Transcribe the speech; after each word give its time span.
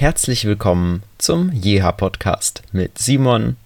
Herzlich 0.00 0.44
willkommen 0.44 1.02
zum 1.18 1.50
Jeha 1.50 1.90
Podcast 1.90 2.62
mit 2.70 2.98
Simon 2.98 3.56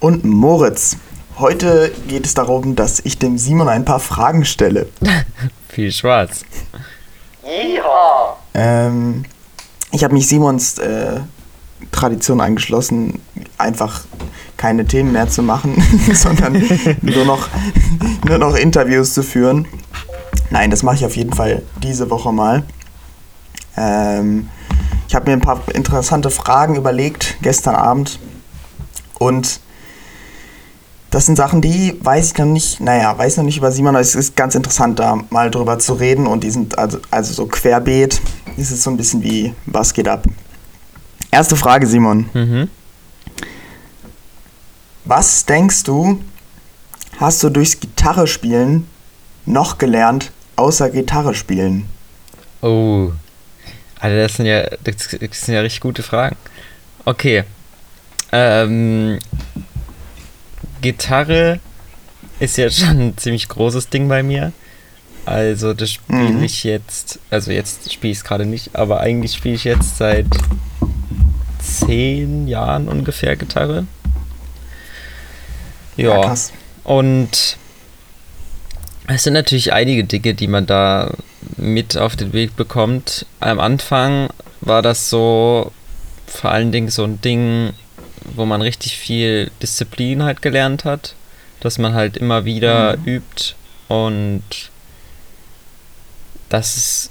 und 0.00 0.22
Moritz. 0.26 0.98
Heute 1.38 1.90
geht 2.08 2.26
es 2.26 2.34
darum, 2.34 2.76
dass 2.76 3.00
ich 3.00 3.18
dem 3.18 3.38
Simon 3.38 3.68
ein 3.70 3.86
paar 3.86 4.00
Fragen 4.00 4.44
stelle. 4.44 4.86
Viel 5.70 5.90
Spaß. 5.90 6.44
Jeha! 7.42 8.36
Ähm, 8.52 9.24
ich 9.92 10.04
habe 10.04 10.12
mich 10.12 10.28
Simons 10.28 10.76
äh, 10.76 11.20
Tradition 11.90 12.42
angeschlossen, 12.42 13.22
einfach 13.56 14.04
keine 14.58 14.84
Themen 14.84 15.12
mehr 15.12 15.30
zu 15.30 15.42
machen, 15.42 15.82
sondern 16.12 16.52
nur 17.00 17.24
noch, 17.24 17.48
nur 18.28 18.36
noch 18.36 18.54
Interviews 18.54 19.14
zu 19.14 19.22
führen. 19.22 19.66
Nein, 20.50 20.70
das 20.70 20.82
mache 20.82 20.96
ich 20.96 21.06
auf 21.06 21.16
jeden 21.16 21.32
Fall 21.32 21.62
diese 21.82 22.10
Woche 22.10 22.30
mal. 22.30 22.62
Ähm, 23.78 24.50
ich 25.08 25.14
habe 25.14 25.26
mir 25.26 25.32
ein 25.32 25.40
paar 25.40 25.60
interessante 25.72 26.30
Fragen 26.30 26.76
überlegt 26.76 27.36
gestern 27.42 27.74
Abend 27.74 28.18
und 29.18 29.60
das 31.10 31.26
sind 31.26 31.36
Sachen, 31.36 31.60
die 31.60 31.96
weiß 32.02 32.32
ich 32.32 32.38
noch 32.38 32.46
nicht, 32.46 32.80
naja, 32.80 33.16
weiß 33.16 33.38
noch 33.38 33.44
nicht 33.44 33.56
über 33.56 33.72
Simon, 33.72 33.94
aber 33.94 34.00
es 34.00 34.14
ist 34.14 34.36
ganz 34.36 34.54
interessant, 34.54 34.98
da 34.98 35.18
mal 35.30 35.50
drüber 35.50 35.78
zu 35.78 35.94
reden 35.94 36.26
und 36.26 36.42
die 36.44 36.50
sind 36.50 36.76
also, 36.78 36.98
also 37.10 37.32
so 37.32 37.46
querbeet. 37.46 38.20
Es 38.58 38.70
ist 38.70 38.82
so 38.82 38.90
ein 38.90 38.96
bisschen 38.96 39.22
wie, 39.22 39.54
was 39.66 39.94
geht 39.94 40.08
ab? 40.08 40.24
Erste 41.30 41.56
Frage, 41.56 41.86
Simon. 41.86 42.28
Mhm. 42.34 42.68
Was 45.04 45.46
denkst 45.46 45.84
du, 45.84 46.18
hast 47.18 47.42
du 47.42 47.50
durchs 47.50 47.78
Gitarre 47.78 48.26
spielen 48.26 48.86
noch 49.44 49.78
gelernt, 49.78 50.32
außer 50.56 50.90
Gitarre 50.90 51.34
spielen? 51.34 51.88
Oh, 52.60 53.10
also 53.98 54.16
das 54.16 54.34
sind 54.34 54.46
ja, 54.46 54.68
das 54.84 55.10
sind 55.10 55.54
ja 55.54 55.60
richtig 55.60 55.80
gute 55.80 56.02
Fragen. 56.02 56.36
Okay. 57.04 57.44
Ähm, 58.32 59.18
Gitarre 60.82 61.60
ist 62.40 62.56
ja 62.56 62.70
schon 62.70 63.08
ein 63.08 63.18
ziemlich 63.18 63.48
großes 63.48 63.88
Ding 63.88 64.08
bei 64.08 64.22
mir. 64.22 64.52
Also 65.24 65.74
das 65.74 65.90
spiele 65.90 66.30
mhm. 66.30 66.44
ich 66.44 66.62
jetzt, 66.62 67.18
also 67.30 67.50
jetzt 67.50 67.92
spiele 67.92 68.12
ich 68.12 68.18
es 68.18 68.24
gerade 68.24 68.46
nicht, 68.46 68.76
aber 68.76 69.00
eigentlich 69.00 69.32
spiele 69.32 69.56
ich 69.56 69.64
jetzt 69.64 69.96
seit 69.96 70.26
zehn 71.58 72.46
Jahren 72.46 72.86
ungefähr 72.88 73.34
Gitarre. 73.34 73.86
Ja. 75.96 76.22
ja 76.22 76.34
und 76.84 77.56
es 79.08 79.22
sind 79.22 79.32
natürlich 79.32 79.72
einige 79.72 80.04
Dinge, 80.04 80.34
die 80.34 80.46
man 80.46 80.66
da 80.66 81.12
mit 81.56 81.96
auf 81.96 82.16
den 82.16 82.32
Weg 82.32 82.56
bekommt. 82.56 83.26
Am 83.40 83.60
Anfang 83.60 84.28
war 84.60 84.82
das 84.82 85.10
so 85.10 85.72
vor 86.26 86.50
allen 86.50 86.72
Dingen 86.72 86.90
so 86.90 87.04
ein 87.04 87.20
Ding, 87.20 87.72
wo 88.34 88.44
man 88.44 88.62
richtig 88.62 88.96
viel 88.96 89.50
Disziplin 89.62 90.22
halt 90.22 90.42
gelernt 90.42 90.84
hat, 90.84 91.14
dass 91.60 91.78
man 91.78 91.94
halt 91.94 92.16
immer 92.16 92.44
wieder 92.44 92.96
mhm. 92.96 93.04
übt 93.04 93.54
und 93.88 94.42
dass 96.48 96.76
es 96.76 97.10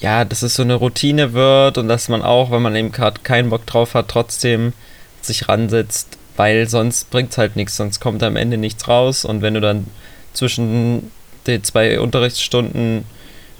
ja, 0.00 0.24
dass 0.24 0.42
es 0.42 0.56
so 0.56 0.62
eine 0.62 0.74
Routine 0.74 1.32
wird 1.32 1.78
und 1.78 1.88
dass 1.88 2.08
man 2.08 2.22
auch, 2.22 2.50
wenn 2.50 2.60
man 2.60 2.76
eben 2.76 2.92
gerade 2.92 3.20
keinen 3.22 3.50
Bock 3.50 3.64
drauf 3.64 3.94
hat, 3.94 4.08
trotzdem 4.08 4.74
sich 5.22 5.48
ransetzt, 5.48 6.18
weil 6.36 6.68
sonst 6.68 7.10
bringt 7.10 7.30
es 7.30 7.38
halt 7.38 7.56
nichts, 7.56 7.76
sonst 7.76 8.00
kommt 8.00 8.22
am 8.22 8.36
Ende 8.36 8.58
nichts 8.58 8.86
raus 8.86 9.24
und 9.24 9.40
wenn 9.40 9.54
du 9.54 9.60
dann 9.60 9.86
zwischen 10.34 11.10
den 11.46 11.62
zwei 11.64 12.00
Unterrichtsstunden, 12.00 13.04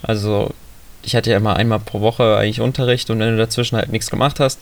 also 0.04 0.52
ich 1.02 1.14
hatte 1.14 1.30
ja 1.30 1.36
immer 1.36 1.56
einmal 1.56 1.80
pro 1.80 2.00
Woche 2.00 2.36
eigentlich 2.36 2.60
Unterricht 2.60 3.10
und 3.10 3.18
wenn 3.18 3.30
du 3.30 3.36
dazwischen 3.36 3.76
halt 3.76 3.90
nichts 3.90 4.10
gemacht 4.10 4.40
hast, 4.40 4.60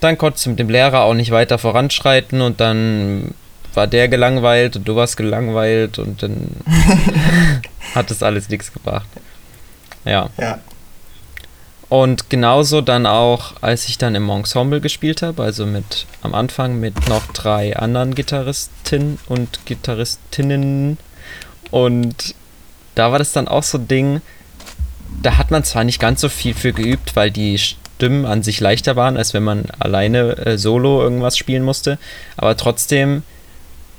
dann 0.00 0.18
konntest 0.18 0.46
du 0.46 0.50
mit 0.50 0.58
dem 0.58 0.68
Lehrer 0.68 1.02
auch 1.02 1.14
nicht 1.14 1.30
weiter 1.30 1.58
voranschreiten 1.58 2.40
und 2.40 2.60
dann 2.60 3.34
war 3.74 3.86
der 3.86 4.08
gelangweilt 4.08 4.76
und 4.76 4.88
du 4.88 4.96
warst 4.96 5.16
gelangweilt 5.16 5.98
und 5.98 6.22
dann 6.22 6.50
hat 7.94 8.10
das 8.10 8.22
alles 8.22 8.48
nichts 8.48 8.72
gebracht. 8.72 9.08
Ja. 10.04 10.30
ja. 10.38 10.58
Und 11.88 12.30
genauso 12.30 12.80
dann 12.80 13.06
auch, 13.06 13.54
als 13.60 13.88
ich 13.88 13.96
dann 13.96 14.14
im 14.14 14.28
Ensemble 14.28 14.80
gespielt 14.80 15.22
habe, 15.22 15.42
also 15.42 15.66
mit 15.66 16.06
am 16.22 16.34
Anfang 16.34 16.80
mit 16.80 17.08
noch 17.08 17.26
drei 17.28 17.76
anderen 17.76 18.14
Gitarristinnen 18.14 19.18
und 19.26 19.60
Gitarristinnen. 19.66 20.98
Und 21.70 22.34
da 22.96 23.12
war 23.12 23.18
das 23.18 23.32
dann 23.32 23.46
auch 23.46 23.62
so 23.62 23.78
ein 23.78 23.86
Ding, 23.86 24.20
da 25.22 25.38
hat 25.38 25.50
man 25.50 25.64
zwar 25.64 25.84
nicht 25.84 26.00
ganz 26.00 26.20
so 26.20 26.28
viel 26.28 26.54
für 26.54 26.72
geübt, 26.72 27.16
weil 27.16 27.30
die 27.30 27.58
Stimmen 27.58 28.26
an 28.26 28.42
sich 28.42 28.60
leichter 28.60 28.96
waren, 28.96 29.16
als 29.16 29.34
wenn 29.34 29.42
man 29.42 29.64
alleine 29.78 30.36
äh, 30.38 30.58
solo 30.58 31.02
irgendwas 31.02 31.36
spielen 31.36 31.62
musste, 31.62 31.98
aber 32.36 32.56
trotzdem 32.56 33.22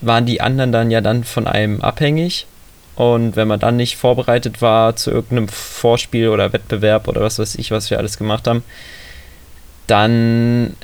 waren 0.02 0.26
die 0.26 0.42
anderen 0.42 0.72
dann 0.72 0.92
ja 0.92 1.02
dann 1.02 1.24
von 1.24 1.48
einem 1.48 1.82
abhängig 1.82 2.46
und 2.96 3.36
wenn 3.36 3.48
man 3.48 3.60
dann 3.60 3.76
nicht 3.76 3.98
vorbereitet 3.98 4.62
war 4.62 4.96
zu 4.96 5.12
irgendeinem 5.12 5.48
Vorspiel 5.48 6.30
oder 6.30 6.54
Wettbewerb 6.54 7.08
oder 7.08 7.22
was 7.22 7.40
weiß 7.40 7.56
ich, 7.56 7.72
was 7.72 7.90
wir 7.90 7.98
alles 7.98 8.18
gemacht 8.18 8.48
haben, 8.48 8.64
dann 9.88 10.76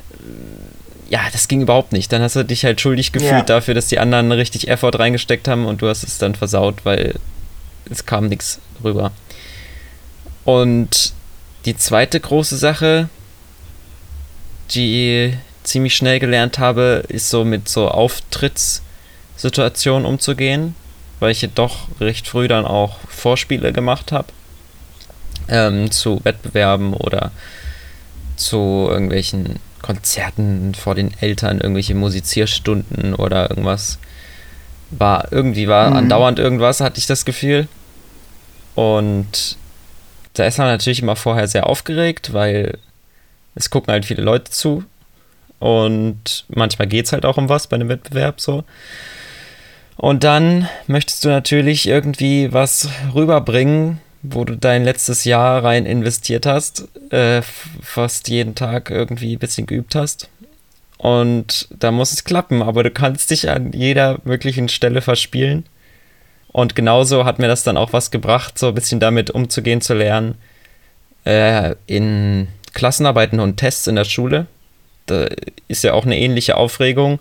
ja, 1.08 1.20
das 1.32 1.48
ging 1.48 1.60
überhaupt 1.60 1.92
nicht. 1.92 2.12
Dann 2.12 2.22
hast 2.22 2.36
du 2.36 2.44
dich 2.44 2.64
halt 2.64 2.80
schuldig 2.80 3.12
gefühlt 3.12 3.32
ja. 3.32 3.42
dafür, 3.42 3.74
dass 3.74 3.88
die 3.88 3.98
anderen 3.98 4.32
richtig 4.32 4.68
Effort 4.68 4.98
reingesteckt 4.98 5.48
haben 5.48 5.66
und 5.66 5.82
du 5.82 5.88
hast 5.88 6.02
es 6.02 6.18
dann 6.18 6.34
versaut, 6.34 6.84
weil 6.84 7.14
es 7.90 8.06
kam 8.06 8.28
nichts 8.28 8.60
rüber. 8.82 9.12
Und 10.44 11.12
die 11.64 11.76
zweite 11.76 12.20
große 12.20 12.56
Sache, 12.56 13.08
die 14.70 15.36
ziemlich 15.62 15.96
schnell 15.96 16.20
gelernt 16.20 16.58
habe, 16.58 17.04
ist 17.08 17.30
so 17.30 17.44
mit 17.44 17.68
so 17.68 17.88
Auftrittssituationen 17.88 20.06
umzugehen 20.06 20.74
weil 21.24 21.30
ich 21.30 21.48
doch 21.54 21.88
recht 22.00 22.28
früh 22.28 22.48
dann 22.48 22.66
auch 22.66 22.98
Vorspiele 23.08 23.72
gemacht 23.72 24.12
habe 24.12 24.28
ähm, 25.48 25.90
zu 25.90 26.20
Wettbewerben 26.22 26.92
oder 26.92 27.30
zu 28.36 28.88
irgendwelchen 28.90 29.58
Konzerten 29.80 30.74
vor 30.74 30.94
den 30.94 31.14
Eltern, 31.20 31.60
irgendwelche 31.60 31.94
Musizierstunden 31.94 33.14
oder 33.14 33.48
irgendwas. 33.48 33.98
War 34.90 35.28
irgendwie 35.30 35.66
war 35.66 35.90
mhm. 35.90 35.96
andauernd 35.96 36.38
irgendwas, 36.38 36.80
hatte 36.80 36.98
ich 36.98 37.06
das 37.06 37.24
Gefühl. 37.24 37.68
Und 38.74 39.56
da 40.34 40.44
ist 40.46 40.58
man 40.58 40.68
natürlich 40.68 41.00
immer 41.00 41.16
vorher 41.16 41.48
sehr 41.48 41.66
aufgeregt, 41.66 42.32
weil 42.32 42.78
es 43.54 43.70
gucken 43.70 43.92
halt 43.92 44.04
viele 44.04 44.22
Leute 44.22 44.50
zu. 44.50 44.84
Und 45.58 46.44
manchmal 46.48 46.88
geht 46.88 47.06
es 47.06 47.12
halt 47.12 47.24
auch 47.24 47.36
um 47.38 47.48
was 47.48 47.68
bei 47.68 47.76
einem 47.76 47.88
Wettbewerb 47.88 48.40
so. 48.40 48.64
Und 49.96 50.24
dann 50.24 50.68
möchtest 50.86 51.24
du 51.24 51.28
natürlich 51.28 51.86
irgendwie 51.86 52.52
was 52.52 52.88
rüberbringen, 53.14 54.00
wo 54.22 54.44
du 54.44 54.56
dein 54.56 54.84
letztes 54.84 55.24
Jahr 55.24 55.62
rein 55.62 55.86
investiert 55.86 56.46
hast, 56.46 56.88
äh, 57.10 57.42
fast 57.80 58.28
jeden 58.28 58.54
Tag 58.54 58.90
irgendwie 58.90 59.36
ein 59.36 59.38
bisschen 59.38 59.66
geübt 59.66 59.94
hast. 59.94 60.28
Und 60.98 61.68
da 61.70 61.90
muss 61.90 62.12
es 62.12 62.24
klappen, 62.24 62.62
aber 62.62 62.82
du 62.82 62.90
kannst 62.90 63.30
dich 63.30 63.50
an 63.50 63.72
jeder 63.72 64.18
möglichen 64.24 64.68
Stelle 64.68 65.02
verspielen. 65.02 65.64
Und 66.54 66.76
genauso 66.76 67.24
hat 67.24 67.40
mir 67.40 67.48
das 67.48 67.64
dann 67.64 67.76
auch 67.76 67.92
was 67.92 68.12
gebracht, 68.12 68.60
so 68.60 68.68
ein 68.68 68.74
bisschen 68.74 69.00
damit 69.00 69.28
umzugehen, 69.28 69.80
zu 69.80 69.92
lernen. 69.92 70.36
Äh, 71.24 71.74
in 71.86 72.46
Klassenarbeiten 72.74 73.40
und 73.40 73.56
Tests 73.56 73.88
in 73.88 73.96
der 73.96 74.04
Schule. 74.04 74.46
Da 75.06 75.26
ist 75.66 75.82
ja 75.82 75.94
auch 75.94 76.06
eine 76.06 76.16
ähnliche 76.16 76.56
Aufregung. 76.56 77.18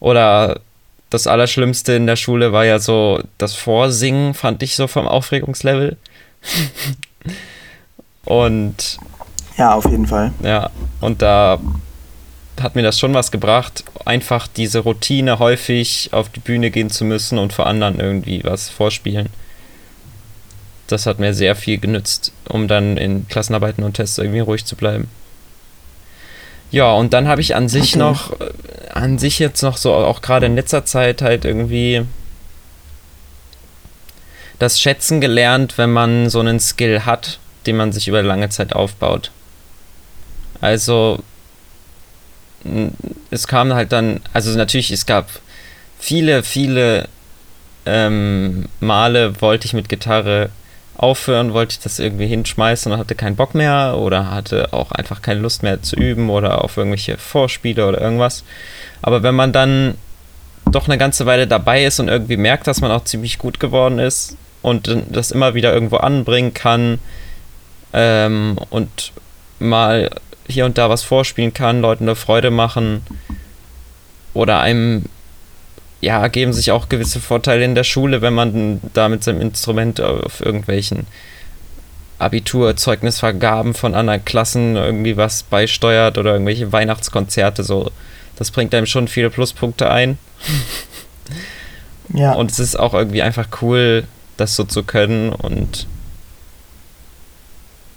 Oder 0.00 0.60
das 1.10 1.26
Allerschlimmste 1.26 1.92
in 1.92 2.06
der 2.06 2.16
Schule 2.16 2.54
war 2.54 2.64
ja 2.64 2.78
so 2.78 3.20
das 3.36 3.54
Vorsingen, 3.54 4.32
fand 4.32 4.62
ich 4.62 4.76
so 4.76 4.86
vom 4.86 5.06
Aufregungslevel. 5.06 5.98
und. 8.24 8.96
Ja, 9.58 9.74
auf 9.74 9.84
jeden 9.90 10.06
Fall. 10.06 10.32
Ja, 10.42 10.70
und 11.02 11.20
da 11.20 11.60
hat 12.62 12.76
mir 12.76 12.82
das 12.82 12.98
schon 12.98 13.14
was 13.14 13.30
gebracht, 13.30 13.84
einfach 14.04 14.46
diese 14.46 14.80
Routine 14.80 15.38
häufig 15.38 16.10
auf 16.12 16.28
die 16.28 16.40
Bühne 16.40 16.70
gehen 16.70 16.90
zu 16.90 17.04
müssen 17.04 17.38
und 17.38 17.52
vor 17.52 17.66
anderen 17.66 18.00
irgendwie 18.00 18.42
was 18.44 18.68
vorspielen. 18.68 19.28
Das 20.86 21.06
hat 21.06 21.18
mir 21.18 21.34
sehr 21.34 21.54
viel 21.54 21.78
genützt, 21.78 22.32
um 22.48 22.66
dann 22.66 22.96
in 22.96 23.28
Klassenarbeiten 23.28 23.84
und 23.84 23.94
Tests 23.94 24.18
irgendwie 24.18 24.40
ruhig 24.40 24.64
zu 24.64 24.76
bleiben. 24.76 25.08
Ja, 26.70 26.92
und 26.92 27.12
dann 27.12 27.26
habe 27.26 27.40
ich 27.40 27.54
an 27.56 27.68
sich 27.68 27.90
okay. 27.90 27.98
noch, 27.98 28.40
äh, 28.40 28.50
an 28.92 29.18
sich 29.18 29.38
jetzt 29.38 29.62
noch 29.62 29.76
so, 29.76 29.92
auch 29.92 30.22
gerade 30.22 30.46
in 30.46 30.54
letzter 30.54 30.84
Zeit 30.84 31.22
halt 31.22 31.44
irgendwie 31.44 32.04
das 34.58 34.80
Schätzen 34.80 35.20
gelernt, 35.20 35.78
wenn 35.78 35.90
man 35.90 36.28
so 36.28 36.38
einen 36.40 36.60
Skill 36.60 37.04
hat, 37.06 37.38
den 37.66 37.76
man 37.76 37.92
sich 37.92 38.08
über 38.08 38.22
lange 38.22 38.50
Zeit 38.50 38.72
aufbaut. 38.72 39.30
Also, 40.60 41.20
es 43.30 43.46
kam 43.46 43.72
halt 43.72 43.92
dann, 43.92 44.20
also 44.32 44.56
natürlich, 44.56 44.90
es 44.90 45.06
gab 45.06 45.28
viele, 45.98 46.42
viele 46.42 47.08
ähm, 47.86 48.66
Male 48.80 49.40
wollte 49.40 49.66
ich 49.66 49.72
mit 49.72 49.88
Gitarre 49.88 50.50
aufhören, 50.96 51.54
wollte 51.54 51.72
ich 51.72 51.80
das 51.80 51.98
irgendwie 51.98 52.26
hinschmeißen 52.26 52.92
und 52.92 52.98
hatte 52.98 53.14
keinen 53.14 53.36
Bock 53.36 53.54
mehr 53.54 53.96
oder 53.96 54.30
hatte 54.30 54.72
auch 54.72 54.92
einfach 54.92 55.22
keine 55.22 55.40
Lust 55.40 55.62
mehr 55.62 55.80
zu 55.80 55.96
üben 55.96 56.28
oder 56.28 56.62
auf 56.62 56.76
irgendwelche 56.76 57.16
Vorspiele 57.16 57.86
oder 57.86 58.00
irgendwas. 58.00 58.44
Aber 59.00 59.22
wenn 59.22 59.34
man 59.34 59.52
dann 59.52 59.94
doch 60.70 60.86
eine 60.88 60.98
ganze 60.98 61.24
Weile 61.24 61.46
dabei 61.46 61.84
ist 61.84 62.00
und 62.00 62.08
irgendwie 62.08 62.36
merkt, 62.36 62.66
dass 62.66 62.82
man 62.82 62.90
auch 62.90 63.04
ziemlich 63.04 63.38
gut 63.38 63.60
geworden 63.60 63.98
ist 63.98 64.36
und 64.60 64.94
das 65.08 65.30
immer 65.30 65.54
wieder 65.54 65.72
irgendwo 65.72 65.96
anbringen 65.96 66.52
kann 66.52 66.98
ähm, 67.94 68.58
und 68.68 69.12
mal 69.58 70.10
hier 70.50 70.66
und 70.66 70.78
da 70.78 70.90
was 70.90 71.02
vorspielen 71.02 71.54
kann, 71.54 71.80
Leuten 71.80 72.04
eine 72.04 72.16
Freude 72.16 72.50
machen 72.50 73.02
oder 74.34 74.60
einem 74.60 75.04
ja, 76.00 76.20
ergeben 76.20 76.52
sich 76.52 76.70
auch 76.70 76.88
gewisse 76.88 77.20
Vorteile 77.20 77.64
in 77.64 77.74
der 77.74 77.84
Schule, 77.84 78.22
wenn 78.22 78.32
man 78.32 78.80
da 78.94 79.08
mit 79.08 79.22
seinem 79.22 79.40
Instrument 79.40 80.00
auf 80.00 80.40
irgendwelchen 80.40 81.06
Abiturzeugnisvergaben 82.18 83.74
von 83.74 83.94
anderen 83.94 84.24
Klassen 84.24 84.76
irgendwie 84.76 85.16
was 85.16 85.42
beisteuert 85.42 86.16
oder 86.16 86.32
irgendwelche 86.32 86.72
Weihnachtskonzerte 86.72 87.64
so. 87.64 87.90
Das 88.36 88.50
bringt 88.50 88.74
einem 88.74 88.86
schon 88.86 89.08
viele 89.08 89.30
Pluspunkte 89.30 89.90
ein. 89.90 90.18
Ja. 92.12 92.32
Und 92.32 92.50
es 92.50 92.58
ist 92.58 92.78
auch 92.78 92.94
irgendwie 92.94 93.22
einfach 93.22 93.48
cool, 93.62 94.04
das 94.36 94.56
so 94.56 94.64
zu 94.64 94.82
können 94.82 95.30
und 95.32 95.86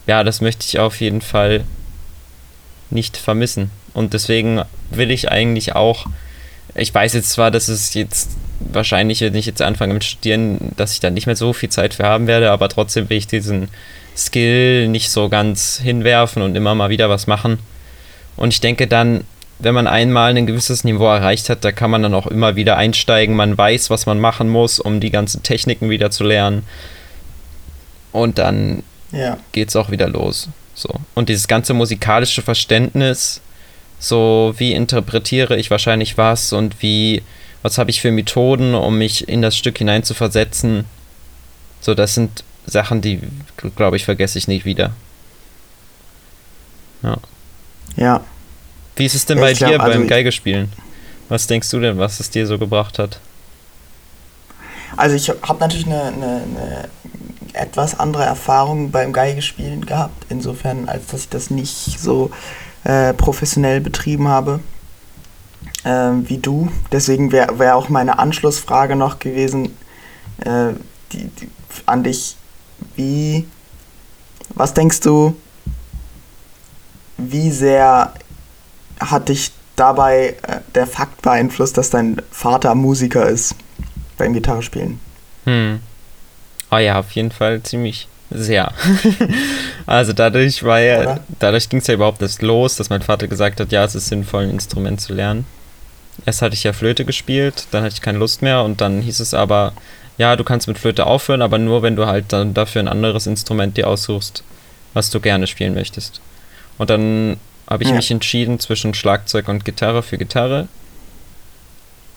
ja, 0.05 0.23
das 0.23 0.41
möchte 0.41 0.65
ich 0.67 0.79
auf 0.79 0.99
jeden 0.99 1.21
Fall 1.21 1.63
nicht 2.93 3.17
vermissen. 3.17 3.71
Und 3.93 4.13
deswegen 4.13 4.61
will 4.91 5.11
ich 5.11 5.29
eigentlich 5.31 5.75
auch 5.75 6.07
ich 6.75 6.93
weiß 6.93 7.13
jetzt 7.13 7.29
zwar, 7.31 7.51
dass 7.51 7.67
es 7.67 7.93
jetzt 7.93 8.31
wahrscheinlich, 8.59 9.21
wenn 9.21 9.35
ich 9.35 9.45
jetzt 9.45 9.61
anfange 9.61 9.93
mit 9.93 10.03
Studieren, 10.03 10.71
dass 10.75 10.93
ich 10.93 10.99
da 10.99 11.09
nicht 11.09 11.27
mehr 11.27 11.35
so 11.35 11.53
viel 11.53 11.69
Zeit 11.69 11.93
für 11.93 12.03
haben 12.03 12.27
werde, 12.27 12.51
aber 12.51 12.69
trotzdem 12.69 13.09
will 13.09 13.17
ich 13.17 13.27
diesen 13.27 13.67
Skill 14.15 14.87
nicht 14.87 15.11
so 15.11 15.29
ganz 15.29 15.79
hinwerfen 15.81 16.41
und 16.41 16.55
immer 16.55 16.73
mal 16.75 16.89
wieder 16.89 17.09
was 17.09 17.27
machen. 17.27 17.59
Und 18.35 18.53
ich 18.53 18.61
denke 18.61 18.87
dann, 18.87 19.23
wenn 19.59 19.75
man 19.75 19.87
einmal 19.87 20.35
ein 20.35 20.47
gewisses 20.47 20.83
Niveau 20.83 21.05
erreicht 21.05 21.49
hat, 21.49 21.63
da 21.63 21.71
kann 21.71 21.91
man 21.91 22.01
dann 22.01 22.15
auch 22.15 22.27
immer 22.27 22.55
wieder 22.55 22.75
einsteigen. 22.77 23.35
Man 23.35 23.57
weiß, 23.57 23.89
was 23.89 24.05
man 24.05 24.19
machen 24.19 24.49
muss, 24.49 24.79
um 24.79 24.99
die 24.99 25.11
ganzen 25.11 25.43
Techniken 25.43 25.89
wieder 25.89 26.09
zu 26.09 26.23
lernen. 26.23 26.63
Und 28.11 28.39
dann 28.39 28.83
ja. 29.11 29.37
es 29.55 29.75
auch 29.75 29.91
wieder 29.91 30.09
los. 30.09 30.49
So. 30.75 30.89
Und 31.13 31.29
dieses 31.29 31.47
ganze 31.47 31.73
musikalische 31.73 32.41
Verständnis, 32.41 33.41
so, 33.99 34.53
wie 34.57 34.73
interpretiere 34.73 35.55
ich 35.57 35.71
wahrscheinlich 35.71 36.17
was 36.17 36.51
und 36.51 36.81
wie, 36.81 37.21
was 37.61 37.77
habe 37.77 37.89
ich 37.89 38.01
für 38.01 38.11
Methoden, 38.11 38.75
um 38.75 38.97
mich 38.97 39.27
in 39.27 39.41
das 39.41 39.55
Stück 39.55 39.77
hineinzuversetzen. 39.77 40.85
So, 41.79 41.93
das 41.93 42.15
sind 42.15 42.43
Sachen, 42.65 43.01
die, 43.01 43.19
glaube 43.75 43.97
ich, 43.97 44.05
vergesse 44.05 44.37
ich 44.37 44.47
nicht 44.47 44.65
wieder. 44.65 44.93
Ja. 47.01 47.17
Ja. 47.95 48.23
Wie 48.95 49.05
ist 49.05 49.15
es 49.15 49.25
denn 49.25 49.37
ja, 49.37 49.43
bei 49.43 49.53
dir 49.53 49.67
glaub, 49.67 49.77
beim 49.79 49.91
also 49.91 50.07
Geigespielen? 50.07 50.71
Was 51.29 51.47
denkst 51.47 51.69
du 51.69 51.79
denn, 51.79 51.97
was 51.97 52.19
es 52.19 52.29
dir 52.29 52.47
so 52.47 52.57
gebracht 52.57 52.99
hat? 52.99 53.19
Also 54.95 55.15
ich 55.15 55.29
habe 55.29 55.59
natürlich 55.59 55.85
eine, 55.85 56.03
eine, 56.03 56.43
eine, 56.43 56.89
etwas 57.53 57.99
andere 57.99 58.23
Erfahrung 58.23 58.91
beim 58.91 59.13
Geigespielen 59.13 59.85
gehabt, 59.85 60.25
insofern, 60.29 60.89
als 60.89 61.07
dass 61.07 61.21
ich 61.21 61.29
das 61.29 61.49
nicht 61.49 61.99
so 61.99 62.31
äh, 62.83 63.13
professionell 63.13 63.79
betrieben 63.81 64.27
habe 64.27 64.59
äh, 65.83 65.89
wie 65.89 66.37
du. 66.37 66.69
Deswegen 66.91 67.31
wäre 67.31 67.59
wär 67.59 67.75
auch 67.75 67.89
meine 67.89 68.19
Anschlussfrage 68.19 68.95
noch 68.95 69.19
gewesen 69.19 69.77
äh, 70.43 70.73
die, 71.11 71.27
die, 71.27 71.49
an 71.85 72.03
dich. 72.03 72.37
Wie, 72.95 73.47
was 74.49 74.73
denkst 74.73 74.99
du, 75.01 75.35
wie 77.17 77.51
sehr 77.51 78.13
hat 78.99 79.29
dich 79.29 79.51
dabei 79.75 80.35
äh, 80.41 80.59
der 80.75 80.87
Fakt 80.87 81.21
beeinflusst, 81.21 81.77
dass 81.77 81.89
dein 81.89 82.21
Vater 82.31 82.75
Musiker 82.75 83.27
ist 83.27 83.55
beim 84.17 84.33
Gitarrespielen? 84.33 84.99
Hm. 85.45 85.79
Oh 86.73 86.79
ja, 86.79 86.97
auf 86.99 87.11
jeden 87.11 87.31
Fall 87.31 87.61
ziemlich. 87.61 88.07
Sehr. 88.31 88.73
also 89.85 90.11
dadurch 90.11 90.63
war 90.63 90.79
ja, 90.79 91.19
dadurch 91.37 91.69
ging 91.69 91.79
es 91.79 91.87
ja 91.87 91.93
überhaupt 91.93 92.19
erst 92.23 92.41
los, 92.41 92.75
dass 92.77 92.89
mein 92.89 93.03
Vater 93.03 93.27
gesagt 93.27 93.59
hat, 93.59 93.71
ja, 93.71 93.83
es 93.83 93.93
ist 93.93 94.07
sinnvoll, 94.07 94.45
ein 94.45 94.49
Instrument 94.49 94.99
zu 94.99 95.13
lernen. 95.13 95.45
Erst 96.25 96.41
hatte 96.41 96.55
ich 96.55 96.63
ja 96.63 96.73
Flöte 96.73 97.05
gespielt, 97.05 97.67
dann 97.69 97.83
hatte 97.83 97.93
ich 97.93 98.01
keine 98.01 98.17
Lust 98.17 98.41
mehr 98.41 98.63
und 98.63 98.81
dann 98.81 99.01
hieß 99.01 99.19
es 99.19 99.35
aber, 99.35 99.73
ja, 100.17 100.35
du 100.35 100.43
kannst 100.43 100.67
mit 100.67 100.79
Flöte 100.79 101.05
aufhören, 101.05 101.43
aber 101.43 101.59
nur 101.59 101.83
wenn 101.83 101.95
du 101.95 102.07
halt 102.07 102.33
dann 102.33 102.55
dafür 102.55 102.81
ein 102.81 102.87
anderes 102.87 103.27
Instrument 103.27 103.77
dir 103.77 103.87
aussuchst, 103.87 104.43
was 104.95 105.11
du 105.11 105.19
gerne 105.19 105.45
spielen 105.45 105.75
möchtest. 105.75 106.21
Und 106.79 106.89
dann 106.89 107.37
habe 107.69 107.83
ich 107.83 107.89
ja. 107.89 107.95
mich 107.95 108.09
entschieden 108.09 108.59
zwischen 108.59 108.95
Schlagzeug 108.95 109.47
und 109.47 109.63
Gitarre 109.63 110.01
für 110.01 110.17
Gitarre, 110.17 110.67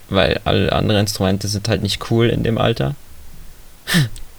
weil 0.08 0.40
alle 0.44 0.72
anderen 0.72 1.02
Instrumente 1.02 1.46
sind 1.46 1.68
halt 1.68 1.82
nicht 1.82 2.10
cool 2.10 2.30
in 2.30 2.42
dem 2.42 2.56
Alter. 2.56 2.94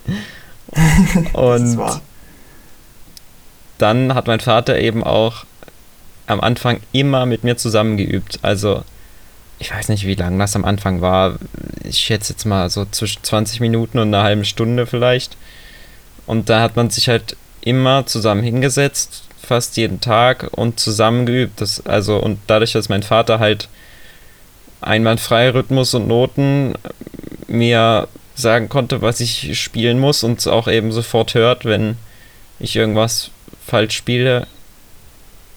Und 1.34 1.80
dann 3.78 4.14
hat 4.14 4.28
mein 4.28 4.40
Vater 4.40 4.80
eben 4.80 5.04
auch 5.04 5.46
am 6.26 6.42
Anfang 6.42 6.80
immer 6.92 7.26
mit 7.26 7.44
mir 7.44 7.58
zusammen 7.58 7.98
geübt. 7.98 8.40
Also 8.42 8.84
ich 9.60 9.72
weiß 9.72 9.90
nicht, 9.90 10.06
wie 10.06 10.16
lange 10.16 10.38
das 10.38 10.56
am 10.56 10.66
Anfang 10.66 11.02
war. 11.02 11.38
Ich 11.84 11.98
schätze 11.98 12.34
jetzt 12.34 12.46
mal 12.46 12.70
so 12.70 12.86
zwischen 12.86 13.24
20 13.24 13.60
Minuten 13.60 13.98
und 14.00 14.14
einer 14.14 14.24
halben 14.24 14.46
Stunde 14.46 14.86
vielleicht. 14.86 15.36
Und 16.26 16.50
da 16.50 16.62
hat 16.62 16.76
man 16.76 16.90
sich 16.90 17.10
halt 17.10 17.36
immer 17.62 18.06
zusammen 18.06 18.44
hingesetzt, 18.44 19.24
fast 19.42 19.78
jeden 19.78 20.00
Tag 20.02 20.50
und 20.52 20.80
zusammen 20.80 21.26
geübt. 21.26 21.62
Das, 21.62 21.86
also, 21.86 22.18
und 22.18 22.40
dadurch, 22.48 22.74
dass 22.74 22.90
mein 22.90 23.04
Vater 23.04 23.40
halt 23.40 23.70
einwandfrei 24.82 25.50
Rhythmus 25.50 25.94
und 25.94 26.08
Noten 26.08 26.76
mir 27.48 28.08
sagen 28.38 28.70
konnte, 28.70 29.02
was 29.02 29.20
ich 29.20 29.60
spielen 29.60 30.00
muss 30.00 30.24
und 30.24 30.40
es 30.40 30.48
auch 30.48 30.68
eben 30.68 30.92
sofort 30.92 31.34
hört, 31.34 31.66
wenn 31.66 31.98
ich 32.60 32.76
irgendwas 32.76 33.32
falsch 33.66 33.96
spiele. 33.96 34.48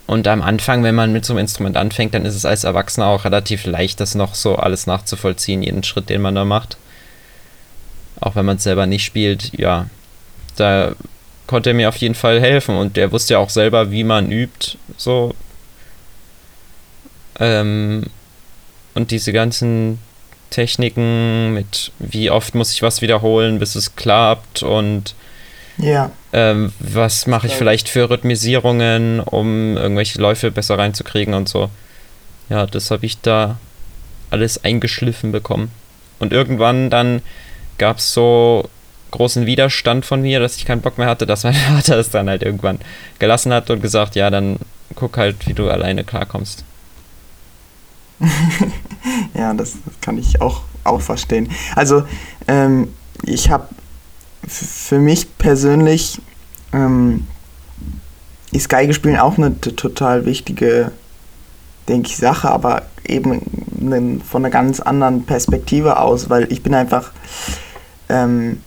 Und 0.06 0.26
am 0.26 0.42
Anfang, 0.42 0.82
wenn 0.82 0.94
man 0.94 1.12
mit 1.12 1.24
so 1.24 1.34
einem 1.34 1.40
Instrument 1.40 1.76
anfängt, 1.76 2.14
dann 2.14 2.24
ist 2.24 2.34
es 2.34 2.44
als 2.44 2.64
Erwachsener 2.64 3.06
auch 3.06 3.24
relativ 3.24 3.66
leicht, 3.66 4.00
das 4.00 4.14
noch 4.14 4.34
so 4.34 4.56
alles 4.56 4.86
nachzuvollziehen, 4.86 5.62
jeden 5.62 5.84
Schritt, 5.84 6.08
den 6.08 6.22
man 6.22 6.34
da 6.34 6.44
macht. 6.44 6.78
Auch 8.18 8.34
wenn 8.34 8.46
man 8.46 8.56
es 8.56 8.64
selber 8.64 8.86
nicht 8.86 9.04
spielt, 9.04 9.56
ja. 9.56 9.86
Da 10.56 10.94
konnte 11.46 11.70
er 11.70 11.74
mir 11.74 11.88
auf 11.88 11.96
jeden 11.98 12.14
Fall 12.14 12.40
helfen 12.40 12.76
und 12.76 12.96
der 12.96 13.12
wusste 13.12 13.34
ja 13.34 13.38
auch 13.38 13.50
selber, 13.50 13.92
wie 13.92 14.04
man 14.04 14.32
übt, 14.32 14.78
so. 14.96 15.34
Ähm, 17.38 18.06
und 18.94 19.10
diese 19.10 19.32
ganzen 19.32 19.98
Techniken, 20.50 21.54
mit 21.54 21.92
wie 21.98 22.30
oft 22.30 22.54
muss 22.54 22.72
ich 22.72 22.82
was 22.82 23.02
wiederholen, 23.02 23.58
bis 23.58 23.74
es 23.74 23.96
klappt 23.96 24.62
und 24.62 25.14
ja. 25.78 26.10
ähm, 26.32 26.72
was 26.78 27.26
mache 27.26 27.46
ich 27.46 27.54
vielleicht 27.54 27.88
für 27.88 28.10
Rhythmisierungen, 28.10 29.20
um 29.20 29.76
irgendwelche 29.76 30.20
Läufe 30.20 30.50
besser 30.50 30.78
reinzukriegen 30.78 31.34
und 31.34 31.48
so. 31.48 31.70
Ja, 32.48 32.66
das 32.66 32.90
habe 32.90 33.06
ich 33.06 33.20
da 33.20 33.58
alles 34.30 34.62
eingeschliffen 34.64 35.32
bekommen. 35.32 35.70
Und 36.18 36.32
irgendwann 36.32 36.90
dann 36.90 37.22
gab 37.78 37.98
es 37.98 38.12
so 38.12 38.68
großen 39.10 39.46
Widerstand 39.46 40.04
von 40.04 40.22
mir, 40.22 40.40
dass 40.40 40.56
ich 40.56 40.64
keinen 40.64 40.82
Bock 40.82 40.98
mehr 40.98 41.08
hatte, 41.08 41.26
dass 41.26 41.44
mein 41.44 41.54
Vater 41.74 41.98
es 41.98 42.10
dann 42.10 42.28
halt 42.28 42.42
irgendwann 42.42 42.78
gelassen 43.18 43.52
hat 43.52 43.70
und 43.70 43.80
gesagt, 43.80 44.16
ja, 44.16 44.30
dann 44.30 44.58
guck 44.94 45.16
halt, 45.16 45.46
wie 45.46 45.54
du 45.54 45.70
alleine 45.70 46.04
klarkommst. 46.04 46.64
ja, 49.34 49.54
das, 49.54 49.74
kann 50.00 50.18
ich 50.18 50.40
auch, 50.40 50.62
auch 50.84 51.00
verstehen. 51.00 51.50
Also, 51.74 52.04
ähm, 52.48 52.88
ich 53.24 53.50
habe 53.50 53.68
für 54.46 54.98
mich 54.98 55.36
persönlich 55.38 56.20
ähm, 56.72 57.26
ist 58.52 58.68
Geigespielen 58.68 59.18
auch 59.18 59.38
eine 59.38 59.60
total 59.60 60.26
wichtige, 60.26 60.92
denke 61.88 62.08
ich, 62.08 62.16
Sache, 62.16 62.50
aber 62.50 62.82
eben 63.06 64.22
von 64.22 64.44
einer 64.44 64.50
ganz 64.50 64.80
anderen 64.80 65.24
Perspektive 65.24 65.98
aus, 65.98 66.30
weil 66.30 66.50
ich 66.52 66.62
bin 66.62 66.74
einfach, 66.74 67.12
ähm, 68.08 68.60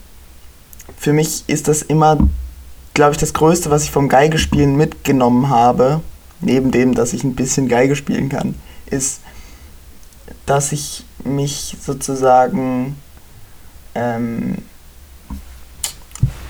für 0.98 1.14
mich 1.14 1.44
ist 1.48 1.68
das 1.68 1.82
immer, 1.82 2.18
glaube 2.94 3.12
ich, 3.12 3.18
das 3.18 3.34
Größte, 3.34 3.70
was 3.70 3.84
ich 3.84 3.92
vom 3.92 4.10
Geigespielen 4.10 4.76
mitgenommen 4.76 5.50
habe, 5.50 6.02
neben 6.40 6.72
dem, 6.72 6.94
dass 6.94 7.14
ich 7.14 7.24
ein 7.24 7.36
bisschen 7.36 7.68
Geige 7.68 7.96
spielen 7.96 8.30
kann, 8.30 8.56
ist 8.86 9.22
dass 10.46 10.72
ich 10.72 11.06
mich 11.24 11.78
sozusagen, 11.82 12.98
ähm, 13.96 14.58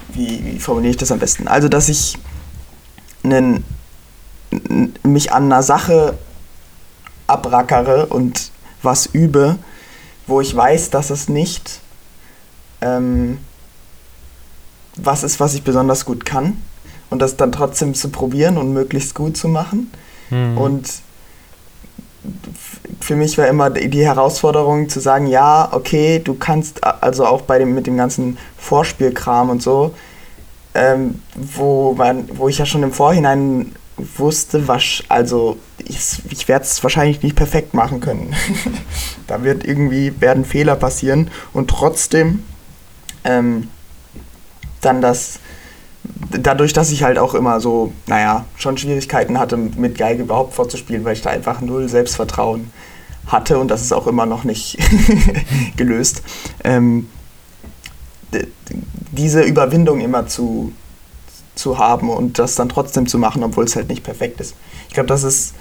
wie, 0.09 0.45
wie 0.45 0.59
formuliere 0.59 0.91
ich 0.91 0.97
das 0.97 1.11
am 1.11 1.19
besten? 1.19 1.47
Also, 1.47 1.69
dass 1.69 1.89
ich 1.89 2.17
einen, 3.23 3.63
mich 5.03 5.31
an 5.31 5.45
einer 5.45 5.63
Sache 5.63 6.17
abrackere 7.27 8.07
und 8.07 8.51
was 8.81 9.07
übe, 9.07 9.57
wo 10.27 10.41
ich 10.41 10.55
weiß, 10.55 10.89
dass 10.89 11.09
es 11.09 11.29
nicht, 11.29 11.81
ähm, 12.81 13.39
was 14.95 15.23
ist, 15.23 15.39
was 15.39 15.53
ich 15.53 15.63
besonders 15.63 16.05
gut 16.05 16.25
kann 16.25 16.61
und 17.09 17.19
das 17.21 17.37
dann 17.37 17.51
trotzdem 17.51 17.93
zu 17.93 18.09
probieren 18.09 18.57
und 18.57 18.73
möglichst 18.73 19.15
gut 19.15 19.37
zu 19.37 19.47
machen. 19.47 19.91
Mhm. 20.29 20.57
Und 20.57 20.89
für 22.99 23.15
mich 23.15 23.37
war 23.37 23.47
immer 23.47 23.69
die 23.69 24.05
Herausforderung 24.05 24.89
zu 24.89 24.99
sagen, 24.99 25.27
ja, 25.27 25.69
okay, 25.71 26.19
du 26.23 26.35
kannst 26.35 26.83
also 26.83 27.25
auch 27.25 27.41
bei 27.41 27.59
dem 27.59 27.73
mit 27.73 27.87
dem 27.87 27.97
ganzen 27.97 28.37
Vorspielkram 28.57 29.49
und 29.49 29.61
so, 29.61 29.93
ähm, 30.73 31.21
wo 31.35 31.93
man, 31.93 32.27
wo 32.37 32.47
ich 32.47 32.57
ja 32.57 32.65
schon 32.65 32.83
im 32.83 32.93
Vorhinein 32.93 33.73
wusste, 33.97 34.67
was, 34.67 35.03
also 35.09 35.57
ich, 35.77 36.21
ich 36.29 36.47
werde 36.47 36.65
es 36.65 36.81
wahrscheinlich 36.81 37.21
nicht 37.21 37.35
perfekt 37.35 37.73
machen 37.73 37.99
können. 37.99 38.33
da 39.27 39.43
wird 39.43 39.65
irgendwie 39.65 40.19
werden 40.19 40.45
Fehler 40.45 40.75
passieren 40.75 41.29
und 41.51 41.69
trotzdem 41.69 42.43
ähm, 43.23 43.69
dann 44.81 45.01
das 45.01 45.39
dadurch, 46.31 46.73
dass 46.73 46.91
ich 46.91 47.03
halt 47.03 47.17
auch 47.17 47.33
immer 47.33 47.59
so, 47.59 47.93
naja, 48.07 48.45
schon 48.55 48.77
Schwierigkeiten 48.77 49.39
hatte, 49.39 49.57
mit 49.57 49.97
Geige 49.97 50.23
überhaupt 50.23 50.53
vorzuspielen, 50.53 51.03
weil 51.03 51.13
ich 51.13 51.21
da 51.21 51.29
einfach 51.29 51.61
null 51.61 51.87
Selbstvertrauen 51.87 52.71
hatte 53.27 53.57
und 53.57 53.69
das 53.69 53.81
ist 53.81 53.93
auch 53.93 54.07
immer 54.07 54.25
noch 54.25 54.43
nicht 54.43 54.77
gelöst, 55.77 56.23
ähm, 56.63 57.07
diese 59.11 59.43
Überwindung 59.43 60.01
immer 60.01 60.27
zu, 60.27 60.73
zu 61.55 61.77
haben 61.77 62.09
und 62.09 62.39
das 62.39 62.55
dann 62.55 62.69
trotzdem 62.69 63.07
zu 63.07 63.17
machen, 63.17 63.43
obwohl 63.43 63.65
es 63.65 63.75
halt 63.75 63.89
nicht 63.89 64.03
perfekt 64.03 64.41
ist. 64.41 64.55
Ich 64.87 64.95
glaube, 64.95 65.07
das 65.07 65.23
ist, 65.23 65.53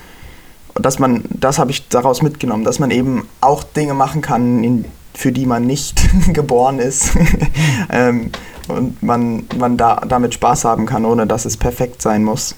dass 0.75 0.99
man, 0.99 1.25
das 1.29 1.59
habe 1.59 1.71
ich 1.71 1.89
daraus 1.89 2.23
mitgenommen, 2.23 2.65
dass 2.65 2.79
man 2.79 2.91
eben 2.91 3.29
auch 3.41 3.63
Dinge 3.63 3.95
machen 3.95 4.23
kann, 4.23 4.65
in, 4.65 4.85
für 5.15 5.33
die 5.33 5.47
man 5.47 5.67
nicht 5.67 6.01
geboren 6.33 6.79
ist. 6.79 7.13
ähm, 7.91 8.31
und 8.69 9.03
man, 9.03 9.45
man 9.59 9.77
da, 9.77 9.97
damit 10.07 10.35
Spaß 10.35 10.65
haben 10.65 10.87
kann, 10.87 11.05
ohne 11.05 11.27
dass 11.27 11.45
es 11.45 11.57
perfekt 11.57 12.01
sein 12.01 12.23
muss. 12.23 12.55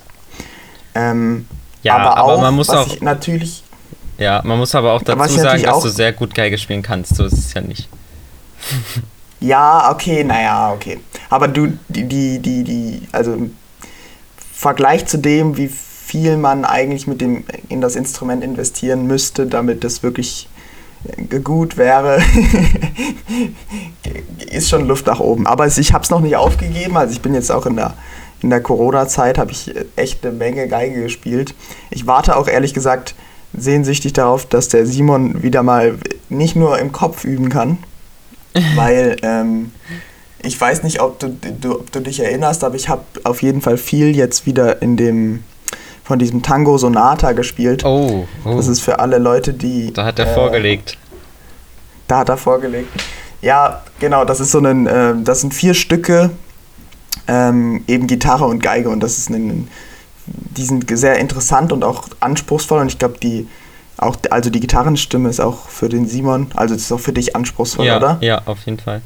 Ähm, 0.94 1.46
ja, 1.82 1.96
aber, 1.96 2.16
aber 2.16 2.34
auch, 2.34 2.40
man 2.40 2.54
muss 2.54 2.70
auch 2.70 3.00
natürlich. 3.00 3.62
Ja, 4.18 4.42
man 4.44 4.58
muss 4.58 4.74
aber 4.74 4.92
auch 4.92 5.02
dazu 5.02 5.34
sagen, 5.34 5.62
dass 5.62 5.82
du 5.82 5.88
sehr 5.88 6.12
gut 6.12 6.34
Geige 6.34 6.56
spielen 6.58 6.82
kannst. 6.82 7.16
So 7.16 7.24
ist 7.24 7.32
es 7.32 7.54
ja 7.54 7.60
nicht. 7.60 7.88
ja, 9.40 9.90
okay, 9.90 10.24
naja, 10.24 10.72
okay. 10.72 11.00
Aber 11.30 11.48
du, 11.48 11.78
die, 11.88 12.04
die, 12.04 12.38
die, 12.38 12.64
die, 12.64 13.02
also 13.12 13.32
im 13.32 13.56
Vergleich 14.36 15.06
zu 15.06 15.18
dem, 15.18 15.56
wie 15.56 15.68
viel 15.68 16.36
man 16.36 16.64
eigentlich 16.64 17.06
mit 17.06 17.20
dem 17.20 17.44
in 17.68 17.80
das 17.80 17.96
Instrument 17.96 18.44
investieren 18.44 19.06
müsste, 19.06 19.46
damit 19.46 19.84
das 19.84 20.02
wirklich 20.02 20.48
gut 21.42 21.76
wäre, 21.76 22.22
ist 24.50 24.68
schon 24.68 24.86
Luft 24.86 25.06
nach 25.06 25.20
oben. 25.20 25.46
Aber 25.46 25.66
ich 25.66 25.92
habe 25.92 26.04
es 26.04 26.10
noch 26.10 26.20
nicht 26.20 26.36
aufgegeben. 26.36 26.96
Also 26.96 27.12
ich 27.12 27.20
bin 27.20 27.34
jetzt 27.34 27.50
auch 27.50 27.66
in 27.66 27.76
der, 27.76 27.94
in 28.42 28.50
der 28.50 28.60
Corona-Zeit, 28.60 29.38
habe 29.38 29.50
ich 29.50 29.74
echt 29.96 30.24
eine 30.24 30.34
Menge 30.34 30.68
Geige 30.68 31.02
gespielt. 31.02 31.54
Ich 31.90 32.06
warte 32.06 32.36
auch 32.36 32.48
ehrlich 32.48 32.74
gesagt 32.74 33.14
sehnsüchtig 33.56 34.12
darauf, 34.12 34.46
dass 34.46 34.68
der 34.68 34.86
Simon 34.86 35.42
wieder 35.42 35.62
mal 35.62 35.98
nicht 36.28 36.56
nur 36.56 36.78
im 36.78 36.92
Kopf 36.92 37.24
üben 37.24 37.48
kann, 37.48 37.78
weil 38.74 39.16
ähm, 39.22 39.72
ich 40.42 40.60
weiß 40.60 40.82
nicht, 40.82 41.00
ob 41.00 41.18
du, 41.20 41.28
du, 41.28 41.80
ob 41.80 41.92
du 41.92 42.00
dich 42.00 42.20
erinnerst, 42.20 42.64
aber 42.64 42.74
ich 42.74 42.88
habe 42.88 43.02
auf 43.24 43.42
jeden 43.42 43.60
Fall 43.60 43.78
viel 43.78 44.14
jetzt 44.14 44.46
wieder 44.46 44.82
in 44.82 44.96
dem 44.96 45.44
von 46.04 46.18
diesem 46.18 46.42
Tango 46.42 46.78
Sonata 46.78 47.32
gespielt. 47.32 47.84
Oh, 47.84 48.26
oh. 48.44 48.56
Das 48.56 48.68
ist 48.68 48.80
für 48.80 48.98
alle 49.00 49.18
Leute, 49.18 49.54
die. 49.54 49.92
Da 49.92 50.04
hat 50.04 50.18
er 50.18 50.26
äh, 50.26 50.34
vorgelegt. 50.34 50.98
Da 52.06 52.18
hat 52.18 52.28
er 52.28 52.36
vorgelegt. 52.36 52.90
Ja, 53.40 53.82
genau, 53.98 54.24
das 54.24 54.40
ist 54.40 54.52
so 54.52 54.58
ein, 54.58 54.86
äh, 54.86 55.14
das 55.22 55.40
sind 55.40 55.52
vier 55.52 55.74
Stücke, 55.74 56.30
ähm, 57.26 57.84
eben 57.86 58.06
Gitarre 58.06 58.46
und 58.46 58.62
Geige 58.62 58.88
und 58.88 59.00
das 59.00 59.18
ist 59.18 59.30
ein, 59.30 59.68
die 60.26 60.64
sind 60.64 60.86
sehr 60.96 61.18
interessant 61.18 61.72
und 61.72 61.84
auch 61.84 62.04
anspruchsvoll 62.20 62.80
und 62.80 62.88
ich 62.88 62.98
glaube, 62.98 63.18
die 63.18 63.46
auch, 63.98 64.16
also 64.30 64.50
die 64.50 64.60
Gitarrenstimme 64.60 65.28
ist 65.28 65.40
auch 65.40 65.68
für 65.68 65.88
den 65.88 66.06
Simon, 66.06 66.48
also 66.54 66.74
es 66.74 66.82
ist 66.82 66.92
auch 66.92 67.00
für 67.00 67.12
dich 67.12 67.36
anspruchsvoll, 67.36 67.86
ja, 67.86 67.96
oder? 67.98 68.18
Ja, 68.20 68.42
auf 68.46 68.64
jeden 68.64 68.78
Fall. 68.78 69.02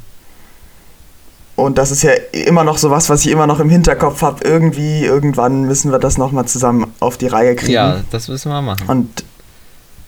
Und 1.59 1.77
das 1.77 1.91
ist 1.91 2.03
ja 2.05 2.13
immer 2.31 2.63
noch 2.63 2.79
so 2.79 2.89
was, 2.93 3.11
was 3.11 3.27
ich 3.27 3.33
immer 3.33 3.49
noch 3.49 3.59
im 3.59 3.69
Hinterkopf 3.69 4.23
habe. 4.23 4.45
Irgendwie, 4.45 5.05
irgendwann 5.05 5.63
müssen 5.63 5.91
wir 5.91 5.99
das 5.99 6.17
nochmal 6.17 6.45
zusammen 6.45 6.95
auf 7.01 7.19
die 7.19 7.27
Reihe 7.27 7.57
kriegen. 7.57 7.73
Ja, 7.73 8.01
das 8.13 8.29
müssen 8.29 8.53
wir 8.53 8.63
machen. 8.63 8.87
Und 8.87 9.25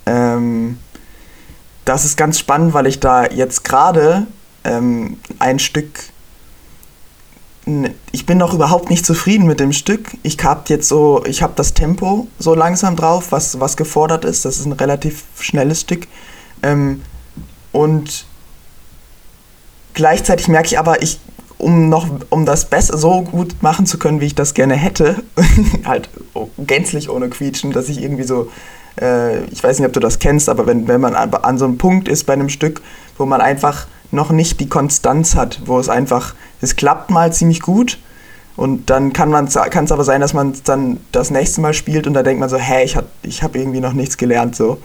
ähm, 0.07 0.79
das 1.85 2.05
ist 2.05 2.17
ganz 2.17 2.39
spannend, 2.39 2.73
weil 2.73 2.87
ich 2.87 3.01
da 3.01 3.27
jetzt 3.27 3.65
gerade 3.65 4.29
ähm, 4.63 5.19
ein 5.41 5.59
Stück. 5.59 5.99
Ich 8.13 8.27
bin 8.27 8.39
noch 8.39 8.55
überhaupt 8.55 8.89
nicht 8.89 9.05
zufrieden 9.05 9.49
mit 9.49 9.59
dem 9.59 9.73
Stück. 9.73 10.07
Ich 10.23 10.39
habe 10.45 10.63
jetzt 10.69 10.87
so, 10.87 11.25
ich 11.27 11.43
habe 11.43 11.55
das 11.57 11.75
Tempo 11.75 12.29
so 12.39 12.55
langsam 12.55 12.95
drauf, 12.95 13.33
was, 13.33 13.59
was 13.59 13.77
gefordert 13.77 14.25
ist. 14.25 14.45
Das 14.45 14.59
ist 14.59 14.67
ein 14.67 14.73
relativ 14.73 15.25
schnelles 15.41 15.81
Stück. 15.81 16.07
Ähm, 16.63 17.03
und 17.73 18.25
gleichzeitig 19.95 20.47
merke 20.47 20.69
ich 20.69 20.79
aber, 20.79 21.03
ich 21.03 21.19
um 21.61 21.89
noch, 21.89 22.09
um 22.31 22.47
das 22.47 22.65
besser 22.65 22.97
so 22.99 23.23
gut 23.23 23.63
machen 23.63 23.87
zu 23.87 23.99
können, 23.99 24.21
wie 24.21 24.27
ich 24.27 24.35
das 24.35 24.55
gerne 24.55 24.75
hätte, 24.75 25.23
halt 25.85 26.09
gänzlich 26.59 27.11
ohne 27.11 27.29
Quietschen, 27.29 27.73
dass 27.73 27.89
ich 27.89 28.03
irgendwie 28.03 28.25
so, 28.25 28.51
äh, 29.01 29.45
ich 29.45 29.63
weiß 29.63 29.79
nicht, 29.79 29.87
ob 29.87 29.93
du 29.93 30.01
das 30.01 30.19
kennst, 30.19 30.49
aber 30.49 30.67
wenn, 30.67 30.89
wenn 30.89 31.01
man 31.01 31.15
an, 31.15 31.33
an 31.35 31.59
so 31.59 31.65
einem 31.65 31.79
Punkt 31.79 32.09
ist 32.09 32.25
bei 32.25 32.33
einem 32.33 32.49
Stück, 32.49 32.83
wo 33.19 33.27
man 33.27 33.41
einfach 33.41 33.87
noch 34.11 34.31
nicht 34.31 34.61
die 34.61 34.69
Konstanz 34.69 35.35
hat, 35.35 35.61
wo 35.67 35.79
es 35.79 35.89
einfach, 35.89 36.35
es 36.61 36.77
klappt 36.77 37.11
mal 37.11 37.33
ziemlich 37.33 37.61
gut 37.61 37.99
und 38.57 38.91
dann 38.91 39.13
kann 39.13 39.33
es 39.45 39.57
aber 39.57 40.05
sein, 40.05 40.21
dass 40.21 40.35
man 40.35 40.55
dann 40.65 40.99
das 41.13 41.31
nächste 41.31 41.61
Mal 41.61 41.75
spielt 41.75 42.07
und 42.07 42.15
da 42.15 42.23
denkt 42.23 42.41
man 42.41 42.49
so, 42.49 42.57
hä, 42.57 42.83
ich 42.85 42.97
habe 42.97 43.07
ich 43.23 43.43
hab 43.43 43.55
irgendwie 43.55 43.81
noch 43.81 43.93
nichts 43.93 44.17
gelernt 44.17 44.57
so. 44.57 44.79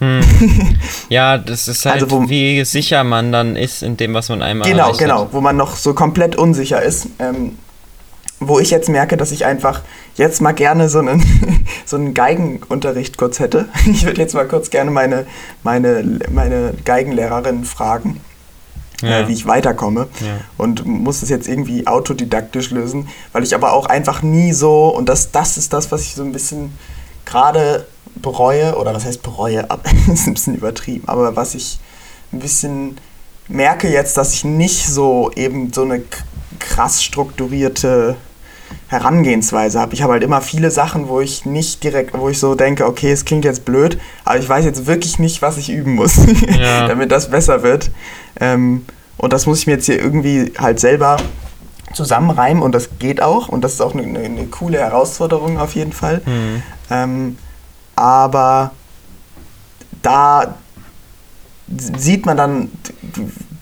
Hm. 0.00 0.20
Ja, 1.10 1.38
das 1.38 1.68
ist 1.68 1.84
halt, 1.84 2.02
also 2.02 2.10
wo, 2.10 2.28
wie 2.28 2.64
sicher 2.64 3.04
man 3.04 3.32
dann 3.32 3.54
ist 3.54 3.82
in 3.82 3.96
dem, 3.96 4.14
was 4.14 4.28
man 4.28 4.42
einmal 4.42 4.68
Genau, 4.68 4.92
genau, 4.92 5.28
wo 5.30 5.40
man 5.40 5.56
noch 5.56 5.76
so 5.76 5.92
komplett 5.94 6.36
unsicher 6.36 6.82
ist. 6.82 7.06
Ähm, 7.18 7.58
wo 8.40 8.58
ich 8.58 8.70
jetzt 8.70 8.88
merke, 8.88 9.18
dass 9.18 9.32
ich 9.32 9.44
einfach 9.44 9.82
jetzt 10.16 10.40
mal 10.40 10.52
gerne 10.52 10.88
so 10.88 11.00
einen, 11.00 11.22
so 11.84 11.96
einen 11.96 12.14
Geigenunterricht 12.14 13.18
kurz 13.18 13.38
hätte. 13.38 13.68
Ich 13.86 14.04
würde 14.04 14.20
jetzt 14.20 14.34
mal 14.34 14.48
kurz 14.48 14.70
gerne 14.70 14.90
meine, 14.90 15.26
meine, 15.62 16.20
meine 16.30 16.72
Geigenlehrerin 16.84 17.64
fragen, 17.64 18.20
äh, 19.02 19.10
ja. 19.10 19.20
äh, 19.20 19.28
wie 19.28 19.34
ich 19.34 19.46
weiterkomme. 19.46 20.08
Ja. 20.20 20.40
Und 20.56 20.86
muss 20.86 21.20
das 21.20 21.28
jetzt 21.28 21.48
irgendwie 21.48 21.86
autodidaktisch 21.86 22.70
lösen, 22.70 23.08
weil 23.32 23.42
ich 23.42 23.54
aber 23.54 23.74
auch 23.74 23.86
einfach 23.86 24.22
nie 24.22 24.52
so, 24.54 24.88
und 24.88 25.10
das, 25.10 25.30
das 25.30 25.58
ist 25.58 25.74
das, 25.74 25.92
was 25.92 26.02
ich 26.02 26.14
so 26.14 26.22
ein 26.22 26.32
bisschen 26.32 26.72
gerade 27.26 27.86
bereue, 28.16 28.76
oder 28.76 28.94
was 28.94 29.04
heißt 29.04 29.22
bereue, 29.22 29.66
ist 30.12 30.26
ein 30.26 30.34
bisschen 30.34 30.54
übertrieben, 30.54 31.08
aber 31.08 31.36
was 31.36 31.54
ich 31.54 31.78
ein 32.32 32.38
bisschen 32.40 32.98
merke 33.48 33.88
jetzt, 33.88 34.16
dass 34.16 34.34
ich 34.34 34.44
nicht 34.44 34.86
so 34.86 35.30
eben 35.34 35.72
so 35.72 35.82
eine 35.82 36.02
krass 36.58 37.02
strukturierte 37.02 38.16
Herangehensweise 38.86 39.80
habe. 39.80 39.94
Ich 39.94 40.02
habe 40.02 40.12
halt 40.14 40.22
immer 40.22 40.40
viele 40.40 40.70
Sachen, 40.70 41.08
wo 41.08 41.20
ich 41.20 41.44
nicht 41.44 41.82
direkt, 41.82 42.16
wo 42.16 42.28
ich 42.28 42.38
so 42.38 42.54
denke, 42.54 42.86
okay, 42.86 43.10
es 43.10 43.24
klingt 43.24 43.44
jetzt 43.44 43.64
blöd, 43.64 43.98
aber 44.24 44.38
ich 44.38 44.48
weiß 44.48 44.64
jetzt 44.64 44.86
wirklich 44.86 45.18
nicht, 45.18 45.42
was 45.42 45.56
ich 45.56 45.70
üben 45.70 45.94
muss, 45.94 46.16
ja. 46.60 46.86
damit 46.86 47.10
das 47.10 47.30
besser 47.30 47.62
wird. 47.62 47.90
Ähm, 48.38 48.84
und 49.16 49.32
das 49.32 49.46
muss 49.46 49.60
ich 49.60 49.66
mir 49.66 49.74
jetzt 49.74 49.86
hier 49.86 50.00
irgendwie 50.00 50.52
halt 50.58 50.80
selber 50.80 51.18
zusammenreimen 51.92 52.62
und 52.62 52.74
das 52.74 52.90
geht 52.98 53.20
auch 53.20 53.48
und 53.48 53.62
das 53.62 53.74
ist 53.74 53.80
auch 53.80 53.94
eine, 53.94 54.18
eine 54.18 54.46
coole 54.46 54.78
Herausforderung 54.78 55.58
auf 55.58 55.74
jeden 55.74 55.92
Fall. 55.92 56.22
Mhm. 56.24 56.62
Ähm, 56.90 57.38
aber 58.00 58.70
da 60.00 60.54
sieht 61.76 62.24
man 62.24 62.38
dann 62.38 62.70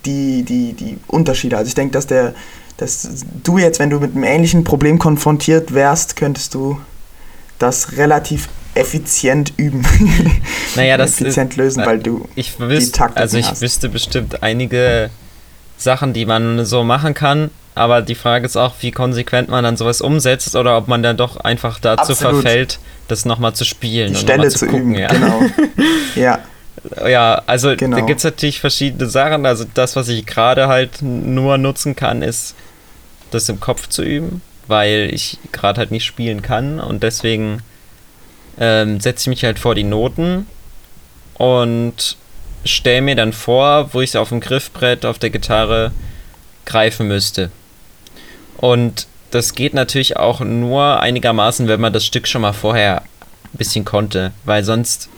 die, 0.06 0.44
die, 0.44 0.74
die 0.74 0.98
Unterschiede. 1.08 1.56
Also 1.56 1.68
ich 1.68 1.74
denke, 1.74 1.92
dass 1.92 2.06
der, 2.06 2.34
dass 2.76 3.24
du 3.42 3.58
jetzt, 3.58 3.80
wenn 3.80 3.90
du 3.90 3.98
mit 3.98 4.14
einem 4.14 4.22
ähnlichen 4.22 4.62
Problem 4.62 4.98
konfrontiert 4.98 5.74
wärst, 5.74 6.14
könntest 6.14 6.54
du 6.54 6.80
das 7.58 7.96
relativ 7.96 8.48
effizient 8.74 9.52
üben. 9.56 9.84
Naja, 10.76 10.96
das 10.96 11.20
effizient 11.20 11.54
ist, 11.54 11.56
lösen, 11.56 11.84
weil 11.84 11.98
du 11.98 12.28
ich 12.36 12.60
wüsste, 12.60 12.84
die 12.84 12.92
Taktik 12.92 13.16
Also 13.20 13.38
ich 13.38 13.50
hast. 13.50 13.60
wüsste 13.60 13.88
bestimmt 13.88 14.42
einige 14.44 15.10
Sachen, 15.76 16.12
die 16.12 16.26
man 16.26 16.64
so 16.64 16.84
machen 16.84 17.14
kann, 17.14 17.50
aber 17.78 18.02
die 18.02 18.14
Frage 18.14 18.44
ist 18.44 18.56
auch, 18.56 18.74
wie 18.80 18.90
konsequent 18.90 19.48
man 19.48 19.64
dann 19.64 19.76
sowas 19.76 20.00
umsetzt 20.00 20.56
oder 20.56 20.76
ob 20.76 20.88
man 20.88 21.02
dann 21.02 21.16
doch 21.16 21.36
einfach 21.36 21.78
dazu 21.78 22.12
Absolut. 22.12 22.42
verfällt, 22.42 22.78
das 23.06 23.24
nochmal 23.24 23.54
zu 23.54 23.64
spielen 23.64 24.12
Die 24.12 24.18
und 24.18 24.22
Stelle 24.22 24.48
zu, 24.48 24.58
zu 24.58 24.66
gucken, 24.66 24.94
üben. 24.94 25.00
Ja. 25.00 25.08
Genau. 25.08 25.42
ja. 26.16 26.38
Ja, 27.06 27.42
also 27.46 27.74
genau. 27.76 27.96
da 27.96 28.04
gibt 28.04 28.18
es 28.18 28.24
natürlich 28.24 28.60
verschiedene 28.60 29.08
Sachen. 29.08 29.46
Also 29.46 29.64
das, 29.74 29.96
was 29.96 30.08
ich 30.08 30.26
gerade 30.26 30.68
halt 30.68 31.02
nur 31.02 31.58
nutzen 31.58 31.96
kann, 31.96 32.22
ist 32.22 32.54
das 33.30 33.48
im 33.48 33.60
Kopf 33.60 33.88
zu 33.88 34.02
üben, 34.02 34.42
weil 34.66 35.10
ich 35.12 35.38
gerade 35.52 35.78
halt 35.78 35.90
nicht 35.90 36.04
spielen 36.04 36.42
kann 36.42 36.80
und 36.80 37.02
deswegen 37.02 37.62
ähm, 38.58 39.00
setze 39.00 39.22
ich 39.22 39.26
mich 39.28 39.44
halt 39.44 39.58
vor 39.58 39.74
die 39.74 39.84
Noten 39.84 40.46
und 41.34 42.16
stelle 42.64 43.02
mir 43.02 43.16
dann 43.16 43.32
vor, 43.32 43.92
wo 43.92 44.00
ich 44.00 44.16
auf 44.16 44.30
dem 44.30 44.40
Griffbrett 44.40 45.04
auf 45.04 45.18
der 45.18 45.30
Gitarre 45.30 45.92
greifen 46.64 47.08
müsste. 47.08 47.50
Und 48.58 49.06
das 49.30 49.54
geht 49.54 49.74
natürlich 49.74 50.16
auch 50.16 50.40
nur 50.40 51.00
einigermaßen, 51.00 51.68
wenn 51.68 51.80
man 51.80 51.92
das 51.92 52.04
Stück 52.04 52.26
schon 52.26 52.42
mal 52.42 52.52
vorher 52.52 53.02
ein 53.52 53.58
bisschen 53.58 53.84
konnte, 53.84 54.32
weil 54.44 54.64
sonst 54.64 55.08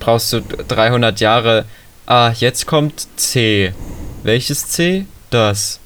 brauchst 0.00 0.32
du 0.32 0.40
300 0.40 1.20
Jahre. 1.20 1.64
Ah, 2.06 2.32
jetzt 2.34 2.66
kommt 2.66 3.06
C. 3.16 3.72
Welches 4.22 4.68
C? 4.68 5.06
Das. 5.30 5.80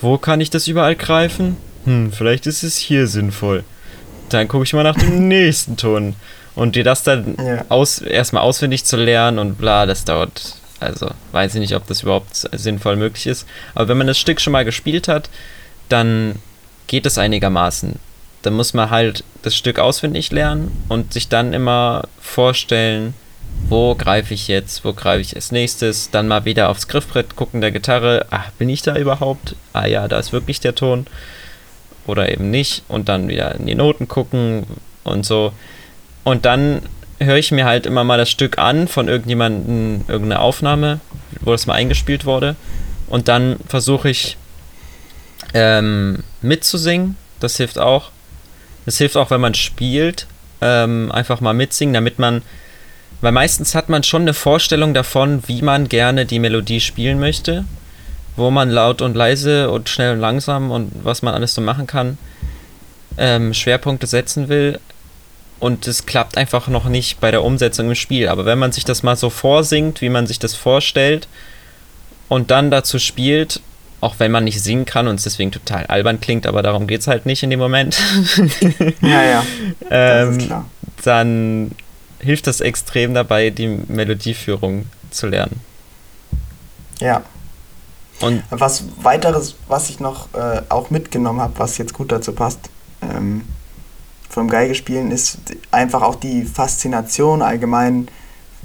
Wo 0.00 0.18
kann 0.18 0.40
ich 0.40 0.50
das 0.50 0.66
überall 0.66 0.96
greifen? 0.96 1.56
Hm, 1.84 2.12
vielleicht 2.12 2.46
ist 2.46 2.62
es 2.62 2.76
hier 2.76 3.06
sinnvoll. 3.06 3.64
Dann 4.28 4.48
gucke 4.48 4.64
ich 4.64 4.72
mal 4.72 4.82
nach 4.82 4.96
dem 4.96 5.28
nächsten 5.28 5.76
Ton. 5.76 6.14
Und 6.54 6.76
dir 6.76 6.84
das 6.84 7.02
dann 7.02 7.36
ja. 7.38 7.64
aus, 7.68 8.00
erstmal 8.00 8.42
auswendig 8.42 8.84
zu 8.84 8.96
lernen 8.96 9.38
und 9.38 9.58
bla, 9.58 9.86
das 9.86 10.04
dauert. 10.04 10.56
Also, 10.80 11.10
weiß 11.32 11.54
ich 11.54 11.60
nicht, 11.60 11.74
ob 11.74 11.86
das 11.86 12.02
überhaupt 12.02 12.34
sinnvoll 12.34 12.96
möglich 12.96 13.26
ist. 13.26 13.46
Aber 13.74 13.88
wenn 13.88 13.98
man 13.98 14.06
das 14.06 14.18
Stück 14.18 14.40
schon 14.40 14.52
mal 14.52 14.64
gespielt 14.64 15.08
hat, 15.08 15.30
dann 15.92 16.36
geht 16.86 17.06
es 17.06 17.18
einigermaßen. 17.18 17.98
Dann 18.42 18.54
muss 18.54 18.74
man 18.74 18.90
halt 18.90 19.22
das 19.42 19.54
Stück 19.54 19.78
auswendig 19.78 20.32
lernen 20.32 20.84
und 20.88 21.12
sich 21.12 21.28
dann 21.28 21.52
immer 21.52 22.04
vorstellen, 22.20 23.14
wo 23.68 23.94
greife 23.94 24.34
ich 24.34 24.48
jetzt, 24.48 24.84
wo 24.84 24.92
greife 24.92 25.20
ich 25.20 25.36
als 25.36 25.52
nächstes, 25.52 26.10
dann 26.10 26.28
mal 26.28 26.44
wieder 26.44 26.70
aufs 26.70 26.88
Griffbrett 26.88 27.36
gucken 27.36 27.60
der 27.60 27.70
Gitarre, 27.70 28.26
ach, 28.30 28.50
bin 28.52 28.68
ich 28.68 28.82
da 28.82 28.96
überhaupt? 28.96 29.54
Ah 29.72 29.86
ja, 29.86 30.08
da 30.08 30.18
ist 30.18 30.32
wirklich 30.32 30.60
der 30.60 30.74
Ton. 30.74 31.06
Oder 32.06 32.32
eben 32.32 32.50
nicht. 32.50 32.82
Und 32.88 33.08
dann 33.08 33.28
wieder 33.28 33.54
in 33.54 33.66
die 33.66 33.74
Noten 33.74 34.08
gucken 34.08 34.66
und 35.04 35.26
so. 35.26 35.52
Und 36.24 36.44
dann 36.44 36.82
höre 37.18 37.36
ich 37.36 37.52
mir 37.52 37.66
halt 37.66 37.86
immer 37.86 38.04
mal 38.04 38.18
das 38.18 38.30
Stück 38.30 38.58
an 38.58 38.88
von 38.88 39.08
irgendjemandem, 39.08 40.04
irgendeine 40.08 40.40
Aufnahme, 40.40 41.00
wo 41.40 41.52
das 41.52 41.66
mal 41.66 41.74
eingespielt 41.74 42.24
wurde. 42.24 42.56
Und 43.08 43.28
dann 43.28 43.56
versuche 43.68 44.08
ich 44.08 44.36
ähm, 45.54 46.22
mitzusingen. 46.42 47.16
Das 47.40 47.56
hilft 47.56 47.78
auch. 47.78 48.10
Das 48.86 48.98
hilft 48.98 49.16
auch, 49.16 49.30
wenn 49.30 49.40
man 49.40 49.54
spielt. 49.54 50.26
Ähm, 50.60 51.10
einfach 51.12 51.40
mal 51.40 51.54
mitsingen, 51.54 51.94
damit 51.94 52.18
man 52.18 52.42
weil 53.20 53.32
meistens 53.32 53.74
hat 53.74 53.88
man 53.88 54.02
schon 54.02 54.22
eine 54.22 54.34
Vorstellung 54.34 54.94
davon, 54.94 55.42
wie 55.46 55.62
man 55.62 55.88
gerne 55.88 56.24
die 56.24 56.38
Melodie 56.38 56.80
spielen 56.80 57.20
möchte, 57.20 57.64
wo 58.36 58.50
man 58.50 58.70
laut 58.70 59.02
und 59.02 59.14
leise 59.14 59.70
und 59.70 59.88
schnell 59.88 60.14
und 60.14 60.20
langsam 60.20 60.70
und 60.70 60.90
was 61.02 61.20
man 61.22 61.34
alles 61.34 61.54
so 61.54 61.60
machen 61.60 61.86
kann, 61.86 62.16
ähm, 63.18 63.52
Schwerpunkte 63.52 64.06
setzen 64.06 64.48
will. 64.48 64.80
Und 65.58 65.86
es 65.86 66.06
klappt 66.06 66.38
einfach 66.38 66.68
noch 66.68 66.86
nicht 66.86 67.20
bei 67.20 67.30
der 67.30 67.44
Umsetzung 67.44 67.88
im 67.88 67.94
Spiel. 67.94 68.28
Aber 68.28 68.46
wenn 68.46 68.58
man 68.58 68.72
sich 68.72 68.86
das 68.86 69.02
mal 69.02 69.16
so 69.16 69.28
vorsingt, 69.28 70.00
wie 70.00 70.08
man 70.08 70.26
sich 70.26 70.38
das 70.38 70.54
vorstellt, 70.54 71.28
und 72.30 72.50
dann 72.50 72.70
dazu 72.70 72.98
spielt, 72.98 73.60
auch 74.00 74.14
wenn 74.18 74.30
man 74.30 74.44
nicht 74.44 74.62
singen 74.62 74.84
kann 74.84 75.08
und 75.08 75.16
es 75.16 75.24
deswegen 75.24 75.52
total 75.52 75.86
albern 75.86 76.20
klingt, 76.20 76.46
aber 76.46 76.62
darum 76.62 76.86
geht 76.86 77.02
es 77.02 77.06
halt 77.06 77.26
nicht 77.26 77.42
in 77.42 77.50
dem 77.50 77.58
Moment. 77.58 77.98
ja, 79.00 79.22
ja. 79.22 79.44
ähm, 79.90 80.38
dann 81.02 81.72
hilft 82.20 82.46
das 82.46 82.60
extrem 82.60 83.14
dabei, 83.14 83.50
die 83.50 83.68
Melodieführung 83.88 84.86
zu 85.10 85.26
lernen. 85.26 85.60
Ja. 87.00 87.22
Und 88.20 88.42
was 88.50 88.84
weiteres, 89.02 89.56
was 89.66 89.88
ich 89.88 89.98
noch 89.98 90.28
äh, 90.34 90.60
auch 90.68 90.90
mitgenommen 90.90 91.40
habe, 91.40 91.54
was 91.56 91.78
jetzt 91.78 91.94
gut 91.94 92.12
dazu 92.12 92.32
passt, 92.32 92.70
ähm, 93.00 93.42
vom 94.28 94.48
Geigespielen, 94.48 95.10
ist 95.10 95.38
einfach 95.70 96.02
auch 96.02 96.14
die 96.14 96.44
Faszination 96.44 97.40
allgemein 97.42 98.08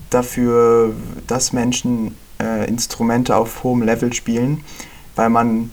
dafür, 0.09 0.93
dass 1.27 1.53
Menschen 1.53 2.15
äh, 2.41 2.67
Instrumente 2.67 3.35
auf 3.35 3.63
hohem 3.63 3.81
Level 3.81 4.13
spielen, 4.13 4.63
weil 5.15 5.29
man, 5.29 5.71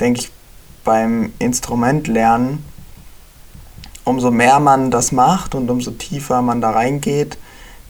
denke 0.00 0.20
ich, 0.20 0.30
beim 0.84 1.32
Instrument 1.38 2.08
lernen 2.08 2.64
umso 4.04 4.30
mehr 4.30 4.60
man 4.60 4.90
das 4.90 5.12
macht 5.12 5.54
und 5.54 5.70
umso 5.70 5.92
tiefer 5.92 6.42
man 6.42 6.60
da 6.60 6.70
reingeht, 6.70 7.38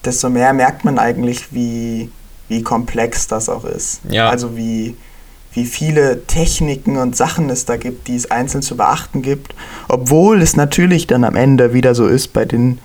desto 0.05 0.29
mehr 0.29 0.53
merkt 0.53 0.85
man 0.85 0.99
eigentlich, 0.99 1.53
wie, 1.53 2.09
wie 2.47 2.63
komplex 2.63 3.27
das 3.27 3.49
auch 3.49 3.65
ist. 3.65 4.01
Ja. 4.09 4.29
Also 4.29 4.55
wie, 4.55 4.95
wie 5.53 5.65
viele 5.65 6.25
Techniken 6.25 6.97
und 6.97 7.15
Sachen 7.15 7.49
es 7.49 7.65
da 7.65 7.77
gibt, 7.77 8.07
die 8.07 8.15
es 8.15 8.29
einzeln 8.31 8.61
zu 8.61 8.77
beachten 8.77 9.21
gibt, 9.21 9.55
obwohl 9.87 10.41
es 10.41 10.55
natürlich 10.55 11.07
dann 11.07 11.23
am 11.23 11.35
Ende 11.35 11.73
wieder 11.73 11.95
so 11.95 12.07
ist 12.07 12.33
bei 12.33 12.45
den, 12.45 12.79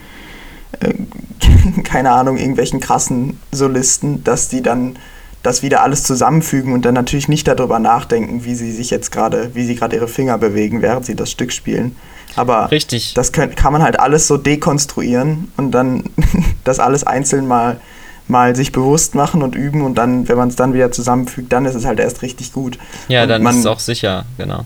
äh, 0.80 0.94
keine 1.84 2.12
Ahnung, 2.12 2.36
irgendwelchen 2.36 2.80
krassen 2.80 3.40
Solisten, 3.52 4.24
dass 4.24 4.48
die 4.48 4.62
dann 4.62 4.98
das 5.46 5.62
wieder 5.62 5.82
alles 5.82 6.02
zusammenfügen 6.02 6.72
und 6.72 6.84
dann 6.84 6.94
natürlich 6.94 7.28
nicht 7.28 7.46
darüber 7.46 7.78
nachdenken, 7.78 8.44
wie 8.44 8.56
sie 8.56 8.72
sich 8.72 8.90
jetzt 8.90 9.12
gerade, 9.12 9.54
wie 9.54 9.64
sie 9.64 9.76
gerade 9.76 9.94
ihre 9.94 10.08
Finger 10.08 10.38
bewegen, 10.38 10.82
während 10.82 11.06
sie 11.06 11.14
das 11.14 11.30
Stück 11.30 11.52
spielen, 11.52 11.96
aber 12.34 12.70
Richtig. 12.70 13.14
das 13.14 13.30
kann, 13.30 13.54
kann 13.54 13.72
man 13.72 13.82
halt 13.82 14.00
alles 14.00 14.26
so 14.26 14.36
dekonstruieren 14.36 15.52
und 15.56 15.70
dann 15.70 16.04
das 16.64 16.80
alles 16.80 17.04
einzeln 17.04 17.46
mal, 17.46 17.80
mal 18.26 18.56
sich 18.56 18.72
bewusst 18.72 19.14
machen 19.14 19.42
und 19.42 19.54
üben 19.54 19.82
und 19.82 19.94
dann, 19.96 20.28
wenn 20.28 20.36
man 20.36 20.48
es 20.48 20.56
dann 20.56 20.74
wieder 20.74 20.90
zusammenfügt, 20.90 21.52
dann 21.52 21.64
ist 21.64 21.76
es 21.76 21.84
halt 21.84 22.00
erst 22.00 22.22
richtig 22.22 22.52
gut. 22.52 22.76
Ja, 23.06 23.22
und 23.22 23.28
dann 23.28 23.42
man, 23.42 23.54
ist 23.54 23.60
es 23.60 23.66
auch 23.66 23.78
sicher, 23.78 24.24
genau. 24.36 24.64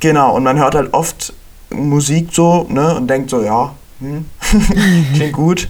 Genau, 0.00 0.36
und 0.36 0.44
man 0.44 0.58
hört 0.58 0.74
halt 0.74 0.92
oft 0.92 1.32
Musik 1.70 2.28
so, 2.32 2.66
ne, 2.68 2.94
und 2.96 3.08
denkt 3.08 3.30
so, 3.30 3.42
ja, 3.42 3.74
hm, 4.02 4.24
klingt 5.14 5.32
gut. 5.32 5.68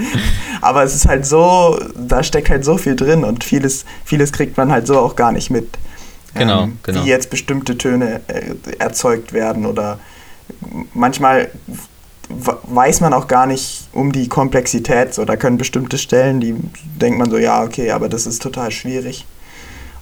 Aber 0.60 0.82
es 0.82 0.94
ist 0.94 1.06
halt 1.06 1.24
so, 1.24 1.78
da 1.96 2.22
steckt 2.22 2.50
halt 2.50 2.64
so 2.64 2.76
viel 2.76 2.96
drin 2.96 3.24
und 3.24 3.44
vieles, 3.44 3.84
vieles 4.04 4.32
kriegt 4.32 4.56
man 4.56 4.72
halt 4.72 4.86
so 4.86 4.98
auch 4.98 5.14
gar 5.14 5.32
nicht 5.32 5.50
mit. 5.50 5.78
Genau, 6.34 6.64
ähm, 6.64 6.78
genau. 6.82 7.04
Wie 7.04 7.08
jetzt 7.08 7.30
bestimmte 7.30 7.78
Töne 7.78 8.20
äh, 8.26 8.54
erzeugt 8.78 9.32
werden 9.32 9.64
oder 9.64 9.98
manchmal 10.92 11.50
weiß 12.28 13.00
man 13.00 13.14
auch 13.14 13.26
gar 13.26 13.46
nicht 13.46 13.88
um 13.92 14.12
die 14.12 14.28
Komplexität. 14.28 15.14
So, 15.14 15.24
da 15.24 15.36
können 15.36 15.56
bestimmte 15.56 15.98
Stellen, 15.98 16.40
die 16.40 16.54
denkt 17.00 17.18
man 17.18 17.30
so, 17.30 17.38
ja, 17.38 17.62
okay, 17.62 17.92
aber 17.92 18.08
das 18.08 18.26
ist 18.26 18.42
total 18.42 18.70
schwierig. 18.70 19.24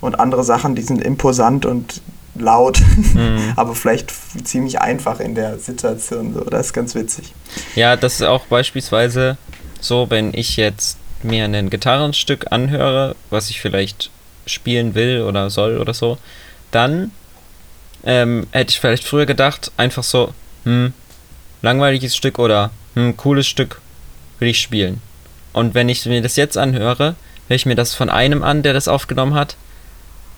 Und 0.01 0.19
andere 0.19 0.45
Sachen, 0.45 0.75
die 0.75 0.83
sind 0.83 1.03
imposant 1.03 1.67
und 1.67 2.01
laut, 2.41 2.81
mhm. 3.15 3.53
aber 3.57 3.75
vielleicht 3.75 4.13
ziemlich 4.45 4.81
einfach 4.81 5.21
in 5.21 5.35
der 5.35 5.59
Situation. 5.59 6.35
So, 6.35 6.41
das 6.45 6.67
ist 6.67 6.73
ganz 6.73 6.95
witzig. 6.95 7.33
Ja, 7.75 7.97
das 7.97 8.15
ist 8.15 8.23
auch 8.23 8.47
beispielsweise 8.47 9.37
so, 9.81 10.11
wenn 10.11 10.33
ich 10.35 10.57
jetzt 10.57 10.99
mir 11.23 11.45
ein 11.45 11.71
Gitarrenstück 11.71 12.53
anhöre, 12.53 13.17
was 13.31 13.51
ich 13.51 13.61
vielleicht 13.61 14.11
spielen 14.47 14.95
will 14.95 15.23
oder 15.23 15.51
soll 15.51 15.79
oder 15.79 15.95
so, 15.95 16.19
dann 16.71 17.11
ähm, 18.05 18.47
hätte 18.53 18.71
ich 18.71 18.81
vielleicht 18.81 19.05
früher 19.05 19.27
gedacht, 19.27 19.73
einfach 19.77 20.05
so, 20.05 20.33
hm, 20.65 20.93
langweiliges 21.63 22.17
Stück 22.17 22.39
oder 22.39 22.71
hm, 22.95 23.17
cooles 23.17 23.47
Stück 23.47 23.81
will 24.39 24.49
ich 24.49 24.61
spielen. 24.61 25.01
Und 25.53 25.75
wenn 25.75 25.89
ich 25.89 26.05
mir 26.07 26.23
das 26.23 26.37
jetzt 26.37 26.59
anhöre, 26.59 27.17
höre 27.49 27.57
ich 27.57 27.67
mir 27.67 27.75
das 27.75 27.95
von 27.95 28.11
einem 28.11 28.43
an, 28.43 28.63
der 28.63 28.73
das 28.73 28.89
aufgenommen 28.89 29.35
hat, 29.35 29.57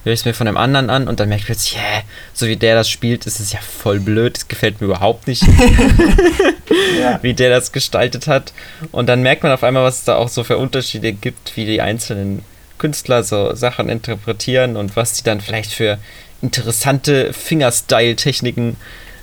höre 0.08 0.14
ich 0.14 0.20
es 0.20 0.24
mir 0.24 0.34
von 0.34 0.48
einem 0.48 0.56
anderen 0.56 0.90
an 0.90 1.06
und 1.06 1.20
dann 1.20 1.28
merke 1.28 1.42
ich 1.42 1.46
plötzlich, 1.46 1.76
yeah, 1.76 2.02
so 2.32 2.46
wie 2.46 2.56
der 2.56 2.74
das 2.74 2.88
spielt, 2.88 3.26
ist 3.26 3.40
es 3.40 3.52
ja 3.52 3.60
voll 3.60 4.00
blöd, 4.00 4.36
das 4.36 4.48
gefällt 4.48 4.80
mir 4.80 4.86
überhaupt 4.86 5.26
nicht, 5.26 5.42
ja. 6.98 7.18
wie 7.22 7.34
der 7.34 7.50
das 7.50 7.72
gestaltet 7.72 8.26
hat. 8.26 8.52
Und 8.90 9.06
dann 9.06 9.22
merkt 9.22 9.42
man 9.42 9.52
auf 9.52 9.62
einmal, 9.62 9.84
was 9.84 9.98
es 9.98 10.04
da 10.04 10.16
auch 10.16 10.28
so 10.28 10.44
für 10.44 10.58
Unterschiede 10.58 11.12
gibt, 11.12 11.56
wie 11.56 11.66
die 11.66 11.80
einzelnen 11.80 12.42
Künstler 12.78 13.22
so 13.22 13.54
Sachen 13.54 13.88
interpretieren 13.88 14.76
und 14.76 14.96
was 14.96 15.12
die 15.14 15.24
dann 15.24 15.40
vielleicht 15.40 15.72
für 15.72 15.98
interessante 16.40 17.32
Fingerstyle-Techniken 17.32 18.76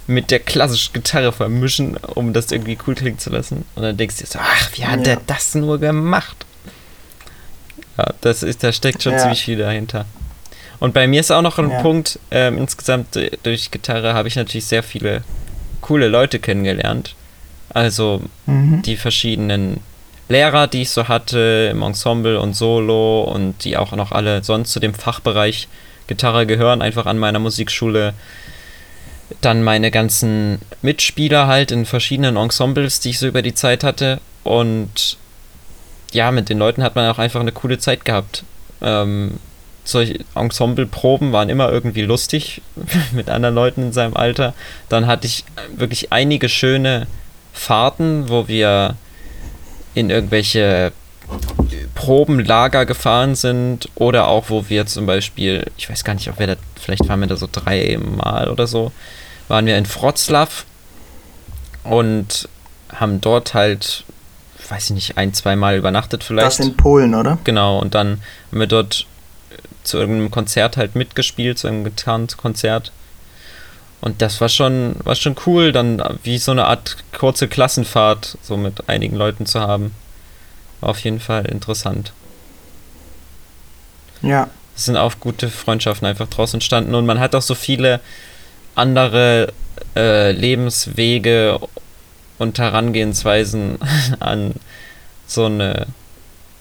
mit 0.08 0.30
der 0.30 0.40
klassischen 0.40 0.94
Gitarre 0.94 1.32
vermischen, 1.32 1.98
um 1.98 2.34
das 2.34 2.52
irgendwie 2.52 2.78
cool 2.86 2.94
klingen 2.94 3.18
zu 3.18 3.32
lassen. 3.32 3.66
Und 3.74 3.84
dann 3.84 3.98
denkst 3.98 4.18
du 4.18 4.24
dir 4.24 4.30
so, 4.30 4.40
ach, 4.40 4.70
wie 4.76 4.86
hat 4.86 5.00
ja. 5.00 5.16
der 5.16 5.22
das 5.26 5.56
nur 5.56 5.80
gemacht? 5.80 6.46
Ja, 7.98 8.14
das 8.22 8.44
ist, 8.44 8.64
da 8.64 8.72
steckt 8.72 9.02
schon 9.02 9.14
ja. 9.14 9.20
ziemlich 9.20 9.44
viel 9.44 9.58
dahinter. 9.58 10.06
Und 10.80 10.94
bei 10.94 11.08
mir 11.08 11.20
ist 11.20 11.32
auch 11.32 11.42
noch 11.42 11.58
ein 11.58 11.70
ja. 11.70 11.82
Punkt, 11.82 12.20
ähm, 12.32 12.58
insgesamt 12.58 13.16
äh, 13.16 13.32
durch 13.44 13.72
Gitarre 13.72 14.14
habe 14.14 14.28
ich 14.28 14.36
natürlich 14.36 14.66
sehr 14.66 14.84
viele 14.84 15.24
coole 15.82 16.08
Leute 16.08 16.40
kennengelernt. 16.40 17.16
Also 17.70 18.22
mhm. 18.46 18.82
die 18.82 18.96
verschiedenen 18.96 19.82
Lehrer, 20.30 20.68
die 20.68 20.84
ich 20.84 20.90
so 20.90 21.08
hatte 21.08 21.70
im 21.72 21.84
Ensemble 21.84 22.40
und 22.40 22.56
Solo 22.56 23.24
und 23.24 23.64
die 23.64 23.78
auch 23.78 23.92
noch 23.92 24.12
alle 24.12 24.44
sonst 24.44 24.72
zu 24.72 24.80
dem 24.80 24.94
Fachbereich 24.94 25.68
Gitarre 26.08 26.46
gehören, 26.46 26.82
einfach 26.82 27.06
an 27.06 27.18
meiner 27.18 27.40
Musikschule. 27.40 28.14
Dann 29.42 29.64
meine 29.64 29.92
ganzen 29.92 30.60
Mitspieler 30.82 31.48
halt 31.48 31.72
in 31.72 31.86
verschiedenen 31.86 32.38
Ensembles, 32.38 33.00
die 33.00 33.12
ich 33.12 33.20
so 33.20 33.28
über 33.28 33.42
die 33.42 33.56
Zeit 33.56 33.84
hatte. 33.84 34.20
Und 34.44 35.18
ja, 36.12 36.32
mit 36.32 36.50
den 36.50 36.60
Leuten 36.60 36.84
hat 36.84 36.96
man 36.96 37.10
auch 37.10 37.20
einfach 37.20 37.42
eine 37.42 37.52
coole 37.52 37.78
Zeit 37.78 38.06
gehabt. 38.06 38.44
Ähm, 38.82 39.40
solche 39.86 40.20
Ensembleproben 40.34 41.32
waren 41.32 41.50
immer 41.50 41.72
irgendwie 41.72 42.02
lustig 42.02 42.62
mit 43.14 43.30
anderen 43.30 43.56
Leuten 43.56 43.84
in 43.84 43.94
seinem 43.94 44.16
Alter. 44.16 44.54
Dann 44.90 45.08
hatte 45.08 45.28
ich 45.28 45.46
wirklich 45.76 46.12
einige 46.12 46.50
schöne 46.50 47.08
Fahrten, 47.54 48.28
wo 48.28 48.48
wir 48.48 48.96
in 49.94 50.10
irgendwelche 50.10 50.92
Probenlager 51.96 52.86
gefahren 52.86 53.36
sind 53.36 53.90
oder 53.96 54.28
auch, 54.28 54.50
wo 54.50 54.70
wir 54.70 54.86
zum 54.86 55.06
Beispiel, 55.06 55.66
ich 55.78 55.90
weiß 55.90 56.04
gar 56.04 56.14
nicht, 56.14 56.30
ob 56.30 56.40
wir 56.40 56.48
da, 56.48 56.56
vielleicht 56.80 57.08
waren 57.08 57.22
wir 57.22 57.28
da 57.28 57.36
so 57.36 57.48
dreimal 57.52 58.50
oder 58.50 58.68
so, 58.68 58.92
waren 59.48 59.66
wir 59.66 59.78
in 59.78 59.88
Wroclaw 59.88 60.50
und 61.84 62.50
haben 62.94 63.22
dort 63.22 63.54
halt, 63.54 64.04
weiß 64.70 64.86
ich 64.86 64.92
nicht, 64.92 65.18
ein, 65.18 65.34
zweimal 65.34 65.78
übernachtet 65.78 66.24
vielleicht. 66.24 66.60
Das 66.60 66.60
in 66.60 66.76
Polen, 66.76 67.16
oder? 67.16 67.38
Genau, 67.44 67.80
und 67.80 67.96
dann 67.96 68.22
haben 68.52 68.60
wir 68.60 68.68
dort 68.68 69.08
zu 69.86 69.98
irgendeinem 69.98 70.32
Konzert 70.32 70.78
halt 70.78 70.96
mitgespielt, 70.96 71.58
zu 71.58 71.68
einem 71.68 71.84
Gitarrenkonzert. 71.84 72.92
Und 74.02 74.22
das 74.22 74.40
war 74.42 74.50
schon, 74.50 74.96
war 75.04 75.16
schon 75.16 75.36
cool, 75.46 75.72
dann 75.72 76.04
wie 76.24 76.38
so 76.38 76.52
eine 76.52 76.66
Art 76.66 76.98
kurze 77.18 77.48
Klassenfahrt 77.48 78.38
so 78.42 78.58
mit 78.58 78.88
einigen 78.88 79.16
Leuten 79.16 79.46
zu 79.46 79.62
haben. 79.62 79.96
War 80.82 80.90
auf 80.90 81.00
jeden 81.00 81.20
Fall 81.20 81.46
interessant. 81.46 82.14
Ja. 84.22 84.50
Es 84.76 84.86
sind 84.86 84.98
auch 84.98 85.20
gute 85.20 85.50
Freundschaften 85.50 86.08
einfach 86.08 86.28
draus 86.28 86.54
entstanden 86.54 86.96
und 86.96 87.06
man 87.06 87.20
hat 87.20 87.34
auch 87.34 87.42
so 87.42 87.56
viele 87.56 88.02
andere 88.76 89.54
äh, 89.96 90.32
Lebenswege 90.32 91.60
und 92.38 92.60
Herangehensweisen 92.60 93.80
an 94.20 94.54
so 95.26 95.46
eine 95.46 95.88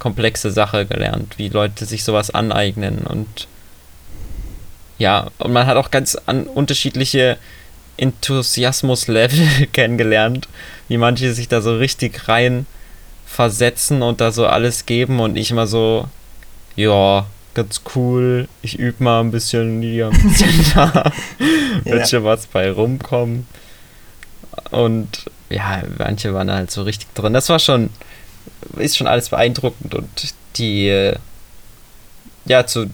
komplexe 0.05 0.51
Sache 0.51 0.85
gelernt, 0.85 1.39
wie 1.39 1.49
Leute 1.49 1.87
sich 1.87 2.05
sowas 2.05 2.29
aneignen 2.29 2.99
und 2.99 3.49
ja, 4.99 5.31
und 5.39 5.51
man 5.51 5.67
hat 5.67 5.79
auch 5.79 5.91
ganz 5.91 6.15
an 6.27 6.45
unterschiedliche 6.45 7.39
Enthusiasmus-Level 7.97 9.67
kennengelernt, 9.73 10.47
wie 10.89 10.99
manche 10.99 11.33
sich 11.33 11.49
da 11.49 11.63
so 11.63 11.79
richtig 11.79 12.29
rein 12.29 12.67
versetzen 13.25 14.03
und 14.03 14.21
da 14.21 14.31
so 14.31 14.47
alles 14.47 14.85
geben 14.85 15.21
und 15.21 15.37
ich 15.37 15.51
immer 15.51 15.67
so, 15.67 16.07
ja, 16.77 17.25
ganz 17.55 17.81
cool, 17.95 18.47
ich 18.61 18.79
übe 18.79 19.03
mal 19.03 19.21
ein 19.21 19.31
bisschen 19.31 19.81
hier, 19.81 20.09
ein 20.09 20.23
bisschen 20.23 20.71
da, 20.75 21.13
wird 21.85 22.11
schon 22.11 22.25
was 22.25 22.45
bei 22.45 22.71
rumkommen. 22.71 23.47
Und 24.71 25.31
ja, 25.49 25.83
manche 25.97 26.35
waren 26.35 26.51
halt 26.51 26.71
so 26.71 26.83
richtig 26.83 27.09
drin. 27.15 27.33
Das 27.33 27.49
war 27.49 27.59
schon, 27.59 27.89
ist 28.77 28.97
schon 28.97 29.07
alles 29.07 29.29
beeindruckend 29.29 29.95
und 29.95 30.35
die, 30.57 31.13
ja, 32.45 32.67
zu 32.67 32.87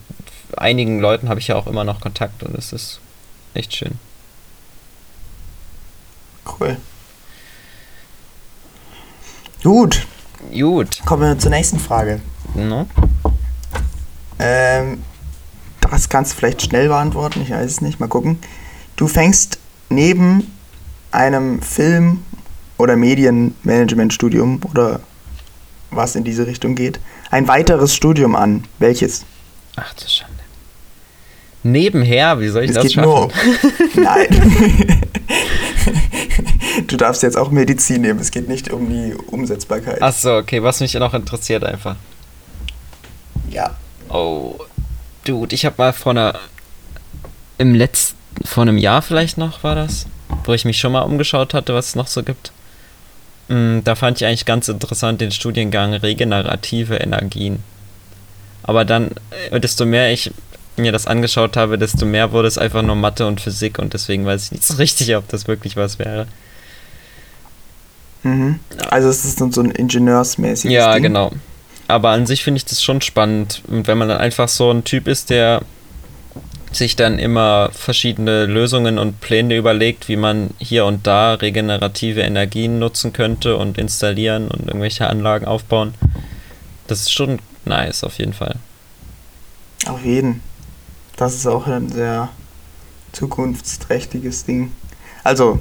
einigen 0.56 1.00
Leuten 1.00 1.28
habe 1.28 1.40
ich 1.40 1.48
ja 1.48 1.56
auch 1.56 1.66
immer 1.66 1.84
noch 1.84 2.00
Kontakt 2.00 2.42
und 2.42 2.56
es 2.56 2.72
ist 2.72 3.00
echt 3.54 3.74
schön. 3.74 3.98
Cool. 6.58 6.76
Gut. 9.62 10.06
Gut. 10.52 11.00
Kommen 11.04 11.22
wir 11.22 11.38
zur 11.38 11.50
nächsten 11.50 11.78
Frage. 11.78 12.20
No? 12.54 12.86
Ähm, 14.38 15.02
das 15.80 16.08
kannst 16.08 16.32
du 16.32 16.36
vielleicht 16.36 16.62
schnell 16.62 16.88
beantworten, 16.88 17.42
ich 17.42 17.50
weiß 17.50 17.70
es 17.70 17.80
nicht, 17.80 18.00
mal 18.00 18.08
gucken. 18.08 18.38
Du 18.96 19.06
fängst 19.06 19.58
neben 19.88 20.50
einem 21.10 21.60
Film- 21.60 22.24
oder 22.78 22.96
Medienmanagementstudium 22.96 24.60
oder 24.70 25.00
was 25.90 26.16
in 26.16 26.24
diese 26.24 26.46
Richtung 26.46 26.74
geht, 26.74 27.00
ein 27.30 27.48
weiteres 27.48 27.94
Studium 27.94 28.36
an. 28.36 28.64
Welches? 28.78 29.24
Ach 29.76 29.92
du 29.94 30.08
Schande. 30.08 30.34
Nebenher, 31.62 32.40
wie 32.40 32.48
soll 32.48 32.64
ich 32.64 32.70
es 32.70 32.76
das 32.76 32.84
geht 32.84 32.92
schaffen? 32.94 33.10
Nur 33.10 33.30
Nein. 34.02 34.28
du 36.86 36.96
darfst 36.96 37.22
jetzt 37.22 37.36
auch 37.36 37.50
Medizin 37.50 38.02
nehmen, 38.02 38.18
es 38.18 38.30
geht 38.30 38.48
nicht 38.48 38.72
um 38.72 38.88
die 38.88 39.14
Umsetzbarkeit. 39.14 40.00
Achso, 40.00 40.38
okay, 40.38 40.62
was 40.62 40.80
mich 40.80 40.94
noch 40.94 41.12
interessiert 41.12 41.64
einfach. 41.64 41.96
Ja. 43.50 43.74
Oh, 44.08 44.56
Dude, 45.24 45.54
ich 45.54 45.64
habe 45.64 45.76
mal 45.78 45.92
vor 45.92 46.12
einer. 46.12 46.38
Im 47.58 47.74
letzten. 47.74 48.18
Vor 48.44 48.62
einem 48.62 48.78
Jahr 48.78 49.02
vielleicht 49.02 49.38
noch 49.38 49.64
war 49.64 49.74
das, 49.74 50.06
wo 50.44 50.54
ich 50.54 50.64
mich 50.64 50.78
schon 50.78 50.92
mal 50.92 51.02
umgeschaut 51.02 51.52
hatte, 51.52 51.74
was 51.74 51.88
es 51.88 51.94
noch 51.94 52.06
so 52.06 52.22
gibt. 52.22 52.52
Mm, 53.50 53.80
da 53.82 53.96
fand 53.96 54.20
ich 54.20 54.26
eigentlich 54.26 54.46
ganz 54.46 54.68
interessant 54.68 55.20
den 55.20 55.32
Studiengang 55.32 55.92
regenerative 55.92 56.96
Energien. 56.96 57.62
Aber 58.62 58.84
dann, 58.84 59.10
äh, 59.50 59.58
desto 59.58 59.84
mehr 59.84 60.12
ich 60.12 60.30
mir 60.76 60.92
das 60.92 61.06
angeschaut 61.08 61.56
habe, 61.56 61.76
desto 61.76 62.06
mehr 62.06 62.30
wurde 62.30 62.46
es 62.48 62.56
einfach 62.56 62.82
nur 62.82 62.94
Mathe 62.94 63.26
und 63.26 63.40
Physik 63.40 63.78
und 63.80 63.92
deswegen 63.92 64.24
weiß 64.24 64.44
ich 64.46 64.52
nicht 64.52 64.64
so 64.64 64.74
richtig, 64.78 65.16
ob 65.16 65.28
das 65.28 65.48
wirklich 65.48 65.76
was 65.76 65.98
wäre. 65.98 66.26
Mhm. 68.22 68.60
Also 68.90 69.08
es 69.08 69.24
ist 69.24 69.40
dann 69.40 69.50
so 69.50 69.62
ein 69.62 69.70
ingenieursmäßiges 69.72 70.72
Ja, 70.72 70.94
Ding. 70.94 71.02
genau. 71.02 71.32
Aber 71.88 72.10
an 72.10 72.26
sich 72.26 72.44
finde 72.44 72.58
ich 72.58 72.66
das 72.66 72.82
schon 72.84 73.00
spannend. 73.00 73.62
Und 73.66 73.88
wenn 73.88 73.98
man 73.98 74.08
dann 74.08 74.18
einfach 74.18 74.48
so 74.48 74.70
ein 74.70 74.84
Typ 74.84 75.08
ist, 75.08 75.28
der 75.30 75.62
sich 76.72 76.96
dann 76.96 77.18
immer 77.18 77.70
verschiedene 77.72 78.46
Lösungen 78.46 78.98
und 78.98 79.20
Pläne 79.20 79.56
überlegt, 79.56 80.08
wie 80.08 80.16
man 80.16 80.50
hier 80.58 80.84
und 80.86 81.06
da 81.06 81.34
regenerative 81.34 82.20
Energien 82.20 82.78
nutzen 82.78 83.12
könnte 83.12 83.56
und 83.56 83.76
installieren 83.76 84.48
und 84.48 84.68
irgendwelche 84.68 85.08
Anlagen 85.08 85.46
aufbauen. 85.46 85.94
Das 86.86 87.00
ist 87.00 87.12
schon 87.12 87.40
nice, 87.64 88.04
auf 88.04 88.18
jeden 88.18 88.32
Fall. 88.32 88.56
Auf 89.86 90.04
jeden. 90.04 90.42
Das 91.16 91.34
ist 91.34 91.46
auch 91.46 91.66
ein 91.66 91.90
sehr 91.90 92.28
zukunftsträchtiges 93.12 94.44
Ding. 94.44 94.72
Also, 95.24 95.58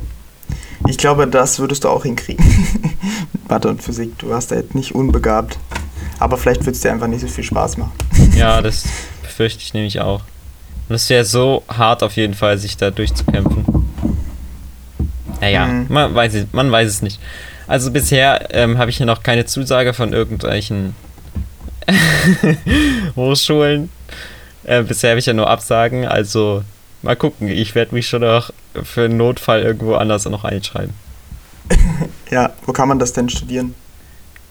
ich 0.88 0.98
glaube, 0.98 1.28
das 1.28 1.60
würdest 1.60 1.84
du 1.84 1.90
auch 1.90 2.04
hinkriegen. 2.04 2.46
Mathe 3.50 3.68
und 3.68 3.82
Physik, 3.82 4.18
du 4.20 4.30
warst 4.30 4.52
da 4.52 4.56
jetzt 4.56 4.76
nicht 4.76 4.96
unbegabt. 4.96 5.58
Aber 6.20 6.38
vielleicht 6.38 6.66
wird 6.66 6.76
es 6.76 6.82
dir 6.82 6.92
einfach 6.92 7.08
nicht 7.08 7.22
so 7.22 7.28
viel 7.28 7.44
Spaß 7.44 7.78
machen. 7.78 7.94
ja, 8.36 8.62
das 8.62 8.84
befürchte 9.24 9.62
ich 9.64 9.74
nämlich 9.74 10.00
auch. 10.00 10.22
Und 10.90 10.96
es 10.96 11.10
wäre 11.10 11.24
so 11.24 11.64
hart 11.68 12.04
auf 12.04 12.16
jeden 12.16 12.34
Fall, 12.34 12.58
sich 12.58 12.76
da 12.76 12.90
durchzukämpfen. 12.92 13.66
Naja, 15.40 15.68
mhm. 15.68 15.86
man, 15.90 16.16
weiß 16.16 16.34
es, 16.34 16.48
man 16.52 16.72
weiß 16.72 16.90
es 16.90 17.02
nicht. 17.02 17.20
Also 17.68 17.92
bisher 17.92 18.48
ähm, 18.52 18.78
habe 18.80 18.90
ich 18.90 18.98
hier 18.98 19.06
noch 19.06 19.22
keine 19.22 19.46
Zusage 19.46 19.94
von 19.94 20.12
irgendwelchen 20.12 20.96
Hochschulen. 23.16 23.90
Äh, 24.64 24.84
bisher 24.84 25.12
habe 25.12 25.20
ich 25.20 25.28
ja 25.28 25.34
nur 25.34 25.50
Absagen, 25.50 26.06
also 26.06 26.64
mal 27.02 27.16
gucken. 27.16 27.48
Ich 27.48 27.76
werde 27.76 27.94
mich 27.96 28.08
schon 28.08 28.22
noch 28.22 28.52
für 28.84 29.06
einen 29.06 29.18
Notfall 29.18 29.62
irgendwo 29.62 29.96
anders 29.96 30.26
noch 30.26 30.44
einschreiben. 30.44 30.94
ja, 32.32 32.52
wo 32.66 32.74
kann 32.74 32.88
man 32.88 33.00
das 33.00 33.14
denn 33.14 33.30
studieren? 33.30 33.76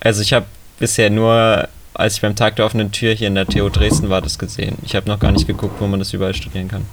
Also 0.01 0.23
ich 0.23 0.33
habe 0.33 0.47
bisher 0.79 1.11
nur, 1.11 1.69
als 1.99 2.15
ich 2.15 2.21
beim 2.23 2.37
Tag 2.37 2.57
der 2.57 2.65
offenen 2.65 2.93
Tür 2.93 3.13
hier 3.13 3.27
in 3.27 3.35
der 3.35 3.45
TU 3.45 3.69
Dresden 3.69 4.09
war, 4.09 4.23
das 4.23 4.39
gesehen. 4.39 4.77
Ich 4.83 4.95
habe 4.95 5.09
noch 5.09 5.19
gar 5.19 5.33
nicht 5.33 5.47
geguckt, 5.47 5.81
wo 5.81 5.87
man 5.87 5.99
das 5.99 6.13
überall 6.13 6.33
studieren 6.33 6.69
kann. 6.69 6.87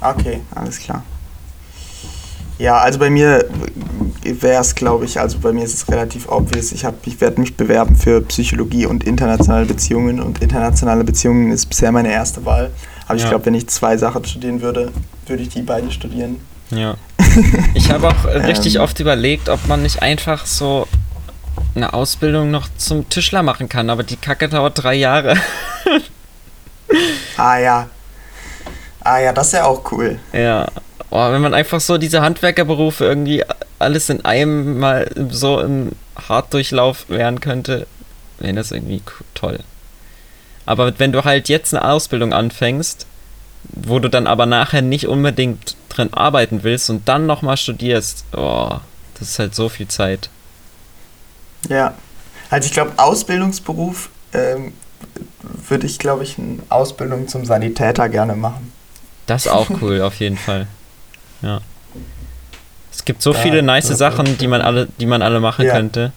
Okay, 0.00 0.40
alles 0.54 0.78
klar. 0.78 1.02
Ja, 2.58 2.78
also 2.78 2.98
bei 2.98 3.10
mir 3.10 3.44
wäre 4.22 4.60
es, 4.60 4.74
glaube 4.74 5.06
ich, 5.06 5.18
also 5.18 5.38
bei 5.38 5.52
mir 5.52 5.64
ist 5.64 5.74
es 5.74 5.88
relativ 5.88 6.28
obvious. 6.28 6.72
Ich, 6.72 6.84
ich 7.06 7.20
werde 7.20 7.40
mich 7.40 7.56
bewerben 7.56 7.96
für 7.96 8.20
Psychologie 8.22 8.86
und 8.86 9.02
internationale 9.02 9.66
Beziehungen 9.66 10.20
und 10.20 10.40
internationale 10.40 11.02
Beziehungen 11.02 11.50
ist 11.50 11.66
bisher 11.66 11.90
meine 11.90 12.12
erste 12.12 12.44
Wahl. 12.44 12.70
Aber 13.06 13.18
ja. 13.18 13.24
ich 13.24 13.28
glaube, 13.28 13.46
wenn 13.46 13.54
ich 13.54 13.66
zwei 13.66 13.96
Sachen 13.96 14.24
studieren 14.24 14.60
würde, 14.60 14.92
würde 15.26 15.42
ich 15.42 15.48
die 15.48 15.62
beiden 15.62 15.90
studieren. 15.90 16.36
Ja. 16.70 16.96
Ich 17.74 17.90
habe 17.90 18.08
auch 18.08 18.24
richtig 18.24 18.76
ähm, 18.76 18.82
oft 18.82 18.98
überlegt, 18.98 19.48
ob 19.48 19.66
man 19.68 19.82
nicht 19.82 20.02
einfach 20.02 20.46
so 20.46 20.86
eine 21.74 21.92
Ausbildung 21.92 22.50
noch 22.50 22.68
zum 22.76 23.08
Tischler 23.08 23.42
machen 23.42 23.68
kann, 23.68 23.90
aber 23.90 24.02
die 24.02 24.16
Kacke 24.16 24.48
dauert 24.48 24.82
drei 24.82 24.94
Jahre. 24.94 25.36
ah 27.36 27.58
ja. 27.58 27.88
Ah 29.02 29.18
ja, 29.18 29.32
das 29.32 29.48
ist 29.48 29.52
ja 29.54 29.64
auch 29.64 29.90
cool. 29.92 30.18
Ja. 30.32 30.66
Oh, 31.10 31.32
wenn 31.32 31.40
man 31.42 31.54
einfach 31.54 31.80
so 31.80 31.98
diese 31.98 32.22
Handwerkerberufe 32.22 33.04
irgendwie 33.04 33.44
alles 33.78 34.10
in 34.10 34.24
einem 34.24 34.78
mal 34.78 35.10
so 35.30 35.60
im 35.60 35.92
Hartdurchlauf 36.28 37.08
lernen 37.08 37.40
könnte, 37.40 37.86
wäre 38.38 38.54
das 38.54 38.70
irgendwie 38.70 39.02
toll. 39.34 39.60
Aber 40.66 40.98
wenn 40.98 41.12
du 41.12 41.24
halt 41.24 41.48
jetzt 41.48 41.74
eine 41.74 41.84
Ausbildung 41.84 42.32
anfängst, 42.32 43.06
wo 43.64 43.98
du 43.98 44.08
dann 44.08 44.26
aber 44.26 44.46
nachher 44.46 44.82
nicht 44.82 45.08
unbedingt 45.08 45.76
drin 45.88 46.12
arbeiten 46.12 46.62
willst 46.62 46.90
und 46.90 47.08
dann 47.08 47.26
nochmal 47.26 47.56
studierst, 47.56 48.24
oh, 48.36 48.76
das 49.18 49.30
ist 49.30 49.38
halt 49.38 49.54
so 49.54 49.68
viel 49.68 49.88
Zeit. 49.88 50.30
Ja, 51.68 51.94
also 52.50 52.66
ich 52.66 52.72
glaube, 52.72 52.92
Ausbildungsberuf 52.96 54.10
ähm, 54.32 54.72
würde 55.68 55.86
ich, 55.86 55.98
glaube 55.98 56.24
ich, 56.24 56.38
eine 56.38 56.58
Ausbildung 56.68 57.28
zum 57.28 57.44
Sanitäter 57.44 58.08
gerne 58.08 58.34
machen. 58.34 58.72
Das 59.26 59.46
ist 59.46 59.52
auch 59.52 59.70
cool, 59.80 60.02
auf 60.02 60.16
jeden 60.16 60.36
Fall. 60.36 60.66
Ja. 61.42 61.60
Es 62.92 63.04
gibt 63.04 63.22
so 63.22 63.32
ja, 63.32 63.38
viele 63.38 63.62
nice 63.62 63.88
Sachen, 63.88 64.36
die 64.38 64.48
man 64.48 64.60
alle, 64.60 64.88
die 64.98 65.06
man 65.06 65.22
alle 65.22 65.40
machen 65.40 65.64
ja. 65.64 65.74
könnte. 65.74 66.12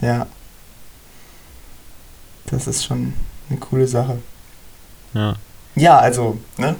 Ja. 0.00 0.26
Das 2.46 2.66
ist 2.66 2.84
schon 2.84 3.12
eine 3.48 3.58
coole 3.58 3.86
Sache. 3.86 4.18
Ja. 5.14 5.34
Ja, 5.76 5.98
also, 5.98 6.38
ne? 6.56 6.74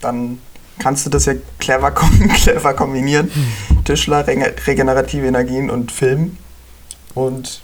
Dann 0.00 0.40
kannst 0.78 1.06
du 1.06 1.10
das 1.10 1.26
ja 1.26 1.34
clever, 1.58 1.90
clever 2.42 2.74
kombinieren. 2.74 3.30
Tischler, 3.84 4.26
regenerative 4.26 5.26
Energien 5.26 5.70
und 5.70 5.92
Film. 5.92 6.36
Und 7.14 7.62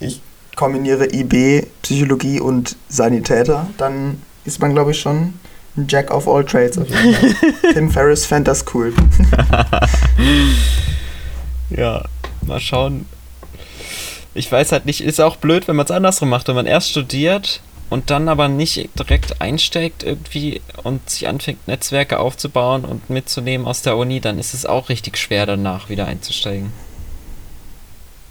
ich 0.00 0.20
kombiniere 0.56 1.12
IB, 1.12 1.66
Psychologie 1.82 2.40
und 2.40 2.76
Sanitäter, 2.88 3.68
dann 3.78 4.22
ist 4.44 4.60
man, 4.60 4.72
glaube 4.72 4.92
ich, 4.92 5.00
schon 5.00 5.34
ein 5.76 5.86
Jack 5.88 6.10
of 6.10 6.26
all 6.26 6.44
trades. 6.44 6.78
Auf 6.78 6.88
jeden 6.88 7.14
Fall. 7.14 7.54
Tim 7.72 7.90
Ferriss 7.90 8.26
fand 8.26 8.48
das 8.48 8.64
cool. 8.74 8.92
ja, 11.70 12.04
mal 12.42 12.60
schauen. 12.60 13.06
Ich 14.34 14.50
weiß 14.50 14.72
halt 14.72 14.86
nicht, 14.86 15.00
ist 15.00 15.20
auch 15.20 15.36
blöd, 15.36 15.68
wenn 15.68 15.76
man 15.76 15.84
es 15.84 15.90
andersrum 15.90 16.28
macht, 16.28 16.48
wenn 16.48 16.54
man 16.54 16.66
erst 16.66 16.90
studiert 16.90 17.60
und 17.90 18.10
dann 18.10 18.28
aber 18.28 18.48
nicht 18.48 18.90
direkt 18.98 19.40
einsteigt 19.40 20.02
irgendwie 20.02 20.60
und 20.82 21.08
sich 21.08 21.26
anfängt, 21.26 21.66
Netzwerke 21.68 22.18
aufzubauen 22.18 22.84
und 22.84 23.08
mitzunehmen 23.10 23.66
aus 23.66 23.82
der 23.82 23.96
Uni, 23.96 24.20
dann 24.20 24.38
ist 24.38 24.54
es 24.54 24.66
auch 24.66 24.88
richtig 24.88 25.16
schwer 25.16 25.46
danach 25.46 25.88
wieder 25.88 26.06
einzusteigen. 26.06 26.72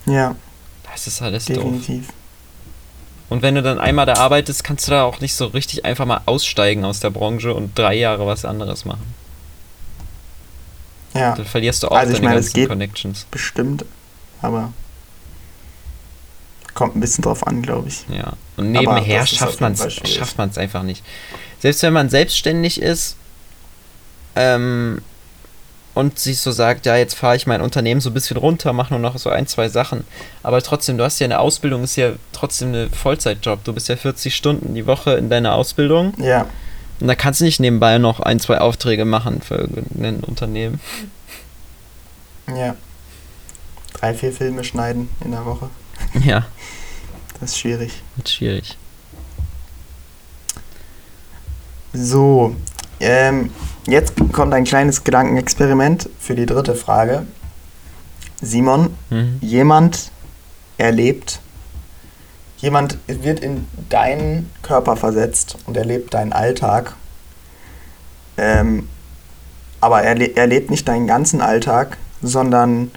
Ja. 0.05 0.35
Das 0.91 1.07
ist 1.07 1.21
alles 1.21 1.45
definitiv. 1.45 2.07
doof. 2.07 2.15
Und 3.29 3.41
wenn 3.41 3.55
du 3.55 3.61
dann 3.61 3.77
einmal 3.77 4.05
da 4.05 4.13
arbeitest, 4.13 4.63
kannst 4.63 4.87
du 4.87 4.91
da 4.91 5.03
auch 5.03 5.19
nicht 5.19 5.33
so 5.35 5.47
richtig 5.47 5.83
einfach 5.83 6.05
mal 6.05 6.21
aussteigen 6.25 6.85
aus 6.85 7.01
der 7.01 7.09
Branche 7.09 7.53
und 7.53 7.77
drei 7.77 7.95
Jahre 7.95 8.25
was 8.25 8.45
anderes 8.45 8.85
machen. 8.85 9.13
Ja. 11.13 11.35
Dann 11.35 11.45
verlierst 11.45 11.83
du 11.83 11.87
auch 11.87 11.97
also 11.97 12.13
deine 12.13 12.25
meine, 12.25 12.35
ganzen 12.41 12.67
Connections. 12.67 13.25
Bestimmt, 13.29 13.83
aber 14.41 14.71
kommt 16.77 16.95
ein 16.95 16.99
bisschen 16.99 17.23
drauf 17.23 17.45
an, 17.47 17.63
glaube 17.63 17.87
ich. 17.87 18.05
Ja. 18.07 18.33
Und 18.55 18.71
nebenher 18.71 19.25
schafft 19.25 19.59
man 19.61 19.73
es 19.73 19.93
schafft 20.07 20.39
einfach 20.39 20.83
nicht. 20.83 21.03
Selbst 21.59 21.81
wenn 21.81 21.91
man 21.91 22.09
selbstständig 22.09 22.79
ist 22.79 23.17
ähm, 24.35 25.01
und 25.95 26.19
sich 26.19 26.39
so 26.39 26.51
sagt, 26.51 26.85
ja, 26.85 26.95
jetzt 26.95 27.15
fahre 27.15 27.35
ich 27.35 27.47
mein 27.47 27.61
Unternehmen 27.61 27.99
so 27.99 28.11
ein 28.11 28.13
bisschen 28.13 28.37
runter, 28.37 28.73
mache 28.73 28.93
nur 28.93 28.99
noch 28.99 29.17
so 29.17 29.31
ein, 29.31 29.47
zwei 29.47 29.69
Sachen. 29.69 30.05
Aber 30.43 30.61
trotzdem, 30.61 30.99
du 30.99 31.03
hast 31.03 31.17
ja 31.17 31.25
eine 31.25 31.39
Ausbildung, 31.39 31.83
ist 31.83 31.95
ja 31.95 32.11
trotzdem 32.31 32.67
eine 32.67 32.91
Vollzeitjob. 32.91 33.63
Du 33.63 33.73
bist 33.73 33.89
ja 33.89 33.95
40 33.95 34.35
Stunden 34.35 34.75
die 34.75 34.85
Woche 34.85 35.13
in 35.13 35.31
deiner 35.31 35.55
Ausbildung. 35.55 36.13
Ja. 36.19 36.45
Und 36.99 37.07
da 37.07 37.15
kannst 37.15 37.41
du 37.41 37.45
nicht 37.45 37.59
nebenbei 37.59 37.97
noch 37.97 38.19
ein, 38.19 38.39
zwei 38.39 38.59
Aufträge 38.59 39.05
machen 39.05 39.41
für 39.41 39.55
irgendein 39.55 40.19
Unternehmen. 40.19 40.79
Ja. 42.55 42.75
Drei, 43.93 44.13
vier 44.13 44.31
Filme 44.31 44.63
schneiden 44.63 45.09
in 45.25 45.31
der 45.31 45.43
Woche. 45.43 45.71
Ja. 46.23 46.45
Das 47.39 47.51
ist 47.51 47.59
schwierig. 47.59 48.03
Das 48.15 48.25
ist 48.25 48.35
schwierig. 48.35 48.77
So, 51.93 52.55
ähm, 52.99 53.51
jetzt 53.87 54.13
kommt 54.31 54.53
ein 54.53 54.63
kleines 54.63 55.03
Gedankenexperiment 55.03 56.09
für 56.19 56.35
die 56.35 56.45
dritte 56.45 56.75
Frage. 56.75 57.25
Simon, 58.41 58.95
mhm. 59.09 59.37
jemand 59.41 60.11
erlebt, 60.77 61.39
jemand 62.57 62.97
wird 63.07 63.39
in 63.39 63.67
deinen 63.89 64.51
Körper 64.61 64.95
versetzt 64.95 65.57
und 65.65 65.75
erlebt 65.77 66.13
deinen 66.13 66.33
Alltag, 66.33 66.95
ähm, 68.37 68.87
aber 69.79 70.03
er, 70.03 70.37
er 70.37 70.47
lebt 70.47 70.69
nicht 70.69 70.87
deinen 70.87 71.07
ganzen 71.07 71.41
Alltag, 71.41 71.97
sondern 72.21 72.91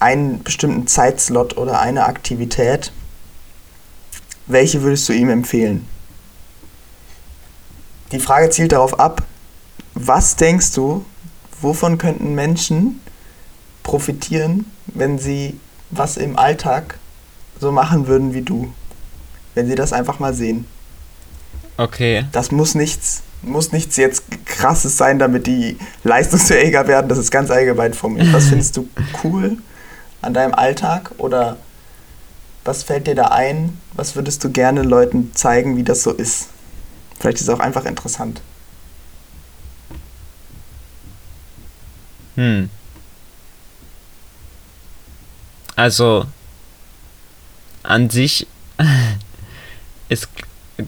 einen 0.00 0.42
bestimmten 0.42 0.86
Zeitslot 0.86 1.56
oder 1.56 1.80
eine 1.80 2.06
Aktivität. 2.06 2.92
Welche 4.46 4.82
würdest 4.82 5.08
du 5.08 5.12
ihm 5.12 5.28
empfehlen? 5.28 5.86
Die 8.10 8.18
Frage 8.18 8.50
zielt 8.50 8.72
darauf 8.72 8.98
ab, 8.98 9.22
was 9.94 10.34
denkst 10.36 10.72
du, 10.72 11.04
wovon 11.60 11.98
könnten 11.98 12.34
Menschen 12.34 13.00
profitieren, 13.82 14.64
wenn 14.86 15.18
sie 15.18 15.60
was 15.90 16.16
im 16.16 16.36
Alltag 16.38 16.98
so 17.60 17.70
machen 17.70 18.06
würden 18.06 18.34
wie 18.34 18.42
du? 18.42 18.72
Wenn 19.54 19.66
sie 19.66 19.74
das 19.74 19.92
einfach 19.92 20.18
mal 20.18 20.32
sehen. 20.32 20.64
Okay. 21.76 22.24
Das 22.32 22.50
muss 22.50 22.74
nichts, 22.74 23.22
muss 23.42 23.72
nichts 23.72 23.96
jetzt 23.96 24.24
krasses 24.46 24.96
sein, 24.96 25.18
damit 25.18 25.46
die 25.46 25.76
leistungsfähiger 26.04 26.88
werden. 26.88 27.08
Das 27.08 27.18
ist 27.18 27.30
ganz 27.30 27.50
allgemein 27.50 27.94
formuliert. 27.94 28.32
Was 28.32 28.48
findest 28.48 28.76
du 28.76 28.88
cool 29.22 29.58
an 30.22 30.34
deinem 30.34 30.54
Alltag 30.54 31.12
oder 31.18 31.56
was 32.64 32.82
fällt 32.82 33.06
dir 33.06 33.14
da 33.14 33.26
ein? 33.26 33.80
Was 33.94 34.16
würdest 34.16 34.44
du 34.44 34.50
gerne 34.50 34.82
Leuten 34.82 35.34
zeigen, 35.34 35.76
wie 35.76 35.82
das 35.82 36.02
so 36.02 36.12
ist? 36.12 36.48
Vielleicht 37.18 37.38
ist 37.38 37.44
es 37.44 37.48
auch 37.48 37.60
einfach 37.60 37.84
interessant. 37.84 38.40
Hm. 42.36 42.70
Also, 45.76 46.26
an 47.82 48.10
sich 48.10 48.46
ist, 50.08 50.28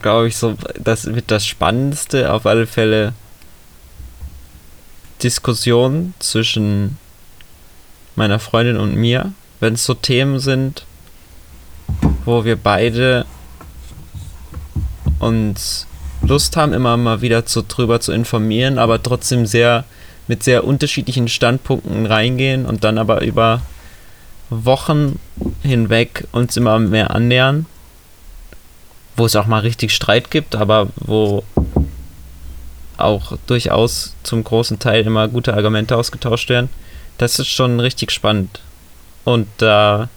glaube 0.00 0.28
ich, 0.28 0.36
so, 0.36 0.56
das 0.78 1.06
wird 1.06 1.30
das 1.30 1.46
Spannendste 1.46 2.32
auf 2.32 2.46
alle 2.46 2.66
Fälle 2.66 3.14
Diskussion 5.22 6.14
zwischen 6.18 6.98
meiner 8.16 8.38
Freundin 8.38 8.76
und 8.76 8.94
mir, 8.94 9.32
wenn 9.60 9.74
es 9.74 9.84
so 9.84 9.94
Themen 9.94 10.38
sind, 10.38 10.84
wo 12.24 12.44
wir 12.44 12.56
beide 12.56 13.26
uns 15.18 15.86
Lust 16.22 16.56
haben, 16.56 16.72
immer 16.72 16.96
mal 16.96 17.20
wieder 17.20 17.46
zu, 17.46 17.62
drüber 17.62 18.00
zu 18.00 18.12
informieren, 18.12 18.78
aber 18.78 19.02
trotzdem 19.02 19.46
sehr 19.46 19.84
mit 20.28 20.42
sehr 20.42 20.64
unterschiedlichen 20.64 21.28
Standpunkten 21.28 22.06
reingehen 22.06 22.64
und 22.64 22.84
dann 22.84 22.98
aber 22.98 23.22
über 23.22 23.62
Wochen 24.50 25.18
hinweg 25.62 26.26
uns 26.32 26.56
immer 26.56 26.78
mehr 26.78 27.10
annähern, 27.10 27.66
wo 29.16 29.26
es 29.26 29.36
auch 29.36 29.46
mal 29.46 29.60
richtig 29.60 29.92
Streit 29.92 30.30
gibt, 30.30 30.54
aber 30.54 30.88
wo 30.96 31.42
auch 32.98 33.36
durchaus 33.46 34.14
zum 34.22 34.44
großen 34.44 34.78
Teil 34.78 35.04
immer 35.04 35.28
gute 35.28 35.54
Argumente 35.54 35.96
ausgetauscht 35.96 36.48
werden. 36.48 36.68
Das 37.18 37.38
ist 37.38 37.48
schon 37.48 37.80
richtig 37.80 38.10
spannend. 38.10 38.60
Und 39.24 39.48
da 39.58 40.08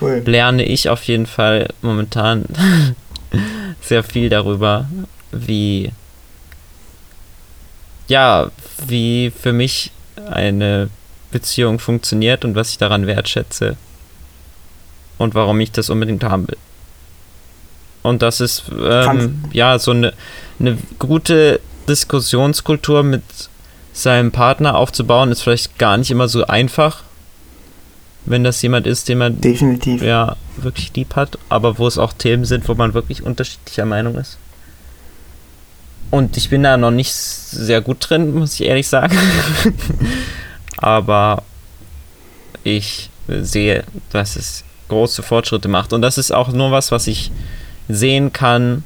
cool. 0.00 0.22
lerne 0.24 0.64
ich 0.64 0.88
auf 0.88 1.04
jeden 1.04 1.26
Fall 1.26 1.68
momentan 1.82 2.44
sehr 3.80 4.02
viel 4.02 4.28
darüber, 4.28 4.88
wie 5.32 5.92
ja, 8.08 8.50
wie 8.86 9.30
für 9.30 9.52
mich 9.52 9.92
eine 10.28 10.90
Beziehung 11.30 11.78
funktioniert 11.78 12.44
und 12.44 12.56
was 12.56 12.70
ich 12.70 12.78
daran 12.78 13.06
wertschätze 13.06 13.76
und 15.16 15.34
warum 15.34 15.60
ich 15.60 15.70
das 15.70 15.90
unbedingt 15.90 16.24
haben 16.24 16.48
will. 16.48 16.56
Und 18.02 18.22
das 18.22 18.40
ist 18.40 18.64
ähm, 18.82 19.44
ja 19.52 19.78
so 19.78 19.92
eine, 19.92 20.12
eine 20.58 20.78
gute 20.98 21.60
Diskussionskultur 21.88 23.02
mit 23.02 23.22
seinem 23.92 24.32
Partner 24.32 24.76
aufzubauen, 24.76 25.32
ist 25.32 25.42
vielleicht 25.42 25.78
gar 25.78 25.96
nicht 25.96 26.10
immer 26.10 26.28
so 26.28 26.46
einfach, 26.46 27.02
wenn 28.24 28.44
das 28.44 28.62
jemand 28.62 28.86
ist, 28.86 29.08
den 29.08 29.18
man 29.18 29.40
definitiv 29.40 30.02
ja 30.02 30.36
wirklich 30.56 30.92
lieb 30.94 31.16
hat, 31.16 31.38
aber 31.48 31.78
wo 31.78 31.86
es 31.86 31.98
auch 31.98 32.12
Themen 32.12 32.44
sind, 32.44 32.68
wo 32.68 32.74
man 32.74 32.94
wirklich 32.94 33.22
unterschiedlicher 33.22 33.86
Meinung 33.86 34.16
ist. 34.16 34.38
Und 36.10 36.36
ich 36.36 36.50
bin 36.50 36.62
da 36.62 36.76
noch 36.76 36.90
nicht 36.90 37.12
sehr 37.12 37.80
gut 37.80 37.98
drin, 38.08 38.34
muss 38.34 38.54
ich 38.54 38.66
ehrlich 38.66 38.88
sagen. 38.88 39.16
Aber 40.76 41.44
ich 42.64 43.10
sehe, 43.28 43.84
dass 44.10 44.34
es 44.34 44.64
große 44.88 45.22
Fortschritte 45.22 45.68
macht. 45.68 45.92
Und 45.92 46.02
das 46.02 46.18
ist 46.18 46.32
auch 46.32 46.48
nur 46.48 46.72
was, 46.72 46.90
was 46.90 47.06
ich 47.06 47.30
sehen 47.88 48.32
kann, 48.32 48.82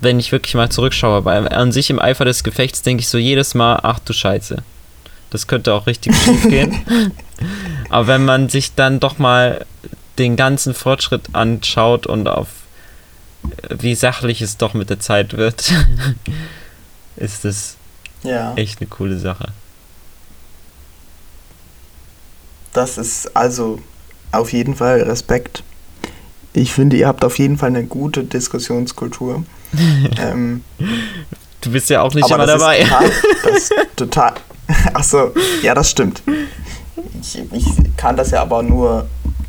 wenn 0.00 0.18
ich 0.18 0.32
wirklich 0.32 0.54
mal 0.54 0.70
zurückschaue. 0.70 1.24
Weil 1.24 1.48
an 1.48 1.72
sich 1.72 1.90
im 1.90 1.98
Eifer 1.98 2.24
des 2.24 2.44
Gefechts 2.44 2.82
denke 2.82 3.00
ich 3.00 3.08
so 3.08 3.18
jedes 3.18 3.54
Mal, 3.54 3.80
ach 3.82 3.98
du 3.98 4.12
Scheiße. 4.12 4.62
Das 5.30 5.46
könnte 5.46 5.74
auch 5.74 5.86
richtig 5.86 6.16
schief 6.24 6.48
gehen. 6.48 7.12
Aber 7.90 8.06
wenn 8.06 8.24
man 8.24 8.48
sich 8.48 8.74
dann 8.74 9.00
doch 9.00 9.18
mal 9.18 9.66
den 10.18 10.36
ganzen 10.36 10.74
Fortschritt 10.74 11.34
anschaut 11.34 12.06
und 12.06 12.28
auf 12.28 12.48
wie 13.70 13.94
sachlich 13.94 14.42
es 14.42 14.56
doch 14.56 14.74
mit 14.74 14.90
der 14.90 15.00
Zeit 15.00 15.36
wird, 15.36 15.72
ist 17.16 17.44
es 17.44 17.76
ja. 18.22 18.54
echt 18.54 18.80
eine 18.80 18.88
coole 18.88 19.18
Sache. 19.18 19.52
Das 22.72 22.98
ist 22.98 23.36
also 23.36 23.80
auf 24.32 24.52
jeden 24.52 24.76
Fall 24.76 25.02
Respekt. 25.02 25.62
Ich 26.52 26.72
finde, 26.72 26.96
ihr 26.96 27.06
habt 27.06 27.24
auf 27.24 27.38
jeden 27.38 27.56
Fall 27.56 27.68
eine 27.68 27.84
gute 27.84 28.24
Diskussionskultur. 28.24 29.44
ähm, 30.20 30.64
du 31.60 31.70
bist 31.70 31.90
ja 31.90 32.02
auch 32.02 32.14
nicht 32.14 32.30
immer 32.30 32.46
dabei. 32.46 32.80
Total, 32.80 33.10
das 33.44 33.70
total. 33.96 34.32
Achso, 34.94 35.32
ja, 35.62 35.74
das 35.74 35.90
stimmt. 35.90 36.22
Ich, 37.20 37.40
ich 37.52 37.96
kann 37.96 38.16
das 38.16 38.30
ja 38.30 38.42
aber 38.42 38.62
nur 38.62 39.08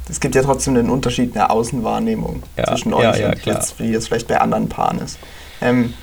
es 0.10 0.20
gibt 0.20 0.36
ja 0.36 0.42
trotzdem 0.42 0.76
einen 0.76 0.90
Unterschied 0.90 1.28
in 1.28 1.34
der 1.34 1.52
Außenwahrnehmung 1.52 2.44
ja, 2.58 2.66
zwischen 2.66 2.94
euch 2.94 3.04
ja, 3.04 3.16
ja, 3.16 3.30
und 3.30 3.46
jetzt, 3.46 3.80
wie 3.80 3.94
das 3.94 4.08
vielleicht 4.08 4.28
bei 4.28 4.42
anderen 4.42 4.68
Paaren 4.68 5.00
ist. 5.00 5.20
Ähm, 5.62 5.94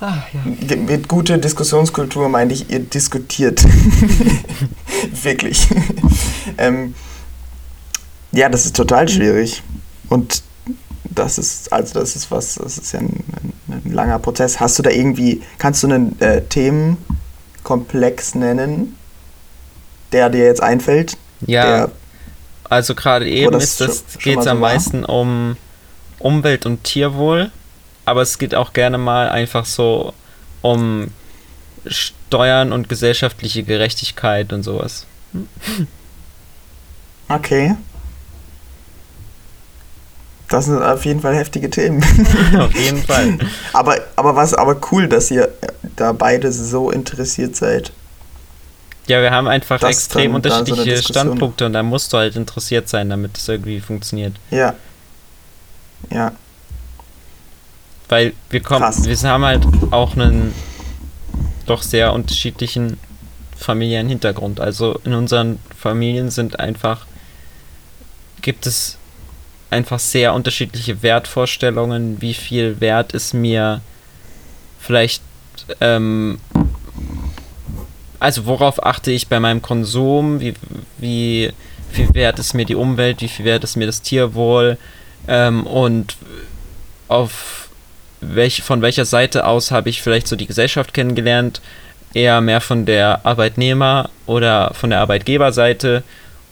ah, 0.00 0.18
mit 0.44 1.08
guter 1.08 1.36
Diskussionskultur 1.36 2.28
meinte 2.28 2.54
ich, 2.54 2.70
ihr 2.70 2.78
diskutiert. 2.78 3.64
Wirklich. 5.22 5.66
ähm, 6.58 6.94
ja, 8.30 8.48
das 8.48 8.66
ist 8.66 8.76
total 8.76 9.08
schwierig. 9.08 9.62
Und 10.08 10.42
das 11.04 11.38
ist, 11.38 11.72
also 11.72 12.00
das 12.00 12.16
ist 12.16 12.30
was, 12.30 12.54
das 12.56 12.78
ist 12.78 12.92
ja 12.92 13.00
ein, 13.00 13.24
ein, 13.36 13.52
ein 13.84 13.92
langer 13.92 14.18
Prozess. 14.18 14.60
Hast 14.60 14.78
du 14.78 14.82
da 14.82 14.90
irgendwie, 14.90 15.42
kannst 15.58 15.82
du 15.82 15.88
einen 15.88 16.20
äh, 16.20 16.42
Themenkomplex 16.42 18.34
nennen, 18.34 18.96
der 20.12 20.30
dir 20.30 20.44
jetzt 20.44 20.62
einfällt? 20.62 21.16
Ja, 21.46 21.64
der, 21.64 21.90
also 22.64 22.94
gerade 22.94 23.28
eben 23.28 23.54
ist 23.54 23.80
das, 23.80 24.04
geht 24.18 24.38
es 24.38 24.46
am 24.46 24.60
war? 24.60 24.70
meisten 24.72 25.04
um 25.04 25.56
Umwelt 26.18 26.64
und 26.66 26.84
Tierwohl, 26.84 27.50
aber 28.04 28.22
es 28.22 28.38
geht 28.38 28.54
auch 28.54 28.72
gerne 28.72 28.98
mal 28.98 29.28
einfach 29.28 29.66
so 29.66 30.14
um 30.62 31.08
Steuern 31.86 32.72
und 32.72 32.88
gesellschaftliche 32.88 33.62
Gerechtigkeit 33.62 34.52
und 34.52 34.62
sowas. 34.62 35.06
Okay. 37.28 37.76
Das 40.48 40.66
sind 40.66 40.82
auf 40.82 41.04
jeden 41.04 41.20
Fall 41.20 41.34
heftige 41.34 41.70
Themen. 41.70 42.02
auf 42.58 42.74
jeden 42.74 43.02
Fall. 43.02 43.38
aber, 43.72 43.96
aber 44.16 44.36
was 44.36 44.54
aber 44.54 44.76
cool, 44.92 45.08
dass 45.08 45.30
ihr 45.30 45.48
da 45.96 46.12
beide 46.12 46.52
so 46.52 46.90
interessiert 46.90 47.56
seid. 47.56 47.92
Ja, 49.06 49.20
wir 49.20 49.30
haben 49.30 49.48
einfach 49.48 49.80
das 49.80 49.90
extrem 49.90 50.34
unterschiedliche 50.34 50.96
so 50.96 51.02
Standpunkte 51.02 51.66
und 51.66 51.74
da 51.74 51.82
musst 51.82 52.12
du 52.12 52.16
halt 52.16 52.36
interessiert 52.36 52.88
sein, 52.88 53.10
damit 53.10 53.36
es 53.36 53.48
irgendwie 53.48 53.80
funktioniert. 53.80 54.34
Ja. 54.50 54.74
Ja. 56.10 56.32
Weil 58.08 58.32
wir 58.50 58.60
kommen, 58.60 58.80
Krass. 58.80 59.04
wir 59.04 59.16
haben 59.30 59.44
halt 59.44 59.66
auch 59.90 60.14
einen 60.14 60.54
doch 61.66 61.82
sehr 61.82 62.12
unterschiedlichen 62.12 62.98
familiären 63.56 64.08
Hintergrund. 64.08 64.60
Also 64.60 64.98
in 65.04 65.14
unseren 65.14 65.58
Familien 65.76 66.30
sind 66.30 66.58
einfach, 66.60 67.06
gibt 68.42 68.66
es 68.66 68.98
einfach 69.74 69.98
sehr 69.98 70.32
unterschiedliche 70.32 71.02
Wertvorstellungen, 71.02 72.20
wie 72.20 72.34
viel 72.34 72.80
Wert 72.80 73.12
ist 73.12 73.34
mir 73.34 73.80
vielleicht, 74.78 75.22
ähm, 75.80 76.38
also 78.18 78.46
worauf 78.46 78.84
achte 78.84 79.10
ich 79.10 79.28
bei 79.28 79.40
meinem 79.40 79.60
Konsum, 79.60 80.40
wie, 80.40 80.54
wie 80.98 81.52
viel 81.92 82.14
wert 82.14 82.38
ist 82.38 82.54
mir 82.54 82.64
die 82.64 82.74
Umwelt, 82.74 83.20
wie 83.20 83.28
viel 83.28 83.44
wert 83.44 83.64
ist 83.64 83.76
mir 83.76 83.86
das 83.86 84.02
Tierwohl 84.02 84.78
ähm, 85.28 85.66
und 85.66 86.16
auf 87.08 87.68
welch, 88.20 88.62
von 88.62 88.82
welcher 88.82 89.04
Seite 89.04 89.46
aus 89.46 89.70
habe 89.70 89.90
ich 89.90 90.02
vielleicht 90.02 90.26
so 90.26 90.36
die 90.36 90.46
Gesellschaft 90.46 90.94
kennengelernt, 90.94 91.60
eher 92.14 92.40
mehr 92.40 92.60
von 92.60 92.86
der 92.86 93.24
Arbeitnehmer- 93.26 94.10
oder 94.26 94.72
von 94.74 94.90
der 94.90 95.00
Arbeitgeberseite 95.00 96.02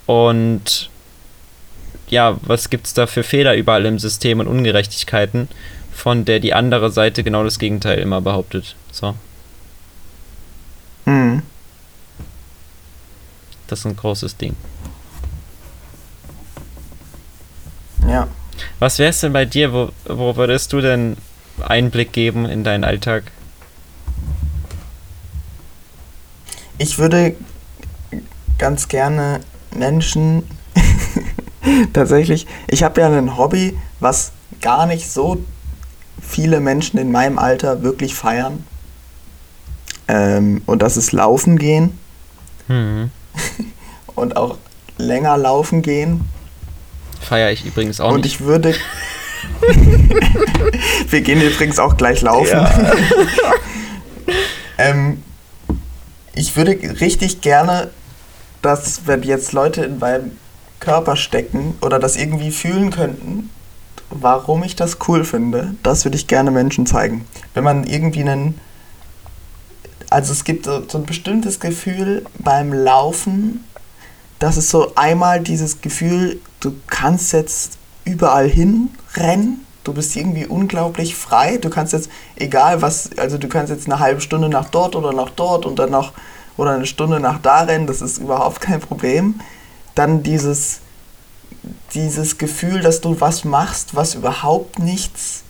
und 0.07 0.91
ja, 2.13 2.37
was 2.43 2.69
gibt 2.69 2.87
es 2.87 2.93
da 2.93 3.07
für 3.07 3.23
Fehler 3.23 3.55
überall 3.55 3.87
im 3.87 3.99
System 3.99 4.39
und 4.39 4.47
Ungerechtigkeiten, 4.47 5.49
von 5.95 6.27
der 6.27 6.41
die 6.41 6.53
andere 6.53 6.91
Seite 6.93 7.25
genau 7.25 7.43
das 7.43 7.59
Gegenteil 7.59 7.99
immer 8.01 8.21
behauptet. 8.21 8.77
So. 8.91 9.15
Mhm. 11.07 11.43
Das 13.67 13.79
ist 13.79 13.87
ein 13.87 13.97
großes 13.97 14.37
Ding. 14.37 14.55
Ja. 18.07 18.29
Was 18.79 18.99
wäre 18.99 19.09
es 19.09 19.21
denn 19.21 19.33
bei 19.33 19.47
dir? 19.47 19.73
Wo, 19.73 19.89
wo 20.05 20.37
würdest 20.37 20.75
du 20.75 20.83
denn 20.83 21.17
Einblick 21.63 22.13
geben 22.13 22.45
in 22.45 22.63
deinen 22.63 22.85
Alltag? 22.85 23.25
Ich 26.77 26.99
würde 26.99 27.37
ganz 28.59 28.89
gerne 28.89 29.41
Menschen 29.75 30.43
tatsächlich, 31.93 32.47
ich 32.69 32.83
habe 32.83 33.01
ja 33.01 33.09
ein 33.09 33.37
Hobby, 33.37 33.77
was 34.01 34.33
gar 34.61 34.87
nicht 34.87 35.11
so 35.11 35.39
viele 36.21 36.61
Menschen 36.61 36.99
in 36.99 37.11
meinem 37.11 37.39
Alter 37.39 37.83
wirklich 37.83 38.15
feiern. 38.15 38.65
Ähm, 40.09 40.63
und 40.67 40.83
das 40.83 40.97
ist 40.97 41.13
Laufen 41.13 41.59
gehen. 41.59 41.99
Mhm. 42.69 43.11
und 44.15 44.37
auch 44.37 44.59
länger 44.99 45.37
laufen 45.37 45.83
gehen. 45.83 46.23
Feiere 47.21 47.53
ich 47.53 47.65
übrigens 47.65 48.01
auch 48.01 48.13
und 48.13 48.23
nicht. 48.23 48.35
Ich 48.35 48.41
würde. 48.41 48.75
Wir 51.09 51.21
gehen 51.21 51.41
übrigens 51.41 51.79
auch 51.79 51.97
gleich 51.97 52.21
laufen. 52.21 52.51
Ja. 52.51 52.83
ähm, 54.79 55.23
ich 56.35 56.57
würde 56.57 56.79
richtig 57.01 57.41
gerne, 57.41 57.91
dass 58.61 59.07
wenn 59.07 59.23
jetzt 59.23 59.53
Leute 59.53 59.85
in 59.85 59.99
meinem 59.99 60.37
Körper 60.83 61.17
stecken 61.17 61.75
oder 61.81 61.99
das 61.99 62.17
irgendwie 62.17 62.51
fühlen 62.51 62.91
könnten, 62.91 63.51
warum 64.11 64.65
ich 64.65 64.77
das 64.77 64.99
cool 65.07 65.25
finde, 65.25 65.75
das 65.83 66.05
würde 66.05 66.17
ich 66.17 66.27
gerne 66.27 66.51
Menschen 66.51 66.87
zeigen. 66.87 67.25
Wenn 67.55 67.65
man 67.65 67.85
irgendwie 67.85 68.21
einen. 68.21 68.61
Also 70.11 70.33
es 70.33 70.45
gibt 70.45 70.67
so, 70.67 70.83
so 70.87 70.99
ein 70.99 71.07
bestimmtes 71.07 71.59
Gefühl 71.59 72.27
beim 72.39 72.73
Laufen, 72.73 73.65
das 74.41 74.59
ist 74.59 74.69
so 74.69 74.93
einmal 74.95 75.41
dieses 75.41 75.81
Gefühl, 75.81 76.41
du 76.61 76.75
kannst 76.89 77.33
jetzt 77.33 77.79
überall 78.05 78.49
hin 78.49 78.91
rennen, 79.15 79.65
du 79.85 79.95
bist 79.95 80.15
irgendwie 80.17 80.45
unglaublich 80.45 81.15
frei, 81.15 81.57
du 81.57 81.71
kannst 81.71 81.95
jetzt, 81.95 82.11
egal 82.37 82.83
was, 82.83 83.09
also 83.17 83.39
du 83.39 83.49
kannst 83.49 83.73
jetzt 83.73 83.87
eine 83.87 84.01
halbe 84.01 84.21
Stunde 84.21 84.51
nach 84.51 84.69
dort 84.69 84.97
oder 84.97 85.15
nach 85.15 85.31
dort 85.31 85.65
und 85.65 85.79
dann 85.79 85.91
noch, 85.91 86.13
oder 86.59 86.73
eine 86.73 86.87
Stunde 86.87 87.19
nach 87.19 87.39
da 87.39 87.63
rennen, 87.63 87.87
das 87.87 88.03
ist 88.03 88.19
überhaupt 88.19 88.61
kein 88.61 88.81
Problem 88.81 89.37
dann 89.95 90.23
dieses, 90.23 90.81
dieses 91.95 92.39
Gefühl, 92.39 92.81
dass 92.81 93.01
du 93.01 93.21
was 93.21 93.45
machst, 93.45 93.95
was 93.95 94.15
überhaupt 94.15 94.79
nichts 94.79 95.43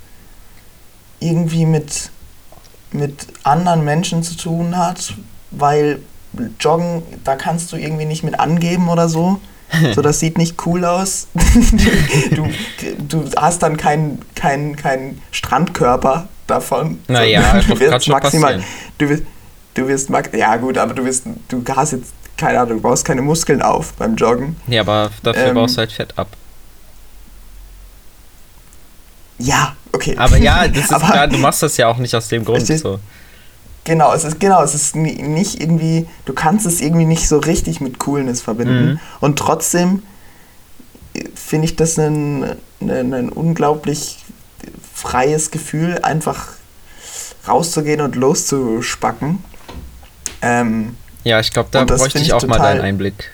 irgendwie 1.20 1.66
mit, 1.66 2.11
mit 2.90 3.26
anderen 3.44 3.85
Menschen 3.85 4.22
zu 4.22 4.37
tun 4.37 4.76
hat, 4.76 5.14
weil 5.50 6.00
Joggen, 6.59 7.02
da 7.24 7.37
kannst 7.37 7.72
du 7.72 7.76
irgendwie 7.76 8.07
nicht 8.07 8.24
mit 8.24 8.40
angeben 8.40 8.88
oder 8.88 9.09
so. 9.09 9.40
So, 9.94 10.02
das 10.02 10.20
sieht 10.20 10.37
nicht 10.37 10.66
cool 10.66 10.85
aus. 10.85 11.28
du, 12.31 12.46
du 13.09 13.24
hast 13.37 13.62
dann 13.62 13.78
keinen 13.78 14.20
kein, 14.35 14.76
kein 14.76 15.22
Strandkörper 15.31 16.28
davon. 16.46 17.00
Naja, 17.09 17.62
so, 17.62 17.74
du 17.74 17.81
wirst 17.81 18.09
maximal. 18.09 18.62
Du 18.98 19.09
wirst, 19.09 19.22
du 19.74 19.88
wirst 19.88 20.11
ja 20.35 20.57
gut, 20.57 20.76
aber 20.76 20.92
du 20.92 21.05
wirst, 21.07 21.24
du 21.48 21.64
hast 21.74 21.92
jetzt 21.92 22.12
keine 22.42 22.59
Ahnung, 22.59 22.78
du 22.78 22.83
baust 22.83 23.05
keine 23.05 23.22
Muskeln 23.22 23.62
auf 23.62 23.92
beim 23.92 24.16
Joggen. 24.16 24.57
Ja, 24.66 24.81
aber 24.81 25.11
dafür 25.22 25.46
ähm, 25.46 25.55
baust 25.55 25.76
du 25.76 25.78
halt 25.78 25.92
Fett 25.92 26.18
ab. 26.18 26.26
Ja, 29.38 29.76
okay. 29.92 30.16
Aber 30.18 30.37
ja, 30.38 30.66
das 30.66 30.78
ist 30.90 30.98
klar, 30.98 31.28
du 31.28 31.38
machst 31.38 31.62
das 31.62 31.76
ja 31.76 31.87
auch 31.87 31.98
nicht 31.98 32.14
aus 32.16 32.26
dem 32.26 32.44
Grund 32.44 32.68
ist, 32.68 32.83
so. 32.83 32.98
Genau, 33.85 34.12
es 34.12 34.24
ist 34.24 34.40
genau, 34.40 34.62
es 34.62 34.74
ist 34.74 34.96
nicht 34.96 35.61
irgendwie, 35.61 36.09
du 36.24 36.33
kannst 36.33 36.66
es 36.66 36.81
irgendwie 36.81 37.05
nicht 37.05 37.28
so 37.28 37.38
richtig 37.38 37.81
mit 37.81 38.00
Coolness 38.00 38.40
verbinden. 38.42 38.92
Mhm. 38.92 39.00
Und 39.20 39.38
trotzdem 39.38 40.02
äh, 41.14 41.24
finde 41.37 41.66
ich 41.66 41.76
das 41.76 41.96
ein, 41.96 42.57
ein, 42.81 43.14
ein 43.14 43.28
unglaublich 43.28 44.24
freies 44.92 45.52
Gefühl, 45.52 46.00
einfach 46.02 46.48
rauszugehen 47.46 48.00
und 48.00 48.16
loszuspacken. 48.16 49.44
Ähm, 50.42 50.96
ja, 51.24 51.40
ich 51.40 51.50
glaube, 51.50 51.68
da 51.70 51.85
bräuchte 51.85 52.18
ich 52.18 52.32
auch 52.32 52.46
mal 52.46 52.58
deinen 52.58 52.80
Einblick. 52.80 53.30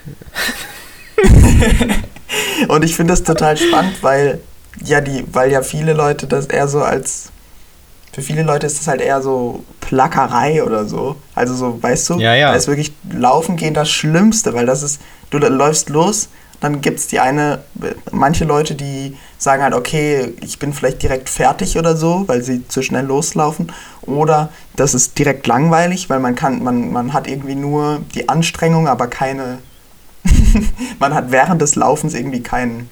und 2.67 2.83
ich 2.83 2.95
finde 2.95 3.13
das 3.13 3.23
total 3.23 3.57
spannend, 3.57 4.01
weil 4.01 4.39
ja 4.83 5.01
die, 5.01 5.25
weil 5.31 5.51
ja 5.51 5.61
viele 5.61 5.93
Leute 5.93 6.27
das 6.27 6.45
eher 6.45 6.67
so 6.67 6.81
als 6.81 7.31
für 8.11 8.21
viele 8.21 8.43
Leute 8.43 8.65
ist 8.65 8.79
das 8.79 8.87
halt 8.87 9.01
eher 9.01 9.21
so 9.21 9.63
Plackerei 9.81 10.63
oder 10.63 10.85
so. 10.85 11.15
Also 11.35 11.53
so, 11.53 11.81
weißt 11.81 12.09
du, 12.09 12.19
ja, 12.19 12.35
ja. 12.35 12.51
da 12.51 12.57
ist 12.57 12.67
wirklich 12.67 12.91
Laufen 13.11 13.55
gehen 13.55 13.73
das 13.73 13.89
Schlimmste, 13.89 14.53
weil 14.53 14.65
das 14.65 14.83
ist, 14.83 14.99
du 15.29 15.37
läufst 15.37 15.89
los, 15.89 16.29
dann 16.59 16.81
gibt 16.81 16.99
es 16.99 17.07
die 17.07 17.19
eine, 17.19 17.59
manche 18.11 18.45
Leute, 18.45 18.75
die 18.75 19.15
sagen 19.37 19.63
halt, 19.63 19.73
okay, 19.73 20.33
ich 20.41 20.59
bin 20.59 20.73
vielleicht 20.73 21.01
direkt 21.01 21.29
fertig 21.29 21.77
oder 21.77 21.95
so, 21.95 22.23
weil 22.27 22.43
sie 22.43 22.67
zu 22.67 22.81
schnell 22.81 23.05
loslaufen. 23.05 23.71
Oder 24.09 24.49
das 24.75 24.93
ist 24.93 25.17
direkt 25.17 25.47
langweilig, 25.47 26.09
weil 26.09 26.19
man 26.19 26.35
kann, 26.35 26.63
man, 26.63 26.91
man 26.91 27.13
hat 27.13 27.27
irgendwie 27.27 27.55
nur 27.55 28.01
die 28.13 28.29
Anstrengung, 28.29 28.87
aber 28.87 29.07
keine, 29.07 29.59
man 30.99 31.13
hat 31.13 31.31
während 31.31 31.61
des 31.61 31.75
Laufens 31.75 32.13
irgendwie 32.13 32.41
keinen 32.41 32.89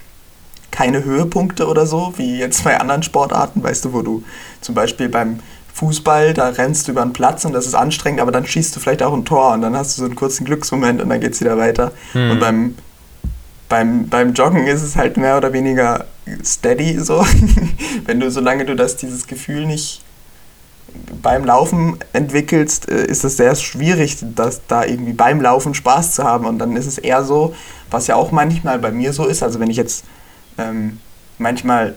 keine 0.72 1.04
Höhepunkte 1.04 1.68
oder 1.68 1.88
so, 1.88 2.14
wie 2.18 2.38
jetzt 2.38 2.64
bei 2.64 2.80
anderen 2.80 3.02
Sportarten, 3.02 3.64
weißt 3.64 3.86
du, 3.86 3.94
wo 3.94 4.04
du 4.04 4.24
zum 4.62 4.76
Beispiel 4.76 5.10
beim 5.10 5.40
Fußball, 5.74 6.34
da 6.34 6.50
rennst 6.50 6.88
du 6.88 6.92
über 6.92 7.02
einen 7.02 7.14
Platz 7.14 7.46
und 7.46 7.54
das 7.54 7.66
ist 7.66 7.74
anstrengend, 7.74 8.22
aber 8.22 8.32
dann 8.32 8.46
schießt 8.46 8.76
du 8.76 8.80
vielleicht 8.80 9.02
auch 9.02 9.14
ein 9.14 9.26
Tor 9.26 9.54
und 9.54 9.62
dann 9.62 9.76
hast 9.76 9.98
du 9.98 10.02
so 10.02 10.06
einen 10.06 10.16
kurzen 10.16 10.46
Glücksmoment 10.46 11.02
und 11.02 11.10
dann 11.10 11.20
geht 11.20 11.34
es 11.34 11.42
wieder 11.42 11.58
weiter. 11.58 11.92
Hm. 12.14 12.32
Und 12.32 12.40
beim 12.40 12.76
beim, 13.70 14.08
beim 14.08 14.34
Joggen 14.34 14.68
ist 14.68 14.82
es 14.82 14.96
halt 14.96 15.18
mehr 15.18 15.38
oder 15.38 15.54
weniger 15.54 16.06
steady 16.44 17.00
so. 17.00 17.26
Wenn 18.06 18.20
du, 18.20 18.32
solange 18.32 18.66
du 18.66 18.76
das, 18.76 18.98
dieses 18.98 19.28
Gefühl 19.28 19.66
nicht 19.66 20.02
beim 21.22 21.46
Laufen 21.46 21.98
entwickelst, 22.14 22.90
äh, 22.90 23.06
ist 23.06 23.24
es 23.24 23.38
sehr 23.38 23.56
schwierig, 23.56 24.18
das 24.36 24.62
da 24.68 24.86
irgendwie 24.86 25.14
beim 25.14 25.42
Laufen 25.42 25.74
Spaß 25.74 26.14
zu 26.14 26.24
haben. 26.24 26.46
Und 26.46 26.60
dann 26.60 26.76
ist 26.76 26.88
es 26.88 26.98
eher 26.98 27.24
so, 27.24 27.56
was 27.90 28.08
ja 28.08 28.16
auch 28.16 28.32
manchmal 28.32 28.80
bei 28.80 28.92
mir 28.92 29.14
so 29.14 29.26
ist, 29.26 29.44
also 29.44 29.60
wenn 29.60 29.70
ich 29.70 29.78
jetzt 29.78 30.04
ähm, 30.58 31.00
manchmal 31.38 31.96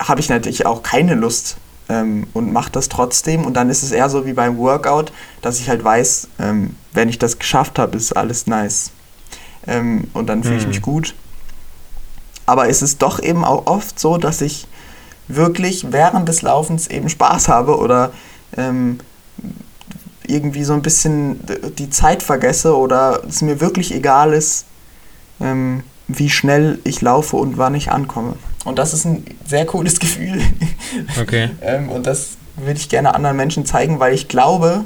habe 0.00 0.20
ich 0.20 0.28
natürlich 0.28 0.66
auch 0.66 0.82
keine 0.82 1.14
Lust 1.14 1.56
ähm, 1.88 2.26
und 2.32 2.52
mache 2.52 2.72
das 2.72 2.88
trotzdem. 2.88 3.44
Und 3.44 3.54
dann 3.54 3.70
ist 3.70 3.82
es 3.82 3.92
eher 3.92 4.08
so 4.08 4.26
wie 4.26 4.32
beim 4.32 4.58
Workout, 4.58 5.12
dass 5.42 5.60
ich 5.60 5.68
halt 5.68 5.84
weiß, 5.84 6.28
ähm, 6.38 6.76
wenn 6.92 7.08
ich 7.08 7.18
das 7.18 7.38
geschafft 7.38 7.78
habe, 7.78 7.96
ist 7.96 8.16
alles 8.16 8.46
nice. 8.46 8.90
Ähm, 9.66 10.04
und 10.12 10.28
dann 10.28 10.42
fühle 10.42 10.58
ich 10.58 10.66
mich 10.66 10.80
mhm. 10.80 10.84
gut. 10.84 11.14
Aber 12.46 12.68
es 12.68 12.82
ist 12.82 13.02
doch 13.02 13.22
eben 13.22 13.44
auch 13.44 13.66
oft 13.66 13.98
so, 14.00 14.16
dass 14.16 14.40
ich 14.40 14.66
wirklich 15.28 15.92
während 15.92 16.28
des 16.28 16.42
Laufens 16.42 16.88
eben 16.88 17.08
Spaß 17.08 17.48
habe 17.48 17.78
oder 17.78 18.12
ähm, 18.56 19.00
irgendwie 20.26 20.64
so 20.64 20.72
ein 20.72 20.82
bisschen 20.82 21.40
die 21.78 21.90
Zeit 21.90 22.22
vergesse 22.22 22.76
oder 22.76 23.22
es 23.28 23.42
mir 23.42 23.60
wirklich 23.60 23.94
egal 23.94 24.32
ist, 24.32 24.66
ähm, 25.40 25.82
wie 26.08 26.30
schnell 26.30 26.78
ich 26.84 27.00
laufe 27.00 27.36
und 27.36 27.58
wann 27.58 27.74
ich 27.74 27.90
ankomme. 27.90 28.34
Und 28.64 28.78
das 28.78 28.92
ist 28.94 29.04
ein 29.04 29.24
sehr 29.46 29.66
cooles 29.66 29.98
Gefühl. 30.00 30.42
Okay. 31.20 31.50
ähm, 31.62 31.88
und 31.88 32.06
das 32.06 32.30
würde 32.56 32.78
ich 32.78 32.88
gerne 32.88 33.14
anderen 33.14 33.36
Menschen 33.36 33.64
zeigen, 33.64 34.00
weil 34.00 34.12
ich 34.14 34.28
glaube, 34.28 34.84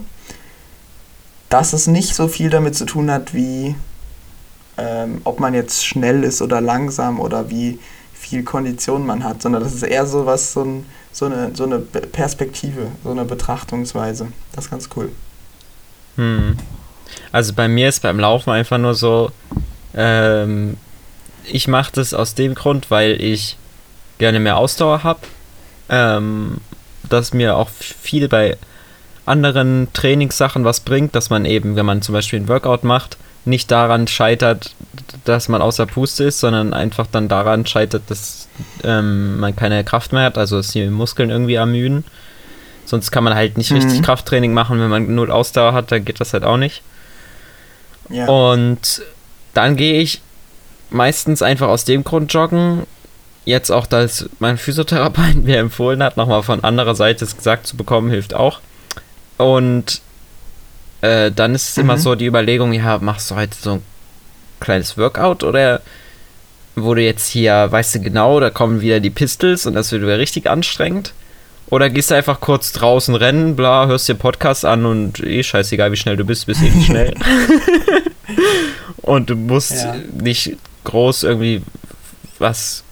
dass 1.48 1.72
es 1.72 1.86
nicht 1.86 2.14
so 2.14 2.28
viel 2.28 2.50
damit 2.50 2.76
zu 2.76 2.84
tun 2.84 3.10
hat, 3.10 3.34
wie 3.34 3.74
ähm, 4.76 5.20
ob 5.24 5.40
man 5.40 5.54
jetzt 5.54 5.86
schnell 5.86 6.24
ist 6.24 6.42
oder 6.42 6.60
langsam 6.60 7.20
oder 7.20 7.50
wie 7.50 7.78
viel 8.12 8.42
Kondition 8.42 9.06
man 9.06 9.22
hat, 9.22 9.42
sondern 9.42 9.62
das 9.62 9.74
ist 9.74 9.82
eher 9.82 10.06
so 10.06 10.26
was, 10.26 10.52
so, 10.52 10.62
ein, 10.62 10.86
so, 11.14 11.26
eine, 11.26 11.52
so 11.54 11.64
eine 11.64 11.78
Perspektive, 11.78 12.88
so 13.02 13.10
eine 13.10 13.24
Betrachtungsweise. 13.24 14.28
Das 14.52 14.66
ist 14.66 14.70
ganz 14.70 14.88
cool. 14.96 15.10
Hm. 16.16 16.58
Also 17.32 17.54
bei 17.54 17.68
mir 17.68 17.88
ist 17.88 18.02
beim 18.02 18.18
Laufen 18.18 18.50
einfach 18.50 18.78
nur 18.78 18.94
so, 18.94 19.30
ähm, 19.94 20.76
ich 21.44 21.68
mache 21.68 21.92
das 21.92 22.12
aus 22.12 22.34
dem 22.34 22.54
Grund, 22.54 22.90
weil 22.90 23.20
ich 23.22 23.56
gerne 24.18 24.40
mehr 24.40 24.56
Ausdauer 24.56 25.04
habe. 25.04 25.20
Ähm, 25.88 26.58
dass 27.08 27.32
mir 27.32 27.56
auch 27.56 27.68
viel 27.68 28.28
bei 28.28 28.56
anderen 29.26 29.88
Trainingssachen 29.92 30.64
was 30.64 30.80
bringt, 30.80 31.14
dass 31.14 31.30
man 31.30 31.44
eben, 31.44 31.76
wenn 31.76 31.86
man 31.86 32.02
zum 32.02 32.14
Beispiel 32.14 32.40
ein 32.40 32.48
Workout 32.48 32.84
macht, 32.84 33.16
nicht 33.44 33.70
daran 33.70 34.06
scheitert, 34.06 34.74
dass 35.24 35.48
man 35.48 35.60
außer 35.62 35.86
Puste 35.86 36.24
ist, 36.24 36.40
sondern 36.40 36.72
einfach 36.72 37.06
dann 37.10 37.28
daran 37.28 37.66
scheitert, 37.66 38.02
dass 38.08 38.48
ähm, 38.82 39.38
man 39.38 39.54
keine 39.54 39.84
Kraft 39.84 40.12
mehr 40.12 40.22
hat, 40.22 40.38
also 40.38 40.56
dass 40.56 40.72
die 40.72 40.86
Muskeln 40.86 41.30
irgendwie 41.30 41.54
ermüden. 41.54 42.04
Sonst 42.86 43.10
kann 43.10 43.24
man 43.24 43.34
halt 43.34 43.58
nicht 43.58 43.70
mhm. 43.70 43.78
richtig 43.78 44.02
Krafttraining 44.02 44.52
machen, 44.52 44.80
wenn 44.80 44.90
man 44.90 45.14
null 45.14 45.30
Ausdauer 45.30 45.72
hat, 45.72 45.92
dann 45.92 46.04
geht 46.04 46.20
das 46.20 46.32
halt 46.32 46.44
auch 46.44 46.56
nicht. 46.56 46.82
Ja. 48.10 48.26
Und 48.26 49.02
dann 49.54 49.76
gehe 49.76 50.00
ich 50.00 50.20
meistens 50.90 51.42
einfach 51.42 51.68
aus 51.68 51.84
dem 51.84 52.04
Grund 52.04 52.32
joggen. 52.32 52.86
Jetzt 53.44 53.70
auch, 53.70 53.86
dass 53.86 54.28
mein 54.38 54.56
Physiotherapeut 54.56 55.36
mir 55.42 55.58
empfohlen 55.58 56.02
hat, 56.02 56.16
nochmal 56.16 56.42
von 56.42 56.64
anderer 56.64 56.94
Seite 56.94 57.26
gesagt 57.26 57.66
zu 57.66 57.76
bekommen, 57.76 58.10
hilft 58.10 58.34
auch. 58.34 58.60
Und 59.36 60.00
äh, 61.00 61.30
dann 61.30 61.54
ist 61.54 61.70
es 61.70 61.76
mhm. 61.76 61.82
immer 61.82 61.98
so 61.98 62.14
die 62.14 62.26
Überlegung, 62.26 62.72
ja, 62.72 62.98
machst 62.98 63.30
du 63.30 63.36
heute 63.36 63.56
so 63.60 63.72
ein 63.72 63.82
kleines 64.60 64.96
Workout 64.96 65.42
oder 65.42 65.80
wo 66.76 66.94
du 66.94 67.02
jetzt 67.02 67.28
hier, 67.28 67.70
weißt 67.70 67.96
du 67.96 68.00
genau, 68.00 68.40
da 68.40 68.50
kommen 68.50 68.80
wieder 68.80 69.00
die 69.00 69.10
Pistols 69.10 69.66
und 69.66 69.74
das 69.74 69.92
wird 69.92 70.02
wieder 70.02 70.18
richtig 70.18 70.48
anstrengend. 70.48 71.12
Oder 71.70 71.88
gehst 71.88 72.10
du 72.10 72.14
einfach 72.14 72.40
kurz 72.40 72.72
draußen 72.72 73.14
rennen, 73.14 73.56
bla, 73.56 73.86
hörst 73.86 74.08
dir 74.08 74.14
Podcast 74.14 74.64
an 74.64 74.84
und 74.84 75.20
eh 75.20 75.42
scheißegal, 75.42 75.92
wie 75.92 75.96
schnell 75.96 76.16
du 76.16 76.24
bist, 76.24 76.46
bist 76.46 76.62
eh 76.62 76.70
nicht 76.70 76.86
schnell. 76.86 77.14
und 79.02 79.30
du 79.30 79.36
musst 79.36 79.72
ja. 79.72 79.96
nicht 80.20 80.56
groß 80.84 81.22
irgendwie 81.22 81.62
was. 82.38 82.84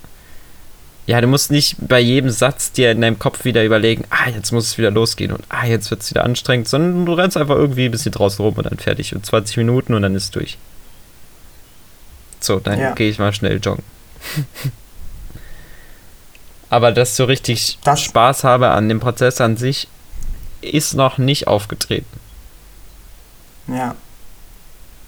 Ja, 1.07 1.21
du 1.21 1.27
musst 1.27 1.51
nicht 1.51 1.77
bei 1.81 1.99
jedem 1.99 2.31
Satz 2.31 2.71
dir 2.71 2.93
in 2.93 3.01
deinem 3.01 3.19
Kopf 3.19 3.45
wieder 3.45 3.65
überlegen, 3.65 4.05
ah, 4.11 4.29
jetzt 4.29 4.53
muss 4.53 4.67
es 4.67 4.79
wieder 4.79 4.93
losgehen 4.93 5.33
und 5.33 5.45
ah, 5.49 5.67
jetzt 5.67 5.91
wird 5.91 6.03
es 6.03 6.11
wieder 6.11 6.25
anstrengend, 6.25 6.69
sondern 6.69 7.05
du 7.07 7.13
rennst 7.15 7.37
einfach 7.37 7.57
irgendwie 7.57 7.87
ein 7.87 7.91
bisschen 7.91 8.13
draußen 8.13 8.45
rum 8.45 8.55
und 8.55 8.67
dann 8.67 8.79
fertig 8.79 9.15
und 9.15 9.27
20 9.27 9.57
Minuten 9.57 9.95
und 9.95 10.03
dann 10.03 10.15
ist 10.15 10.25
es 10.25 10.31
durch. 10.31 10.59
So, 12.39 12.61
dann 12.61 12.79
ja. 12.79 12.93
gehe 12.93 13.11
ich 13.11 13.19
mal 13.19 13.33
schnell 13.33 13.59
joggen. 13.63 13.85
Aber 16.71 16.93
dass 16.93 17.17
so 17.17 17.25
richtig 17.25 17.79
das 17.85 18.01
Spaß 18.01 18.45
habe 18.45 18.71
an 18.71 18.89
dem 18.89 19.01
Prozess 19.01 19.41
an 19.41 19.57
sich, 19.57 19.89
ist 20.63 20.95
noch 20.95 21.19
nicht 21.19 21.47
aufgetreten. 21.49 22.07
Ja. 23.67 23.95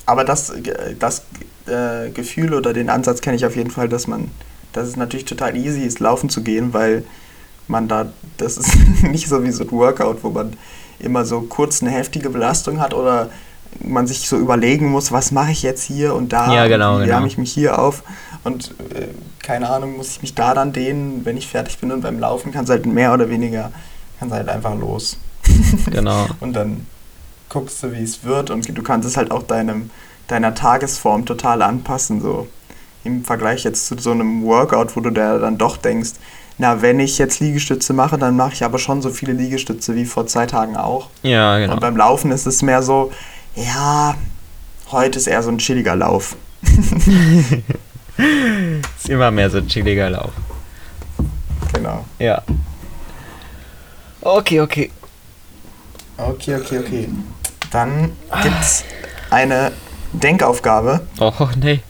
Aber 0.07 0.25
das, 0.25 0.53
das 0.99 1.23
äh, 1.67 2.11
Gefühl 2.11 2.53
oder 2.53 2.73
den 2.73 2.91
Ansatz 2.91 3.21
kenne 3.23 3.37
ich 3.37 3.47
auf 3.47 3.57
jeden 3.57 3.71
Fall, 3.71 3.89
dass 3.89 4.07
man, 4.07 4.31
dass 4.75 4.89
es 4.89 4.97
natürlich 4.97 5.25
total 5.25 5.57
easy 5.57 5.81
ist, 5.81 6.01
laufen 6.01 6.29
zu 6.29 6.43
gehen, 6.43 6.75
weil 6.75 7.05
man 7.67 7.89
da, 7.89 8.07
das 8.37 8.59
ist 8.59 8.77
nicht 9.03 9.29
so 9.29 9.43
wie 9.43 9.51
so 9.51 9.65
ein 9.65 9.73
Workout, 9.73 10.23
wo 10.23 10.31
man 10.31 10.53
immer 10.99 11.25
so 11.25 11.41
kurz 11.43 11.83
eine 11.83 11.91
heftige 11.91 12.29
Belastung 12.31 12.81
hat 12.81 12.93
oder 12.93 13.31
man 13.81 14.07
sich 14.07 14.29
so 14.29 14.37
überlegen 14.37 14.91
muss, 14.91 15.11
was 15.11 15.33
mache 15.33 15.51
ich 15.51 15.63
jetzt 15.63 15.83
hier 15.83 16.15
und 16.15 16.33
da, 16.33 16.55
ja, 16.55 16.69
genau, 16.69 16.97
wie 16.97 17.03
genau. 17.03 17.15
wärme 17.15 17.27
ich 17.27 17.39
mich 17.39 17.53
hier 17.53 17.79
auf 17.79 18.03
und 18.45 18.75
äh, 18.95 19.09
keine 19.43 19.69
Ahnung, 19.69 19.97
muss 19.97 20.11
ich 20.11 20.23
mich 20.23 20.35
da 20.35 20.55
dann 20.55 20.73
dehnen, 20.73 21.25
wenn 21.25 21.37
ich 21.37 21.49
fertig 21.49 21.79
bin 21.79 21.91
und 21.91 22.03
beim 22.03 22.19
Laufen 22.19 22.53
kann 22.53 22.65
es 22.65 22.71
halt 22.71 22.87
mehr 22.87 23.13
oder 23.13 23.29
weniger, 23.29 23.73
kann 24.19 24.29
es 24.29 24.35
halt 24.35 24.49
einfach 24.49 24.79
los. 24.79 25.19
Genau. 25.91 26.27
und 26.41 26.55
dann 26.55 26.87
guckst 27.49 27.83
du, 27.83 27.93
wie 27.93 28.03
es 28.03 28.25
wird 28.25 28.51
und 28.51 28.77
du 28.77 28.83
kannst 28.83 29.07
es 29.07 29.17
halt 29.17 29.31
auch 29.31 29.43
deinem, 29.43 29.91
deiner 30.29 30.55
Tagesform 30.55 31.27
total 31.27 31.63
anpassen, 31.63 32.21
so 32.21 32.49
im 33.05 33.25
Vergleich 33.25 33.65
jetzt 33.65 33.87
zu 33.87 33.97
so 33.99 34.11
einem 34.11 34.43
Workout, 34.45 34.97
wo 34.97 35.01
du 35.01 35.11
da 35.11 35.39
dann 35.39 35.59
doch 35.59 35.77
denkst, 35.77 36.13
na, 36.57 36.83
wenn 36.83 37.01
ich 37.01 37.19
jetzt 37.19 37.41
Liegestütze 37.41 37.93
mache, 37.93 38.17
dann 38.17 38.37
mache 38.37 38.53
ich 38.53 38.63
aber 38.65 38.79
schon 38.79 39.03
so 39.03 39.11
viele 39.11 39.33
Liegestütze 39.33 39.97
wie 39.97 40.05
vor 40.05 40.27
zwei 40.27 40.47
Tagen 40.47 40.77
auch. 40.77 41.09
Ja, 41.23 41.59
genau. 41.59 41.75
Und 41.75 41.81
beim 41.81 41.97
Laufen 41.97 42.31
ist 42.31 42.47
es 42.47 42.63
mehr 42.63 42.83
so, 42.83 43.11
ja, 43.57 44.15
heute 44.91 45.19
ist 45.19 45.27
eher 45.27 45.43
so 45.43 45.51
ein 45.51 45.59
chilliger 45.59 45.97
Lauf. 45.97 46.37
ist 48.17 49.09
immer 49.09 49.33
mehr 49.33 49.51
so 49.51 49.59
ein 49.59 49.67
chilliger 49.67 50.11
Lauf. 50.11 50.31
Genau. 51.73 52.05
Ja. 52.21 52.43
Okay, 54.21 54.61
okay. 54.61 54.91
Okay, 56.17 56.55
okay, 56.57 56.79
okay. 56.79 57.09
Dann 57.73 58.13
gibt's 58.43 58.85
eine 59.31 59.73
Denkaufgabe. 60.13 61.01
Oh, 61.19 61.33
nee. 61.61 61.81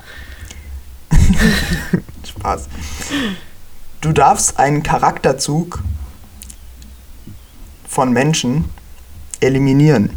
Spaß. 2.28 2.68
Du 4.00 4.12
darfst 4.12 4.58
einen 4.58 4.82
Charakterzug 4.82 5.82
von 7.88 8.12
Menschen 8.12 8.66
eliminieren. 9.40 10.10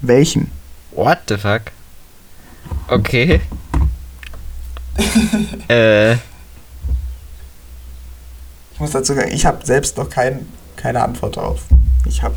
Welchen? 0.00 0.50
What 0.92 1.18
the 1.28 1.36
fuck? 1.36 1.62
Okay. 2.88 3.40
äh. 5.68 6.12
Ich 6.12 6.18
muss 8.80 8.90
dazu 8.90 9.14
sagen, 9.14 9.32
ich 9.32 9.46
habe 9.46 9.64
selbst 9.64 9.96
noch 9.96 10.10
kein, 10.10 10.46
keine 10.76 11.02
Antwort 11.02 11.36
darauf. 11.36 11.62
Ich 12.04 12.22
hab, 12.22 12.34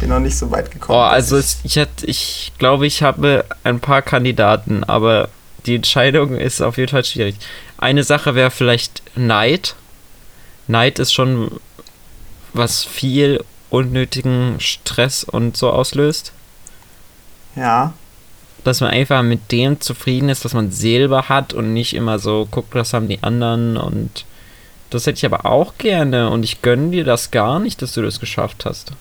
bin 0.00 0.08
noch 0.08 0.18
nicht 0.18 0.36
so 0.36 0.50
weit 0.50 0.70
gekommen. 0.70 0.98
Oh, 0.98 1.02
also 1.02 1.38
ich, 1.38 1.58
ich, 1.62 1.78
ich 2.02 2.52
glaube, 2.58 2.86
ich 2.86 3.02
habe 3.02 3.44
ein 3.64 3.78
paar 3.78 4.02
Kandidaten, 4.02 4.82
aber 4.84 5.28
die 5.66 5.76
Entscheidung 5.76 6.36
ist 6.36 6.60
auf 6.60 6.78
jeden 6.78 6.90
Fall 6.90 7.04
schwierig. 7.04 7.36
Eine 7.76 8.04
Sache 8.04 8.34
wäre 8.34 8.50
vielleicht 8.50 9.02
Neid. 9.16 9.74
Neid 10.66 10.98
ist 10.98 11.12
schon 11.12 11.60
was 12.52 12.84
viel 12.84 13.44
unnötigen 13.70 14.56
Stress 14.60 15.24
und 15.24 15.56
so 15.56 15.70
auslöst. 15.70 16.32
Ja. 17.54 17.92
Dass 18.64 18.80
man 18.80 18.90
einfach 18.90 19.22
mit 19.22 19.52
dem 19.52 19.80
zufrieden 19.80 20.28
ist, 20.28 20.44
was 20.44 20.54
man 20.54 20.70
selber 20.70 21.28
hat 21.28 21.52
und 21.52 21.72
nicht 21.72 21.94
immer 21.94 22.18
so 22.18 22.48
guckt, 22.50 22.74
was 22.74 22.92
haben 22.92 23.08
die 23.08 23.22
anderen 23.22 23.76
und 23.76 24.24
das 24.90 25.06
hätte 25.06 25.18
ich 25.18 25.26
aber 25.26 25.44
auch 25.44 25.76
gerne 25.76 26.30
und 26.30 26.44
ich 26.44 26.62
gönne 26.62 26.90
dir 26.90 27.04
das 27.04 27.30
gar 27.30 27.58
nicht, 27.58 27.82
dass 27.82 27.92
du 27.92 28.02
das 28.02 28.20
geschafft 28.20 28.64
hast. 28.64 28.92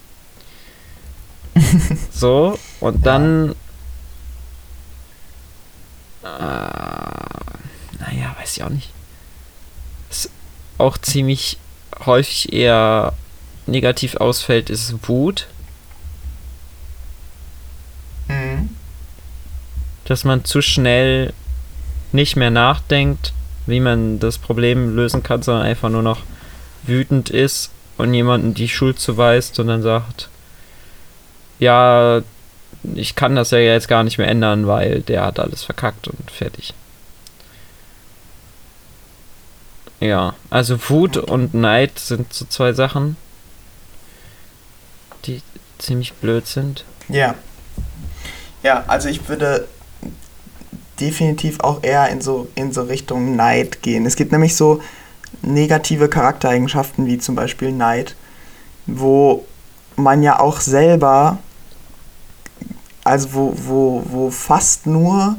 so, 2.12 2.60
und 2.80 3.06
dann. 3.06 3.50
Ja. 3.50 3.56
Äh, 6.36 8.00
naja, 8.00 8.36
weiß 8.40 8.58
ich 8.58 8.64
auch 8.64 8.70
nicht. 8.70 8.92
Was 10.10 10.30
auch 10.78 10.98
ziemlich 10.98 11.58
häufig 12.06 12.54
eher 12.54 13.14
negativ 13.66 14.16
ausfällt, 14.16 14.70
ist 14.70 15.08
Wut. 15.08 15.48
Mhm. 18.28 18.70
Dass 20.06 20.24
man 20.24 20.46
zu 20.46 20.62
schnell 20.62 21.34
nicht 22.12 22.36
mehr 22.36 22.52
nachdenkt, 22.52 23.34
wie 23.66 23.80
man 23.80 24.20
das 24.20 24.38
Problem 24.38 24.96
lösen 24.96 25.24
kann, 25.24 25.42
sondern 25.42 25.66
einfach 25.66 25.90
nur 25.90 26.02
noch 26.02 26.22
wütend 26.84 27.30
ist 27.30 27.72
und 27.98 28.14
jemanden 28.14 28.54
die 28.54 28.70
Schuld 28.70 29.00
zuweist 29.00 29.60
und 29.60 29.68
dann 29.68 29.82
sagt, 29.82 30.30
ja, 31.60 32.22
ich 32.96 33.16
kann 33.16 33.36
das 33.36 33.52
ja 33.52 33.60
jetzt 33.60 33.88
gar 33.88 34.04
nicht 34.04 34.18
mehr 34.18 34.28
ändern, 34.28 34.68
weil 34.68 35.02
der 35.02 35.26
hat 35.26 35.40
alles 35.40 35.64
verkackt 35.64 36.08
und 36.08 36.32
fertig. 36.32 36.74
Ja, 40.00 40.36
also 40.50 40.78
Wut 40.90 41.18
und 41.18 41.54
Neid 41.54 41.98
sind 41.98 42.32
so 42.32 42.46
zwei 42.46 42.74
Sachen, 42.74 43.18
die 45.26 45.42
ziemlich 45.80 46.14
blöd 46.14 46.46
sind. 46.46 46.86
Ja. 47.10 47.36
Ja, 48.64 48.84
also 48.88 49.10
ich 49.10 49.28
würde 49.28 49.68
definitiv 51.00 51.60
auch 51.62 51.84
eher 51.84 52.10
in 52.10 52.22
so, 52.22 52.48
in 52.56 52.72
so 52.72 52.84
Richtung 52.84 53.36
Neid 53.36 53.82
gehen. 53.82 54.06
Es 54.06 54.16
gibt 54.16 54.32
nämlich 54.32 54.56
so 54.56 54.82
negative 55.42 56.10
Charaktereigenschaften 56.10 57.06
wie 57.06 57.18
zum 57.18 57.36
Beispiel 57.36 57.72
Neid, 57.72 58.16
wo 58.86 59.46
man 59.96 60.24
ja 60.24 60.40
auch 60.40 60.60
selber, 60.60 61.40
also 63.08 63.34
wo, 63.34 63.54
wo, 63.56 64.04
wo 64.06 64.32
fast 64.32 64.86
nur 64.86 65.38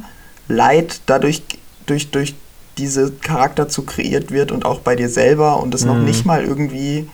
Leid 0.49 1.03
dadurch 1.07 1.43
durch, 1.87 2.11
durch 2.11 2.35
diese 2.79 3.13
Charakterzug 3.13 3.89
kreiert 3.89 4.31
wird 4.31 4.53
und 4.53 4.65
auch 4.65 4.81
bei 4.81 4.97
dir 4.97 5.09
selber 5.09 5.61
und 5.63 5.75
es 5.75 5.83
mhm. 5.83 5.89
noch 5.89 5.99
nicht 5.99 6.25
mal 6.25 6.45
irgendwie 6.45 7.09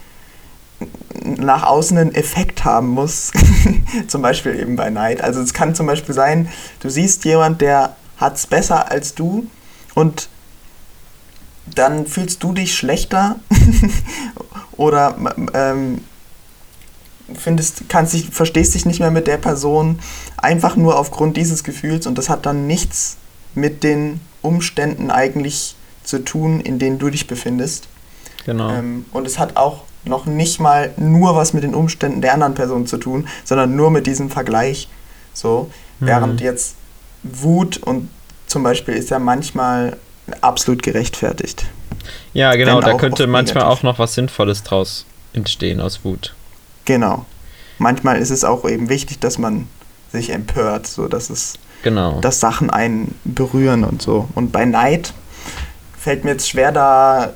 nach 1.23 1.63
außen 1.63 1.97
einen 1.97 2.15
Effekt 2.15 2.65
haben 2.65 2.89
muss. 2.89 3.33
zum 4.09 4.23
Beispiel 4.23 4.59
eben 4.59 4.77
bei 4.77 4.91
Neid. 4.91 5.23
Also 5.23 5.41
es 5.41 5.55
kann 5.55 5.75
zum 5.75 5.87
Beispiel 5.87 6.15
sein, 6.15 6.49
du 6.81 6.91
siehst 6.91 7.25
jemand, 7.25 7.61
der 7.61 7.97
hat 8.17 8.37
es 8.37 8.47
besser 8.47 8.91
als 8.91 9.15
du 9.15 9.47
und 9.95 10.29
dann 11.75 12.07
fühlst 12.07 12.43
du 12.43 12.53
dich 12.53 12.75
schlechter 12.75 13.37
oder 14.77 15.17
ähm, 15.55 16.01
findest, 17.33 17.89
kannst 17.89 18.13
dich, 18.13 18.29
verstehst 18.31 18.75
dich 18.75 18.85
nicht 18.87 19.01
mehr 19.01 19.11
mit 19.11 19.27
der 19.27 19.39
Person 19.39 19.99
einfach 20.37 20.77
nur 20.77 20.99
aufgrund 20.99 21.37
dieses 21.37 21.65
Gefühls 21.65 22.07
und 22.07 22.19
das 22.19 22.29
hat 22.29 22.47
dann 22.47 22.67
nichts 22.67 23.17
mit 23.55 23.83
den 23.83 24.21
Umständen 24.43 25.11
eigentlich 25.11 25.77
zu 26.03 26.19
tun, 26.19 26.61
in 26.61 26.79
denen 26.79 26.99
du 26.99 27.09
dich 27.09 27.27
befindest. 27.27 27.89
Genau. 28.45 28.71
Ähm, 28.71 29.07
und 29.13 29.27
es 29.27 29.39
hat 29.39 29.57
auch 29.57 29.85
noch 30.05 30.27
nicht 30.27 30.61
mal 30.61 30.93
nur 30.99 31.35
was 31.35 31.55
mit 31.55 31.65
den 31.65 31.75
Umständen 31.75 32.21
der 32.21 32.35
anderen 32.35 32.55
Person 32.55 32.87
zu 32.87 32.99
tun, 32.99 33.27
sondern 33.45 33.75
nur 33.75 33.91
mit 33.91 34.07
diesem 34.07 34.29
Vergleich. 34.29 34.89
So, 35.33 35.71
mhm. 35.99 36.07
während 36.07 36.41
jetzt 36.43 36.77
Wut 37.23 37.79
und 37.79 38.11
zum 38.47 38.63
Beispiel 38.63 38.95
ist 38.95 39.11
ja 39.11 39.19
manchmal 39.19 39.97
absolut 40.43 40.83
gerechtfertigt. 40.83 41.65
Ja, 42.35 42.55
genau, 42.55 42.81
da 42.81 42.95
könnte 42.95 43.27
manchmal 43.27 43.65
negativ. 43.65 43.79
auch 43.79 43.83
noch 43.83 43.99
was 43.99 44.15
Sinnvolles 44.15 44.63
draus 44.63 45.07
entstehen 45.33 45.81
aus 45.81 46.05
Wut. 46.05 46.35
Genau. 46.85 47.25
Manchmal 47.79 48.19
ist 48.19 48.31
es 48.31 48.45
auch 48.45 48.69
eben 48.69 48.89
wichtig, 48.89 49.19
dass 49.19 49.39
man 49.39 49.69
sich 50.13 50.31
empört, 50.31 50.87
so 50.87 51.09
dass 51.09 51.31
es 51.31 51.55
genau. 51.83 52.21
dass 52.21 52.41
Sachen 52.41 52.71
einen 52.71 53.19
berühren 53.25 53.85
und 53.85 54.01
so. 54.01 54.29
Und 54.35 54.53
bei 54.53 54.65
Neid 54.65 55.13
fällt 55.99 56.25
mir 56.25 56.33
jetzt 56.33 56.49
schwer 56.49 56.73
da 56.73 57.35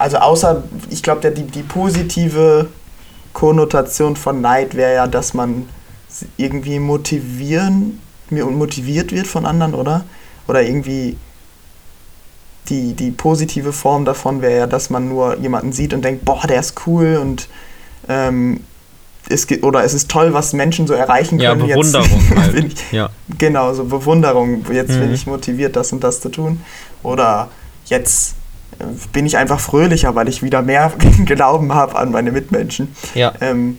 also 0.00 0.16
außer, 0.16 0.62
ich 0.88 1.02
glaube, 1.02 1.30
die, 1.30 1.42
die 1.42 1.62
positive 1.62 2.68
Konnotation 3.34 4.16
von 4.16 4.40
Neid 4.40 4.74
wäre 4.74 4.94
ja, 4.94 5.06
dass 5.06 5.34
man 5.34 5.68
irgendwie 6.38 6.78
motivieren, 6.78 8.00
motiviert 8.30 9.12
wird 9.12 9.26
von 9.26 9.44
anderen, 9.44 9.74
oder? 9.74 10.04
Oder 10.48 10.62
irgendwie 10.62 11.18
die, 12.70 12.94
die 12.94 13.10
positive 13.10 13.74
Form 13.74 14.06
davon 14.06 14.40
wäre 14.40 14.60
ja, 14.60 14.66
dass 14.66 14.88
man 14.88 15.10
nur 15.10 15.36
jemanden 15.36 15.72
sieht 15.72 15.92
und 15.92 16.02
denkt, 16.02 16.24
boah, 16.24 16.46
der 16.46 16.60
ist 16.60 16.86
cool 16.86 17.18
und 17.20 17.48
ähm, 18.10 18.60
es 19.28 19.46
geht, 19.46 19.62
oder 19.62 19.84
es 19.84 19.94
ist 19.94 20.10
toll, 20.10 20.32
was 20.32 20.52
Menschen 20.52 20.86
so 20.86 20.94
erreichen 20.94 21.38
können. 21.38 21.68
Ja, 21.68 21.74
Bewunderung 21.76 22.20
jetzt, 22.28 22.36
halt. 22.36 22.64
ich, 22.64 22.92
ja. 22.92 23.10
Genau, 23.38 23.72
so 23.72 23.84
Bewunderung. 23.84 24.64
Jetzt 24.72 24.92
mhm. 24.92 25.00
bin 25.00 25.14
ich 25.14 25.26
motiviert, 25.26 25.76
das 25.76 25.92
und 25.92 26.02
das 26.02 26.20
zu 26.20 26.30
tun. 26.30 26.60
Oder 27.02 27.48
jetzt 27.86 28.34
bin 29.12 29.26
ich 29.26 29.36
einfach 29.36 29.60
fröhlicher, 29.60 30.14
weil 30.14 30.28
ich 30.28 30.42
wieder 30.42 30.62
mehr 30.62 30.92
Glauben 31.24 31.72
habe 31.74 31.96
an 31.96 32.10
meine 32.10 32.32
Mitmenschen. 32.32 32.94
Ja. 33.14 33.32
Ähm, 33.40 33.78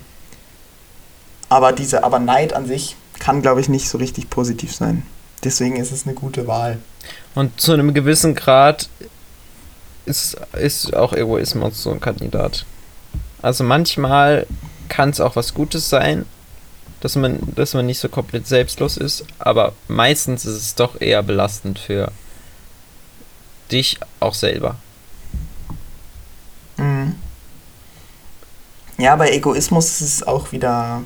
aber 1.49 1.73
diese, 1.73 2.03
aber 2.03 2.19
Neid 2.19 2.53
an 2.53 2.65
sich 2.65 2.95
kann, 3.19 3.41
glaube 3.41 3.59
ich, 3.59 3.67
nicht 3.67 3.89
so 3.89 3.97
richtig 3.97 4.29
positiv 4.29 4.73
sein. 4.73 5.03
Deswegen 5.43 5.75
ist 5.75 5.91
es 5.91 6.05
eine 6.05 6.15
gute 6.15 6.47
Wahl. 6.47 6.79
Und 7.35 7.59
zu 7.59 7.73
einem 7.73 7.93
gewissen 7.93 8.35
Grad 8.35 8.89
ist, 10.05 10.37
ist 10.53 10.95
auch 10.95 11.13
Egoismus 11.13 11.83
so 11.83 11.91
ein 11.91 11.99
Kandidat. 11.99 12.65
Also 13.41 13.63
manchmal 13.63 14.45
kann 14.89 15.09
es 15.09 15.19
auch 15.19 15.35
was 15.35 15.53
Gutes 15.53 15.89
sein, 15.89 16.25
dass 16.99 17.15
man, 17.15 17.39
dass 17.55 17.73
man 17.73 17.85
nicht 17.85 17.99
so 17.99 18.09
komplett 18.09 18.47
selbstlos 18.47 18.97
ist, 18.97 19.25
aber 19.39 19.73
meistens 19.87 20.45
ist 20.45 20.55
es 20.55 20.75
doch 20.75 21.01
eher 21.01 21.23
belastend 21.23 21.79
für 21.79 22.11
dich 23.71 23.99
auch 24.19 24.35
selber. 24.35 24.75
Mhm. 26.77 27.15
Ja, 28.97 29.15
bei 29.15 29.31
Egoismus 29.31 30.01
ist 30.01 30.01
es 30.01 30.23
auch 30.27 30.51
wieder. 30.51 31.01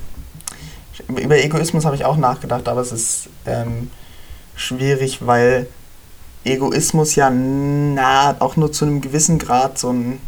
Über 1.08 1.38
Egoismus 1.38 1.86
habe 1.86 1.96
ich 1.96 2.04
auch 2.04 2.18
nachgedacht, 2.18 2.68
aber 2.68 2.82
es 2.82 2.92
ist 2.92 3.30
ähm, 3.46 3.90
schwierig, 4.56 5.26
weil 5.26 5.68
Egoismus 6.44 7.16
ja 7.16 7.30
na, 7.30 8.36
auch 8.40 8.56
nur 8.56 8.72
zu 8.72 8.86
einem 8.86 9.02
gewissen 9.02 9.40
Grad 9.40 9.78
so 9.78 9.92
ein 9.92 10.20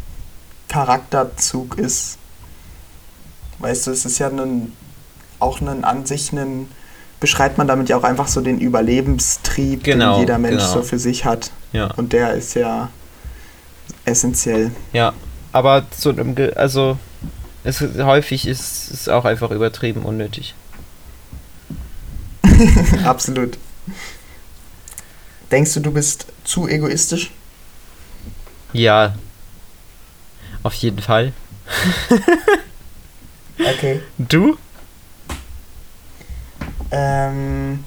Charakterzug 0.67 1.77
ist. 1.77 2.17
Weißt 3.59 3.87
du, 3.87 3.91
es 3.91 4.05
ist 4.05 4.19
ja 4.19 4.27
ein, 4.27 4.73
auch 5.39 5.61
ein, 5.61 5.83
an 5.83 6.05
sich 6.05 6.31
ein, 6.31 6.67
beschreibt 7.19 7.57
man 7.57 7.67
damit 7.67 7.89
ja 7.89 7.97
auch 7.97 8.03
einfach 8.03 8.27
so 8.27 8.41
den 8.41 8.59
Überlebenstrieb, 8.59 9.83
genau, 9.83 10.13
den 10.13 10.19
jeder 10.21 10.37
Mensch 10.37 10.63
genau. 10.63 10.73
so 10.73 10.83
für 10.83 10.99
sich 10.99 11.25
hat. 11.25 11.51
Ja. 11.73 11.91
Und 11.95 12.13
der 12.13 12.33
ist 12.33 12.53
ja 12.53 12.89
essentiell. 14.05 14.71
Ja, 14.93 15.13
aber 15.51 15.85
zu 15.91 16.09
einem, 16.09 16.35
Ge 16.35 16.53
also 16.53 16.97
es, 17.63 17.81
häufig 17.81 18.47
ist 18.47 18.91
es 18.91 19.09
auch 19.09 19.25
einfach 19.25 19.51
übertrieben 19.51 20.03
unnötig. 20.03 20.53
Absolut. 23.03 23.57
Denkst 25.51 25.73
du, 25.73 25.79
du 25.79 25.91
bist 25.91 26.27
zu 26.43 26.67
egoistisch? 26.67 27.31
Ja. 28.73 29.15
Auf 30.67 30.73
jeden 30.73 31.01
Fall. 31.01 31.31
okay. 33.59 34.01
Du? 34.17 34.57
Ähm, 36.91 37.85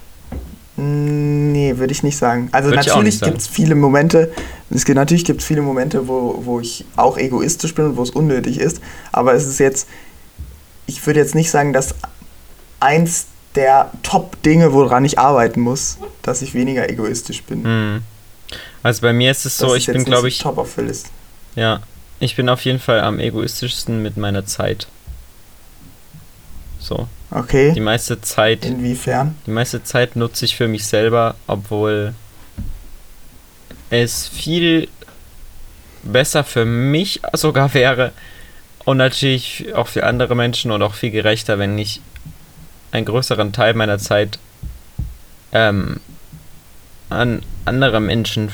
Nee, 0.82 1.76
würde 1.76 1.92
ich 1.92 2.02
nicht 2.02 2.16
sagen. 2.16 2.48
Also 2.52 2.70
Würde 2.70 2.78
natürlich 2.78 3.20
gibt 3.20 3.36
es 3.36 3.46
viele 3.46 3.74
Momente, 3.74 4.32
es 4.70 4.86
gibt, 4.86 4.96
natürlich 4.96 5.26
gibt 5.26 5.42
es 5.42 5.46
viele 5.46 5.60
Momente, 5.60 6.08
wo, 6.08 6.40
wo 6.46 6.58
ich 6.58 6.86
auch 6.96 7.18
egoistisch 7.18 7.74
bin 7.74 7.84
und 7.84 7.96
wo 7.98 8.02
es 8.02 8.08
unnötig 8.08 8.58
ist. 8.58 8.80
Aber 9.12 9.34
es 9.34 9.46
ist 9.46 9.60
jetzt, 9.60 9.86
ich 10.86 11.04
würde 11.06 11.20
jetzt 11.20 11.34
nicht 11.34 11.50
sagen, 11.50 11.74
dass 11.74 11.94
eins 12.78 13.26
der 13.56 13.90
Top-Dinge, 14.02 14.72
woran 14.72 15.04
ich 15.04 15.18
arbeiten 15.18 15.60
muss, 15.60 15.98
dass 16.22 16.40
ich 16.40 16.54
weniger 16.54 16.88
egoistisch 16.88 17.42
bin. 17.42 17.62
Mhm. 17.62 18.02
Also 18.82 19.02
bei 19.02 19.12
mir 19.12 19.32
ist 19.32 19.44
es 19.44 19.58
so, 19.58 19.74
ich 19.74 19.86
bin 19.86 20.06
glaube 20.06 20.28
ich. 20.28 20.38
Top 20.38 20.56
auf 20.56 20.76
der 20.76 20.84
List. 20.84 21.08
Ja, 21.56 21.82
ich 22.20 22.36
bin 22.36 22.48
auf 22.48 22.64
jeden 22.64 22.78
Fall 22.78 23.00
am 23.00 23.18
egoistischsten 23.18 24.02
mit 24.02 24.16
meiner 24.16 24.44
Zeit. 24.44 24.86
So. 26.78 27.08
Okay. 27.30 27.72
Die 27.72 27.80
meiste 27.80 28.20
Zeit. 28.20 28.64
Inwiefern? 28.64 29.36
Die 29.46 29.50
meiste 29.50 29.82
Zeit 29.82 30.16
nutze 30.16 30.44
ich 30.44 30.56
für 30.56 30.68
mich 30.68 30.86
selber, 30.86 31.34
obwohl 31.46 32.14
es 33.88 34.28
viel 34.28 34.88
besser 36.02 36.44
für 36.44 36.64
mich 36.64 37.20
sogar 37.32 37.72
wäre 37.74 38.12
und 38.84 38.98
natürlich 38.98 39.74
auch 39.74 39.88
für 39.88 40.04
andere 40.04 40.34
Menschen 40.34 40.70
und 40.70 40.82
auch 40.82 40.94
viel 40.94 41.10
gerechter, 41.10 41.58
wenn 41.58 41.78
ich 41.78 42.00
einen 42.92 43.06
größeren 43.06 43.52
Teil 43.52 43.74
meiner 43.74 43.98
Zeit 43.98 44.38
ähm, 45.52 46.00
an 47.08 47.42
andere 47.64 48.00
Menschen 48.00 48.50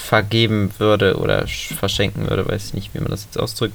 vergeben 0.00 0.72
würde 0.78 1.16
oder 1.16 1.46
verschenken 1.46 2.28
würde, 2.28 2.48
weiß 2.48 2.66
ich 2.66 2.74
nicht, 2.74 2.94
wie 2.94 3.00
man 3.00 3.10
das 3.10 3.24
jetzt 3.24 3.38
ausdrückt. 3.38 3.74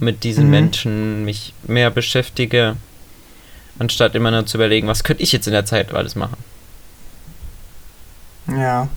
Mit 0.00 0.24
diesen 0.24 0.46
mhm. 0.46 0.50
Menschen 0.50 1.24
mich 1.24 1.54
mehr 1.66 1.90
beschäftige 1.90 2.76
anstatt 3.78 4.14
immer 4.14 4.30
nur 4.30 4.46
zu 4.46 4.56
überlegen, 4.56 4.86
was 4.86 5.04
könnte 5.04 5.22
ich 5.22 5.32
jetzt 5.32 5.46
in 5.46 5.52
der 5.52 5.66
Zeit 5.66 5.92
alles 5.92 6.14
machen. 6.14 6.36
Ja. 8.48 8.88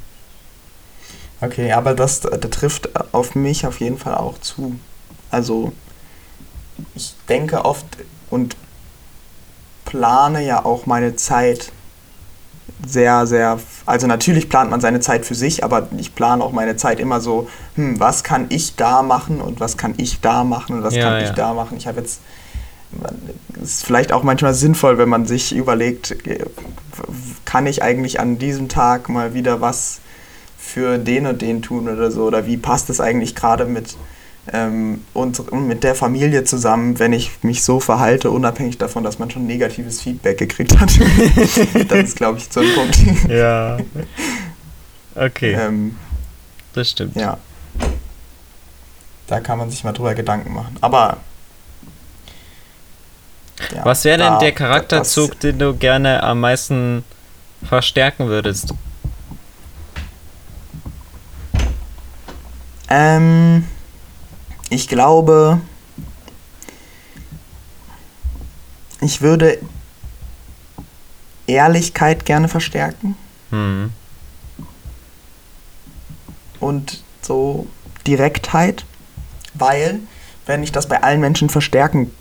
Okay, 1.39 1.71
aber 1.71 1.93
das, 1.93 2.21
das 2.21 2.51
trifft 2.51 2.89
auf 3.13 3.35
mich 3.35 3.65
auf 3.65 3.79
jeden 3.79 3.97
Fall 3.97 4.15
auch 4.15 4.39
zu. 4.39 4.79
Also, 5.29 5.71
ich 6.95 7.13
denke 7.29 7.63
oft 7.65 7.85
und 8.29 8.55
plane 9.85 10.43
ja 10.43 10.65
auch 10.65 10.85
meine 10.85 11.15
Zeit 11.15 11.71
sehr, 12.85 13.25
sehr. 13.25 13.59
Also, 13.85 14.07
natürlich 14.07 14.49
plant 14.49 14.69
man 14.69 14.81
seine 14.81 14.99
Zeit 14.99 15.25
für 15.25 15.35
sich, 15.35 15.63
aber 15.63 15.87
ich 15.97 16.13
plane 16.15 16.43
auch 16.43 16.51
meine 16.51 16.75
Zeit 16.75 16.99
immer 16.99 17.21
so: 17.21 17.49
hm, 17.75 17.99
was 17.99 18.23
kann 18.23 18.45
ich 18.49 18.75
da 18.75 19.01
machen 19.01 19.41
und 19.41 19.59
was 19.59 19.77
kann 19.77 19.93
ich 19.97 20.21
da 20.21 20.43
machen 20.43 20.77
und 20.77 20.83
was 20.83 20.95
ja, 20.95 21.03
kann 21.03 21.21
ja. 21.21 21.25
ich 21.27 21.31
da 21.31 21.53
machen. 21.53 21.77
Ich 21.77 21.87
habe 21.87 21.99
jetzt 21.99 22.21
es 23.61 23.71
ist 23.71 23.85
vielleicht 23.85 24.11
auch 24.11 24.23
manchmal 24.23 24.53
sinnvoll, 24.53 24.97
wenn 24.97 25.09
man 25.09 25.25
sich 25.25 25.53
überlegt, 25.53 26.15
kann 27.45 27.67
ich 27.67 27.83
eigentlich 27.83 28.19
an 28.19 28.39
diesem 28.39 28.69
Tag 28.69 29.09
mal 29.09 29.33
wieder 29.33 29.61
was 29.61 29.99
für 30.57 30.97
den 30.97 31.25
und 31.25 31.41
den 31.41 31.61
tun 31.61 31.89
oder 31.89 32.11
so? 32.11 32.25
Oder 32.25 32.45
wie 32.45 32.57
passt 32.57 32.89
das 32.89 32.99
eigentlich 32.99 33.35
gerade 33.35 33.65
mit, 33.65 33.95
ähm, 34.53 35.03
und 35.13 35.51
mit 35.67 35.83
der 35.83 35.95
Familie 35.95 36.43
zusammen, 36.43 36.99
wenn 36.99 37.13
ich 37.13 37.43
mich 37.43 37.63
so 37.63 37.79
verhalte, 37.79 38.31
unabhängig 38.31 38.77
davon, 38.77 39.03
dass 39.03 39.19
man 39.19 39.29
schon 39.29 39.45
negatives 39.45 40.01
Feedback 40.01 40.37
gekriegt 40.37 40.79
hat? 40.79 40.89
das 41.89 41.99
ist, 41.99 42.17
glaube 42.17 42.37
ich, 42.37 42.47
so 42.49 42.61
ein 42.61 42.73
Punkt. 42.73 42.97
Ja. 43.29 43.77
Okay. 45.15 45.53
Ähm, 45.53 45.95
das 46.73 46.91
stimmt. 46.91 47.15
Ja. 47.15 47.37
Da 49.27 49.39
kann 49.41 49.57
man 49.57 49.69
sich 49.69 49.83
mal 49.83 49.91
drüber 49.91 50.15
Gedanken 50.15 50.53
machen. 50.53 50.77
Aber. 50.79 51.17
Ja, 53.75 53.83
Was 53.83 54.05
wäre 54.05 54.19
denn 54.19 54.39
der 54.39 54.51
Charakterzug, 54.51 55.31
das, 55.31 55.39
den 55.39 55.59
du 55.59 55.75
gerne 55.75 56.21
am 56.23 56.39
meisten 56.39 57.03
verstärken 57.67 58.27
würdest? 58.27 58.73
Ähm, 62.89 63.65
ich 64.69 64.87
glaube, 64.87 65.61
ich 69.01 69.21
würde 69.21 69.59
Ehrlichkeit 71.45 72.25
gerne 72.25 72.47
verstärken. 72.47 73.15
Hm. 73.51 73.91
Und 76.59 77.03
so 77.21 77.67
Direktheit, 78.05 78.85
weil 79.53 79.99
wenn 80.45 80.63
ich 80.63 80.71
das 80.71 80.87
bei 80.87 81.03
allen 81.03 81.19
Menschen 81.19 81.49
verstärken 81.49 82.11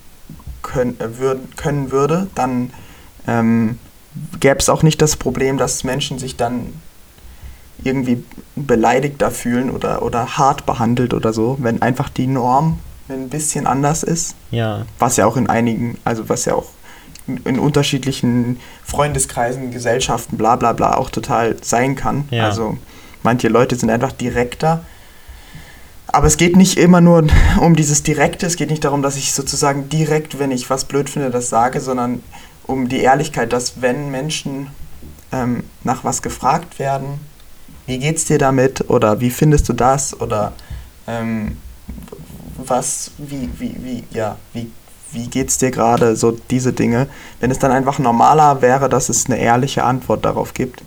können, 0.61 0.99
äh, 0.99 1.17
würd, 1.17 1.57
können 1.57 1.91
würde, 1.91 2.27
dann 2.35 2.71
ähm, 3.25 3.79
gäbe 4.39 4.59
es 4.59 4.69
auch 4.69 4.83
nicht 4.83 5.01
das 5.01 5.15
Problem, 5.15 5.57
dass 5.57 5.83
Menschen 5.83 6.19
sich 6.19 6.35
dann 6.35 6.73
irgendwie 7.83 8.23
beleidigt 8.55 9.21
da 9.21 9.29
fühlen 9.29 9.69
oder, 9.69 10.01
oder 10.01 10.37
hart 10.37 10.65
behandelt 10.65 11.13
oder 11.13 11.33
so, 11.33 11.57
wenn 11.59 11.81
einfach 11.81 12.09
die 12.09 12.27
Norm 12.27 12.79
ein 13.09 13.29
bisschen 13.29 13.67
anders 13.67 14.03
ist. 14.03 14.35
Ja. 14.51 14.85
Was 14.99 15.17
ja 15.17 15.25
auch 15.25 15.37
in 15.37 15.49
einigen, 15.49 15.97
also 16.03 16.27
was 16.29 16.45
ja 16.45 16.55
auch 16.55 16.65
in 17.27 17.59
unterschiedlichen 17.59 18.59
Freundeskreisen, 18.83 19.71
Gesellschaften, 19.71 20.37
bla 20.37 20.55
bla 20.55 20.73
bla 20.73 20.95
auch 20.95 21.09
total 21.09 21.57
sein 21.61 21.95
kann. 21.95 22.27
Ja. 22.31 22.45
Also 22.45 22.77
manche 23.23 23.49
Leute 23.49 23.75
sind 23.75 23.89
einfach 23.89 24.11
direkter. 24.11 24.83
Aber 26.07 26.27
es 26.27 26.37
geht 26.37 26.55
nicht 26.55 26.77
immer 26.77 27.01
nur 27.01 27.27
um 27.59 27.75
dieses 27.75 28.03
Direkte, 28.03 28.45
es 28.45 28.55
geht 28.55 28.69
nicht 28.69 28.83
darum, 28.83 29.01
dass 29.01 29.17
ich 29.17 29.33
sozusagen 29.33 29.89
direkt, 29.89 30.39
wenn 30.39 30.51
ich 30.51 30.69
was 30.69 30.85
blöd 30.85 31.09
finde, 31.09 31.29
das 31.29 31.49
sage, 31.49 31.81
sondern 31.81 32.23
um 32.65 32.89
die 32.89 32.99
Ehrlichkeit, 32.99 33.53
dass 33.53 33.81
wenn 33.81 34.09
Menschen 34.09 34.67
ähm, 35.31 35.63
nach 35.83 36.03
was 36.03 36.21
gefragt 36.21 36.79
werden, 36.79 37.19
wie 37.87 37.97
geht's 37.97 38.25
dir 38.25 38.37
damit 38.37 38.89
oder 38.89 39.19
wie 39.19 39.31
findest 39.31 39.67
du 39.69 39.73
das 39.73 40.19
oder 40.19 40.53
ähm, 41.07 41.57
was, 42.57 43.11
wie, 43.17 43.49
wie, 43.57 43.75
wie, 43.79 44.03
ja, 44.11 44.37
wie, 44.53 44.69
wie 45.11 45.27
geht's 45.27 45.57
dir 45.57 45.71
gerade, 45.71 46.15
so 46.15 46.31
diese 46.31 46.73
Dinge. 46.73 47.07
Wenn 47.39 47.49
es 47.49 47.59
dann 47.59 47.71
einfach 47.71 47.97
normaler 47.97 48.61
wäre, 48.61 48.89
dass 48.89 49.09
es 49.09 49.25
eine 49.25 49.37
ehrliche 49.37 49.83
Antwort 49.83 50.25
darauf 50.25 50.53
gibt, 50.53 50.83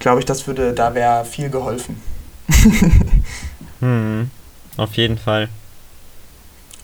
glaube 0.00 0.18
ich, 0.18 0.26
das 0.26 0.46
würde, 0.46 0.72
da 0.72 0.94
wäre 0.94 1.24
viel 1.24 1.48
geholfen. 1.48 2.02
hm, 3.80 4.30
auf 4.76 4.94
jeden 4.94 5.18
Fall. 5.18 5.48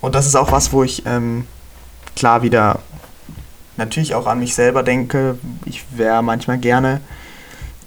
Und 0.00 0.14
das 0.14 0.26
ist 0.26 0.36
auch 0.36 0.52
was, 0.52 0.72
wo 0.72 0.84
ich 0.84 1.04
ähm, 1.06 1.44
klar 2.14 2.42
wieder 2.42 2.78
natürlich 3.76 4.14
auch 4.14 4.26
an 4.26 4.38
mich 4.38 4.54
selber 4.54 4.84
denke. 4.84 5.38
Ich 5.64 5.84
wäre 5.96 6.22
manchmal 6.22 6.58
gerne 6.58 7.00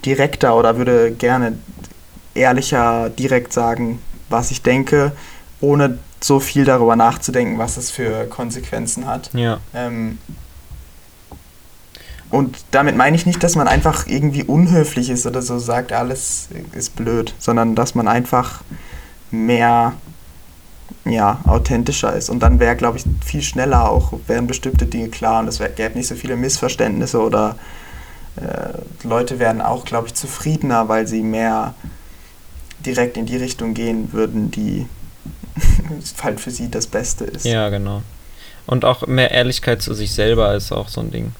direkter 0.06 0.56
oder 0.56 0.78
würde 0.78 1.12
gerne 1.12 1.58
ehrlicher 2.34 3.10
direkt 3.10 3.54
sagen, 3.54 3.99
was 4.30 4.52
ich 4.52 4.62
denke, 4.62 5.12
ohne 5.60 5.99
so 6.22 6.39
viel 6.39 6.66
darüber 6.66 6.95
nachzudenken, 6.95 7.58
was 7.58 7.78
es 7.78 7.91
für 7.91 8.26
Konsequenzen 8.26 9.08
hat. 9.08 9.30
Ja. 9.34 9.60
Ähm, 9.74 10.18
und 12.30 12.64
damit 12.72 12.95
meine 12.95 13.16
ich 13.16 13.26
nicht, 13.26 13.43
dass 13.43 13.56
man 13.56 13.68
einfach 13.68 14.08
irgendwie 14.08 14.43
unhöflich 14.43 15.10
ist 15.10 15.26
oder 15.26 15.41
so 15.41 15.60
sagt, 15.60 15.91
alles 15.91 16.47
ist 16.72 16.95
blöd, 16.95 17.34
sondern 17.39 17.76
dass 17.76 17.93
man 17.93 18.08
einfach 18.08 18.62
mehr 19.32 19.93
ja, 21.04 21.41
authentischer 21.45 22.16
ist. 22.16 22.30
Und 22.30 22.39
dann 22.41 22.60
wäre, 22.60 22.76
glaube 22.76 22.97
ich, 22.97 23.04
viel 23.26 23.41
schneller 23.41 23.89
auch, 23.89 24.14
wären 24.28 24.47
bestimmte 24.47 24.86
Dinge 24.86 25.10
klar 25.10 25.41
und 25.41 25.47
es 25.47 25.60
gäbe 25.76 25.97
nicht 25.97 26.08
so 26.08 26.16
viele 26.16 26.38
Missverständnisse 26.38 27.20
oder 27.20 27.58
äh, 28.38 29.07
Leute 29.07 29.39
werden 29.39 29.61
auch, 29.61 29.86
glaube 29.86 30.07
ich, 30.07 30.13
zufriedener, 30.13 30.88
weil 30.88 31.07
sie 31.07 31.21
mehr 31.21 31.75
direkt 32.86 33.17
in 33.17 33.25
die 33.25 33.38
Richtung 33.38 33.73
gehen 33.73 34.13
würden, 34.13 34.51
die 34.51 34.88
halt 36.23 36.39
für 36.39 36.51
sie 36.51 36.71
das 36.71 36.88
Beste 36.88 37.25
ist. 37.25 37.45
Ja, 37.45 37.69
genau. 37.69 38.01
Und 38.67 38.86
auch 38.86 39.05
mehr 39.07 39.32
Ehrlichkeit 39.32 39.82
zu 39.82 39.93
sich 39.93 40.13
selber 40.13 40.55
ist 40.55 40.71
auch 40.71 40.88
so 40.88 41.01
ein 41.01 41.11
Ding, 41.11 41.34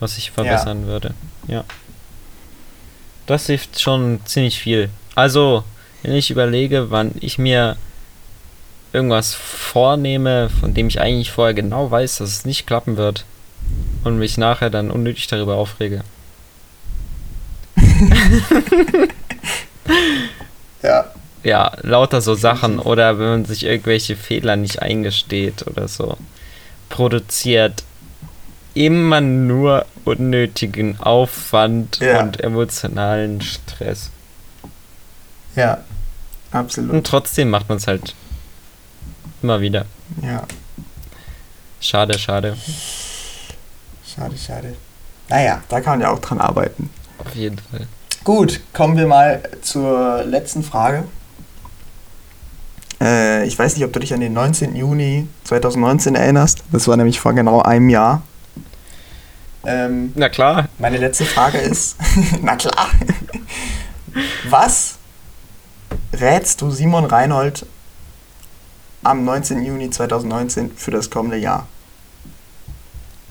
was 0.00 0.18
ich 0.18 0.30
verbessern 0.30 0.82
ja. 0.82 0.86
würde. 0.86 1.14
Ja. 1.46 1.64
Das 3.26 3.46
hilft 3.46 3.80
schon 3.80 4.20
ziemlich 4.24 4.58
viel. 4.58 4.90
Also, 5.14 5.64
wenn 6.02 6.12
ich 6.12 6.30
überlege, 6.30 6.90
wann 6.90 7.12
ich 7.20 7.38
mir 7.38 7.76
irgendwas 8.92 9.34
vornehme, 9.34 10.50
von 10.50 10.74
dem 10.74 10.88
ich 10.88 11.00
eigentlich 11.00 11.30
vorher 11.30 11.54
genau 11.54 11.90
weiß, 11.90 12.18
dass 12.18 12.30
es 12.30 12.44
nicht 12.44 12.66
klappen 12.66 12.96
wird, 12.96 13.24
und 14.04 14.18
mich 14.18 14.38
nachher 14.38 14.70
dann 14.70 14.90
unnötig 14.90 15.26
darüber 15.26 15.56
aufrege. 15.56 16.02
ja. 20.82 21.10
Ja, 21.44 21.72
lauter 21.82 22.20
so 22.20 22.34
Sachen 22.34 22.78
oder 22.78 23.18
wenn 23.18 23.26
man 23.26 23.44
sich 23.44 23.64
irgendwelche 23.64 24.14
Fehler 24.16 24.54
nicht 24.56 24.80
eingesteht 24.80 25.66
oder 25.66 25.88
so. 25.88 26.16
Produziert 26.88 27.82
immer 28.74 29.20
nur 29.20 29.86
unnötigen 30.04 31.00
Aufwand 31.00 31.98
ja. 32.00 32.20
und 32.20 32.40
emotionalen 32.40 33.40
Stress. 33.40 34.10
Ja, 35.56 35.78
absolut. 36.52 36.92
Und 36.92 37.06
trotzdem 37.06 37.50
macht 37.50 37.68
man 37.68 37.78
es 37.78 37.86
halt 37.86 38.14
immer 39.42 39.60
wieder. 39.60 39.86
Ja. 40.22 40.46
Schade, 41.80 42.18
schade. 42.18 42.56
Schade, 44.14 44.36
schade. 44.36 44.74
Naja, 45.28 45.62
da 45.68 45.80
kann 45.80 45.94
man 45.94 46.00
ja 46.02 46.10
auch 46.10 46.18
dran 46.18 46.38
arbeiten. 46.38 46.90
Auf 47.18 47.34
jeden 47.34 47.58
Fall. 47.58 47.86
Gut, 48.24 48.60
kommen 48.72 48.96
wir 48.96 49.06
mal 49.06 49.42
zur 49.62 50.22
letzten 50.24 50.62
Frage. 50.62 51.04
Äh, 53.00 53.46
ich 53.46 53.58
weiß 53.58 53.74
nicht, 53.74 53.84
ob 53.84 53.92
du 53.92 54.00
dich 54.00 54.12
an 54.14 54.20
den 54.20 54.32
19. 54.32 54.76
Juni 54.76 55.26
2019 55.44 56.14
erinnerst. 56.14 56.62
Das 56.70 56.86
war 56.86 56.96
nämlich 56.96 57.20
vor 57.20 57.32
genau 57.32 57.62
einem 57.62 57.88
Jahr. 57.88 58.22
Ähm, 59.64 60.12
na 60.14 60.28
klar. 60.28 60.68
Meine 60.78 60.98
letzte 60.98 61.24
Frage 61.24 61.58
ist, 61.58 61.96
na 62.42 62.56
klar. 62.56 62.90
Was 64.48 64.96
rätst 66.12 66.60
du 66.60 66.70
Simon 66.70 67.04
Reinhold 67.04 67.66
am 69.02 69.24
19. 69.24 69.64
Juni 69.64 69.90
2019 69.90 70.72
für 70.76 70.90
das 70.90 71.10
kommende 71.10 71.38
Jahr? 71.38 71.66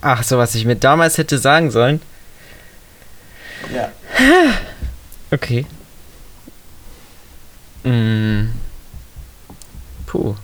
Ach, 0.02 0.24
so 0.24 0.38
was 0.38 0.56
ich 0.56 0.66
mir 0.66 0.76
damals 0.76 1.18
hätte 1.18 1.38
sagen 1.38 1.72
sollen. 1.72 2.02
Ja. 3.74 3.91
Okay. 5.34 5.66
Mm. 7.86 8.49
Puh. 10.06 10.36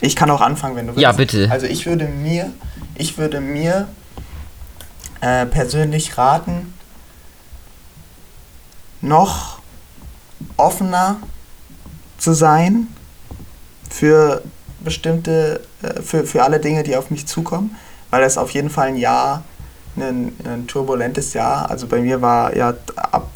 Ich 0.00 0.16
kann 0.16 0.30
auch 0.30 0.40
anfangen, 0.40 0.74
wenn 0.74 0.88
du 0.88 0.94
willst. 0.94 1.02
Ja, 1.02 1.12
bitte. 1.12 1.48
Also 1.48 1.66
ich 1.66 1.86
würde 1.86 2.08
mir, 2.08 2.52
ich 2.96 3.18
würde 3.18 3.40
mir 3.40 3.86
äh, 5.20 5.46
persönlich 5.46 6.18
raten, 6.18 6.74
noch 9.00 9.60
offener 10.56 11.18
zu 12.18 12.32
sein 12.32 12.88
für 13.88 14.42
bestimmte, 14.80 15.60
äh, 15.82 16.02
für, 16.02 16.26
für 16.26 16.42
alle 16.42 16.58
Dinge, 16.58 16.82
die 16.82 16.96
auf 16.96 17.10
mich 17.10 17.26
zukommen 17.26 17.76
weil 18.10 18.22
das 18.22 18.38
auf 18.38 18.50
jeden 18.50 18.70
Fall 18.70 18.88
ein 18.88 18.96
Jahr, 18.96 19.44
ein, 19.96 20.32
ein 20.44 20.66
turbulentes 20.66 21.34
Jahr. 21.34 21.70
Also 21.70 21.86
bei 21.86 22.00
mir 22.00 22.22
war 22.22 22.56
ja 22.56 22.74
ab 22.96 23.28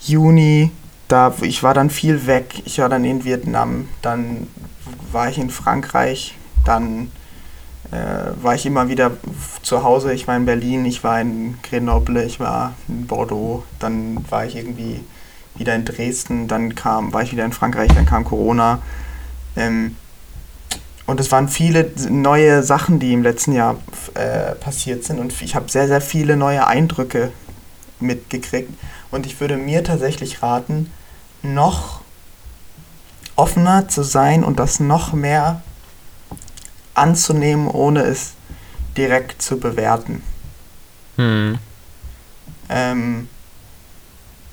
Juni, 0.00 0.70
da 1.08 1.34
ich 1.40 1.62
war 1.62 1.74
dann 1.74 1.90
viel 1.90 2.26
weg. 2.26 2.62
Ich 2.64 2.78
war 2.78 2.88
dann 2.88 3.04
in 3.04 3.24
Vietnam, 3.24 3.88
dann 4.02 4.48
war 5.12 5.28
ich 5.28 5.38
in 5.38 5.50
Frankreich, 5.50 6.36
dann 6.64 7.10
äh, 7.90 8.42
war 8.42 8.54
ich 8.54 8.66
immer 8.66 8.88
wieder 8.88 9.12
zu 9.62 9.82
Hause. 9.82 10.12
Ich 10.12 10.28
war 10.28 10.36
in 10.36 10.44
Berlin, 10.44 10.84
ich 10.84 11.02
war 11.04 11.20
in 11.20 11.58
Grenoble, 11.62 12.24
ich 12.24 12.40
war 12.40 12.74
in 12.86 13.06
Bordeaux, 13.06 13.64
dann 13.78 14.24
war 14.30 14.44
ich 14.44 14.56
irgendwie 14.56 15.00
wieder 15.56 15.74
in 15.74 15.84
Dresden, 15.84 16.46
dann 16.46 16.74
kam, 16.74 17.12
war 17.12 17.22
ich 17.22 17.32
wieder 17.32 17.44
in 17.44 17.52
Frankreich, 17.52 17.90
dann 17.94 18.06
kam 18.06 18.24
Corona. 18.24 18.80
Ähm, 19.56 19.96
und 21.08 21.20
es 21.20 21.32
waren 21.32 21.48
viele 21.48 21.90
neue 22.10 22.62
Sachen, 22.62 22.98
die 22.98 23.14
im 23.14 23.22
letzten 23.22 23.52
Jahr 23.52 23.78
äh, 24.12 24.54
passiert 24.56 25.04
sind. 25.04 25.18
Und 25.18 25.32
ich 25.40 25.54
habe 25.54 25.70
sehr, 25.70 25.88
sehr 25.88 26.02
viele 26.02 26.36
neue 26.36 26.66
Eindrücke 26.66 27.32
mitgekriegt. 27.98 28.70
Und 29.10 29.24
ich 29.24 29.40
würde 29.40 29.56
mir 29.56 29.82
tatsächlich 29.82 30.42
raten, 30.42 30.92
noch 31.40 32.02
offener 33.36 33.88
zu 33.88 34.02
sein 34.02 34.44
und 34.44 34.58
das 34.58 34.80
noch 34.80 35.14
mehr 35.14 35.62
anzunehmen, 36.92 37.68
ohne 37.68 38.02
es 38.02 38.34
direkt 38.98 39.40
zu 39.40 39.58
bewerten. 39.58 40.22
Hm. 41.16 41.58
Ähm, 42.68 43.30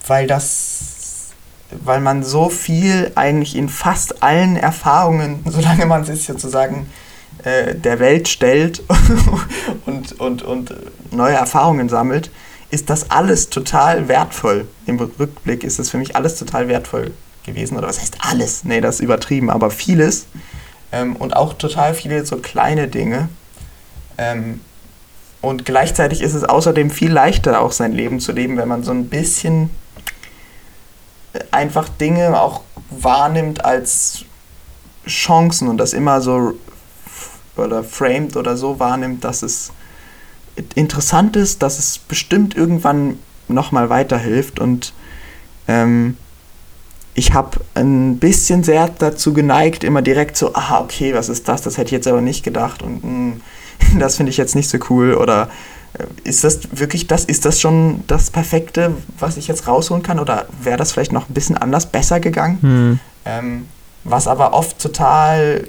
weil 0.08 0.26
das, 0.26 0.95
weil 1.84 2.00
man 2.00 2.24
so 2.24 2.50
viel 2.50 3.12
eigentlich 3.16 3.56
in 3.56 3.70
fast 3.70 4.24
allen 4.24 4.58
Erfahrungen, 4.58 5.42
solange 5.46 5.86
man 5.86 6.06
sich 6.06 6.26
sozusagen 6.26 6.88
äh, 7.44 7.76
der 7.76 8.00
Welt 8.00 8.28
stellt 8.28 8.84
und, 9.86 10.20
und, 10.20 10.42
und 10.44 10.76
neue 11.12 11.36
Erfahrungen 11.36 11.90
sammelt, 11.90 12.32
ist 12.72 12.90
das 12.90 13.12
alles 13.12 13.50
total 13.50 14.08
wertvoll. 14.08 14.68
Im 14.86 15.00
Rückblick 15.00 15.64
ist 15.64 15.80
es 15.80 15.90
für 15.90 15.98
mich 15.98 16.16
alles 16.16 16.38
total 16.38 16.68
wertvoll 16.68 17.12
gewesen. 17.46 17.78
Oder 17.78 17.88
was 17.88 18.02
heißt 18.02 18.18
alles? 18.20 18.64
Nee, 18.64 18.82
das 18.82 18.96
ist 18.96 19.02
übertrieben, 19.02 19.50
aber 19.50 19.72
vieles. 19.72 20.26
Ähm, 20.92 21.16
und 21.16 21.36
auch 21.36 21.54
total 21.54 21.94
viele 21.94 22.26
so 22.26 22.38
kleine 22.38 22.88
Dinge. 22.88 23.30
Ähm, 24.18 24.62
und 25.42 25.64
gleichzeitig 25.66 26.22
ist 26.22 26.34
es 26.34 26.44
außerdem 26.44 26.90
viel 26.90 27.12
leichter, 27.12 27.62
auch 27.62 27.72
sein 27.72 27.92
Leben 27.92 28.20
zu 28.20 28.32
leben, 28.32 28.58
wenn 28.58 28.68
man 28.68 28.84
so 28.84 28.92
ein 28.92 29.10
bisschen 29.10 29.70
einfach 31.52 31.90
Dinge 31.90 32.40
auch 32.40 32.62
wahrnimmt 32.90 33.64
als 33.66 34.26
Chancen 35.08 35.68
und 35.68 35.78
das 35.78 35.94
immer 35.94 36.22
so 36.22 36.54
oder 37.56 37.84
framed 37.84 38.36
oder 38.36 38.58
so 38.58 38.80
wahrnimmt, 38.80 39.24
dass 39.24 39.44
es 39.44 39.72
interessant 40.76 41.36
ist, 41.36 41.62
dass 41.62 41.80
es 41.80 41.98
bestimmt 41.98 42.56
irgendwann 42.56 43.20
nochmal 43.48 43.90
weiterhilft. 43.90 44.60
Und 44.60 44.94
ähm, 45.68 46.18
ich 47.14 47.34
habe 47.34 47.60
ein 47.74 48.18
bisschen 48.20 48.64
sehr 48.64 48.90
dazu 48.90 49.34
geneigt, 49.34 49.84
immer 49.84 50.02
direkt 50.02 50.38
so, 50.38 50.54
aha, 50.54 50.80
okay, 50.82 51.14
was 51.14 51.30
ist 51.30 51.48
das? 51.48 51.62
Das 51.62 51.78
hätte 51.78 51.88
ich 51.88 51.92
jetzt 51.92 52.08
aber 52.08 52.22
nicht 52.22 52.44
gedacht. 52.44 52.82
Und 52.82 53.04
mh, 53.04 53.34
hm, 53.80 54.00
das 54.00 54.18
finde 54.18 54.32
ich 54.32 54.38
jetzt 54.38 54.56
nicht 54.56 54.70
so 54.70 54.78
cool. 54.90 55.14
Oder 55.14 55.50
ist 56.24 56.44
das 56.44 56.60
wirklich 56.72 57.08
das, 57.08 57.26
ist 57.26 57.46
das 57.46 57.60
schon 57.60 58.04
das 58.08 58.30
Perfekte, 58.30 58.96
was 59.20 59.38
ich 59.38 59.48
jetzt 59.48 59.68
rausholen 59.68 60.04
kann 60.04 60.20
oder 60.20 60.48
wäre 60.62 60.78
das 60.78 60.92
vielleicht 60.92 61.12
noch 61.12 61.30
ein 61.30 61.34
bisschen 61.34 61.58
anders 61.58 61.86
besser 61.86 62.20
gegangen? 62.20 62.58
Hm. 62.62 63.00
Ähm, 63.26 63.68
was 64.04 64.28
aber 64.28 64.54
oft 64.54 64.80
total, 64.80 65.68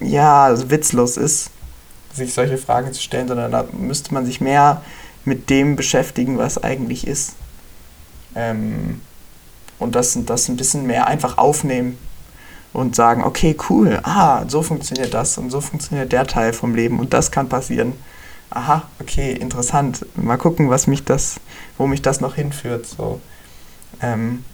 ja, 0.00 0.52
witzlos 0.70 1.16
ist, 1.16 1.50
sich 2.12 2.34
solche 2.34 2.58
Fragen 2.58 2.92
zu 2.92 3.00
stellen, 3.00 3.28
sondern 3.28 3.52
da 3.52 3.64
müsste 3.72 4.12
man 4.14 4.26
sich 4.26 4.40
mehr 4.40 4.82
mit 5.24 5.48
dem 5.50 5.76
beschäftigen, 5.76 6.38
was 6.38 6.62
eigentlich 6.62 7.06
ist. 7.06 7.34
Ähm, 8.34 9.00
und 9.78 9.94
das, 9.94 10.18
das 10.26 10.48
ein 10.48 10.56
bisschen 10.56 10.86
mehr 10.86 11.06
einfach 11.06 11.38
aufnehmen 11.38 11.98
und 12.72 12.94
sagen, 12.94 13.24
okay, 13.24 13.56
cool, 13.68 14.00
ah, 14.02 14.44
so 14.48 14.62
funktioniert 14.62 15.14
das 15.14 15.38
und 15.38 15.50
so 15.50 15.60
funktioniert 15.60 16.12
der 16.12 16.26
Teil 16.26 16.52
vom 16.52 16.74
Leben 16.74 17.00
und 17.00 17.12
das 17.12 17.30
kann 17.30 17.48
passieren. 17.48 17.94
Aha, 18.50 18.82
okay, 19.00 19.32
interessant. 19.32 20.04
Mal 20.16 20.36
gucken, 20.36 20.70
was 20.70 20.86
mich 20.86 21.04
das, 21.04 21.40
wo 21.78 21.86
mich 21.86 22.02
das 22.02 22.20
noch 22.20 22.34
hinführt. 22.34 22.86
So, 22.86 23.20
ähm, 24.02 24.44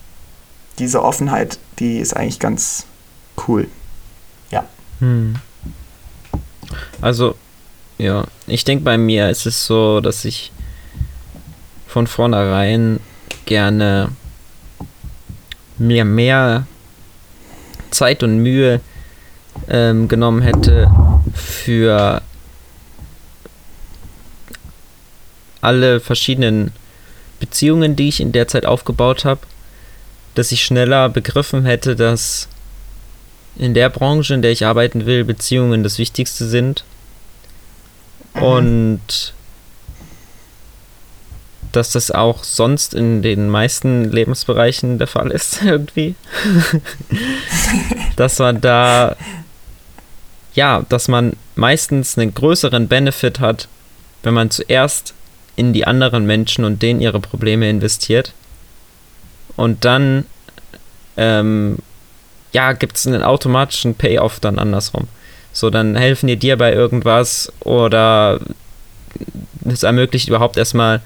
diese 0.78 1.02
Offenheit, 1.02 1.58
die 1.78 1.98
ist 1.98 2.14
eigentlich 2.14 2.38
ganz 2.38 2.86
cool. 3.48 3.68
Ja. 4.50 4.66
Hm. 5.00 5.36
Also, 7.00 7.36
ja, 7.96 8.24
ich 8.46 8.64
denke 8.64 8.84
bei 8.84 8.98
mir 8.98 9.30
ist 9.30 9.46
es 9.46 9.66
so, 9.66 10.00
dass 10.00 10.24
ich 10.24 10.52
von 11.86 12.06
vornherein 12.06 13.00
gerne 13.46 14.10
mir 15.78 16.04
mehr 16.04 16.66
Zeit 17.90 18.22
und 18.22 18.38
Mühe 18.38 18.80
ähm, 19.68 20.08
genommen 20.08 20.42
hätte 20.42 20.90
für 21.34 22.20
alle 25.66 26.00
verschiedenen 26.00 26.72
Beziehungen, 27.40 27.96
die 27.96 28.08
ich 28.08 28.20
in 28.20 28.32
der 28.32 28.48
Zeit 28.48 28.64
aufgebaut 28.64 29.24
habe, 29.24 29.40
dass 30.34 30.52
ich 30.52 30.64
schneller 30.64 31.08
begriffen 31.08 31.64
hätte, 31.64 31.96
dass 31.96 32.48
in 33.56 33.74
der 33.74 33.88
Branche, 33.88 34.34
in 34.34 34.42
der 34.42 34.52
ich 34.52 34.64
arbeiten 34.64 35.06
will, 35.06 35.24
Beziehungen 35.24 35.82
das 35.82 35.98
Wichtigste 35.98 36.46
sind. 36.46 36.84
Mhm. 38.34 38.42
Und 38.42 39.34
dass 41.72 41.90
das 41.92 42.10
auch 42.10 42.44
sonst 42.44 42.94
in 42.94 43.22
den 43.22 43.50
meisten 43.50 44.10
Lebensbereichen 44.10 44.98
der 44.98 45.06
Fall 45.06 45.30
ist, 45.30 45.62
irgendwie. 45.64 46.14
dass 48.16 48.38
man 48.38 48.60
da, 48.60 49.16
ja, 50.54 50.84
dass 50.88 51.08
man 51.08 51.34
meistens 51.54 52.16
einen 52.16 52.34
größeren 52.34 52.88
Benefit 52.88 53.40
hat, 53.40 53.68
wenn 54.22 54.34
man 54.34 54.50
zuerst 54.50 55.14
in 55.56 55.72
die 55.72 55.86
anderen 55.86 56.26
Menschen 56.26 56.64
und 56.64 56.82
denen 56.82 57.00
ihre 57.00 57.20
Probleme 57.20 57.68
investiert. 57.68 58.32
Und 59.56 59.84
dann, 59.84 60.26
ähm, 61.16 61.78
ja, 62.52 62.72
gibt 62.72 62.96
es 62.96 63.06
einen 63.06 63.22
automatischen 63.22 63.94
Payoff 63.94 64.38
dann 64.38 64.58
andersrum. 64.58 65.08
So, 65.52 65.70
dann 65.70 65.96
helfen 65.96 66.26
die 66.26 66.36
dir 66.36 66.56
bei 66.58 66.72
irgendwas 66.72 67.50
oder 67.60 68.40
es 69.64 69.82
ermöglicht 69.82 70.28
überhaupt 70.28 70.58
erstmal 70.58 71.00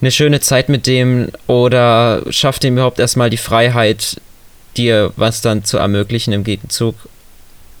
eine 0.00 0.10
schöne 0.10 0.40
Zeit 0.40 0.68
mit 0.68 0.86
dem 0.86 1.28
oder 1.46 2.22
schafft 2.30 2.64
ihm 2.64 2.74
überhaupt 2.74 2.98
erstmal 2.98 3.30
die 3.30 3.36
Freiheit, 3.36 4.20
dir 4.76 5.12
was 5.16 5.40
dann 5.40 5.64
zu 5.64 5.78
ermöglichen 5.78 6.32
im 6.32 6.44
Gegenzug. 6.44 6.94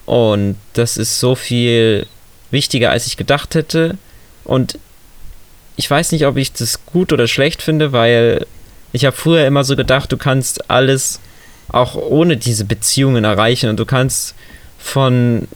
Und 0.06 0.56
das 0.72 0.96
ist 0.96 1.20
so 1.20 1.34
viel 1.34 2.06
wichtiger, 2.50 2.90
als 2.90 3.06
ich 3.06 3.16
gedacht 3.16 3.54
hätte. 3.54 3.98
Und 4.44 4.78
ich 5.78 5.88
weiß 5.88 6.10
nicht, 6.10 6.26
ob 6.26 6.36
ich 6.36 6.52
das 6.52 6.84
gut 6.86 7.12
oder 7.12 7.28
schlecht 7.28 7.62
finde, 7.62 7.92
weil 7.92 8.44
ich 8.92 9.04
habe 9.04 9.16
früher 9.16 9.46
immer 9.46 9.62
so 9.62 9.76
gedacht, 9.76 10.10
du 10.10 10.16
kannst 10.16 10.68
alles 10.68 11.20
auch 11.68 11.94
ohne 11.94 12.36
diese 12.36 12.64
Beziehungen 12.64 13.22
erreichen 13.22 13.70
und 13.70 13.78
du 13.78 13.86
kannst 13.86 14.34
von 14.76 15.46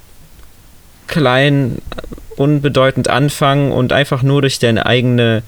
klein 1.08 1.82
unbedeutend 2.36 3.08
anfangen 3.08 3.72
und 3.72 3.92
einfach 3.92 4.22
nur 4.22 4.42
durch 4.42 4.60
deine 4.60 4.86
eigene 4.86 5.42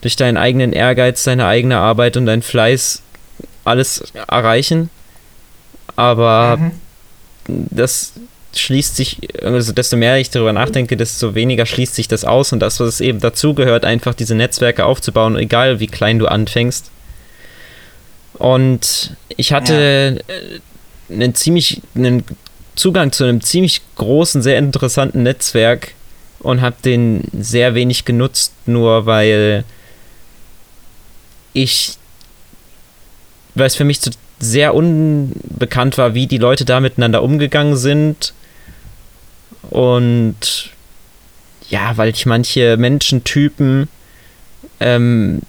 durch 0.00 0.16
deinen 0.16 0.38
eigenen 0.38 0.72
Ehrgeiz, 0.72 1.24
deine 1.24 1.44
eigene 1.44 1.76
Arbeit 1.76 2.16
und 2.16 2.24
deinen 2.24 2.40
Fleiß 2.40 3.02
alles 3.64 4.02
erreichen. 4.28 4.88
Aber 5.94 6.56
mhm. 6.56 6.70
das 7.46 8.14
schließt 8.54 8.96
sich, 8.96 9.18
also 9.42 9.72
desto 9.72 9.96
mehr 9.96 10.18
ich 10.18 10.30
darüber 10.30 10.52
nachdenke, 10.52 10.96
desto 10.96 11.34
weniger 11.34 11.66
schließt 11.66 11.94
sich 11.94 12.08
das 12.08 12.24
aus 12.24 12.52
und 12.52 12.60
das, 12.60 12.80
was 12.80 12.88
es 12.88 13.00
eben 13.00 13.20
dazu 13.20 13.54
gehört, 13.54 13.84
einfach 13.84 14.14
diese 14.14 14.34
Netzwerke 14.34 14.84
aufzubauen, 14.84 15.36
egal 15.36 15.80
wie 15.80 15.86
klein 15.86 16.18
du 16.18 16.26
anfängst. 16.26 16.90
Und 18.34 19.16
ich 19.36 19.52
hatte 19.52 20.22
ja. 20.28 20.34
Äh, 20.34 20.60
einen 21.10 21.34
ziemlich, 21.34 21.82
einen 21.94 22.24
Zugang 22.74 23.12
zu 23.12 23.24
einem 23.24 23.40
ziemlich 23.40 23.82
großen, 23.96 24.42
sehr 24.42 24.58
interessanten 24.58 25.22
Netzwerk 25.22 25.92
und 26.38 26.60
habe 26.60 26.76
den 26.84 27.24
sehr 27.38 27.74
wenig 27.74 28.04
genutzt, 28.04 28.54
nur 28.66 29.06
weil 29.06 29.64
ich, 31.52 31.94
weil 33.54 33.66
es 33.66 33.76
für 33.76 33.84
mich 33.84 34.00
so 34.00 34.10
sehr 34.38 34.74
unbekannt 34.74 35.98
war, 35.98 36.14
wie 36.14 36.26
die 36.26 36.38
Leute 36.38 36.64
da 36.64 36.80
miteinander 36.80 37.22
umgegangen 37.22 37.76
sind. 37.76 38.32
Und 39.68 40.70
ja, 41.68 41.96
weil 41.96 42.10
ich 42.10 42.26
manche 42.26 42.76
Menschentypen 42.76 43.88
ähm, 44.80 45.40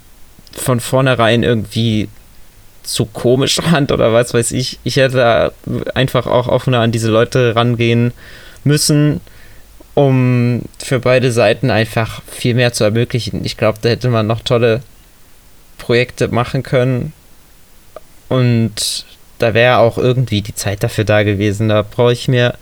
von 0.51 0.79
vornherein 0.79 1.43
irgendwie 1.43 2.09
zu 2.83 3.05
komisch 3.05 3.55
fand 3.63 3.91
oder 3.91 4.13
was 4.13 4.33
weiß 4.33 4.51
ich. 4.51 4.79
Ich 4.83 4.97
hätte 4.97 5.53
einfach 5.95 6.27
auch 6.27 6.47
offener 6.47 6.79
an 6.79 6.91
diese 6.91 7.09
Leute 7.09 7.55
rangehen 7.55 8.13
müssen, 8.63 9.21
um 9.93 10.63
für 10.79 10.99
beide 10.99 11.31
Seiten 11.31 11.69
einfach 11.69 12.21
viel 12.27 12.53
mehr 12.53 12.73
zu 12.73 12.83
ermöglichen. 12.83 13.43
Ich 13.45 13.57
glaube, 13.57 13.79
da 13.81 13.89
hätte 13.89 14.09
man 14.09 14.27
noch 14.27 14.41
tolle 14.41 14.81
Projekte 15.77 16.27
machen 16.27 16.63
können. 16.63 17.13
Und 18.29 19.05
da 19.39 19.53
wäre 19.53 19.77
auch 19.77 19.97
irgendwie 19.97 20.41
die 20.41 20.55
Zeit 20.55 20.83
dafür 20.83 21.03
da 21.03 21.23
gewesen. 21.23 21.69
Da 21.69 21.81
brauche 21.81 22.13
ich 22.13 22.27
mir 22.27 22.53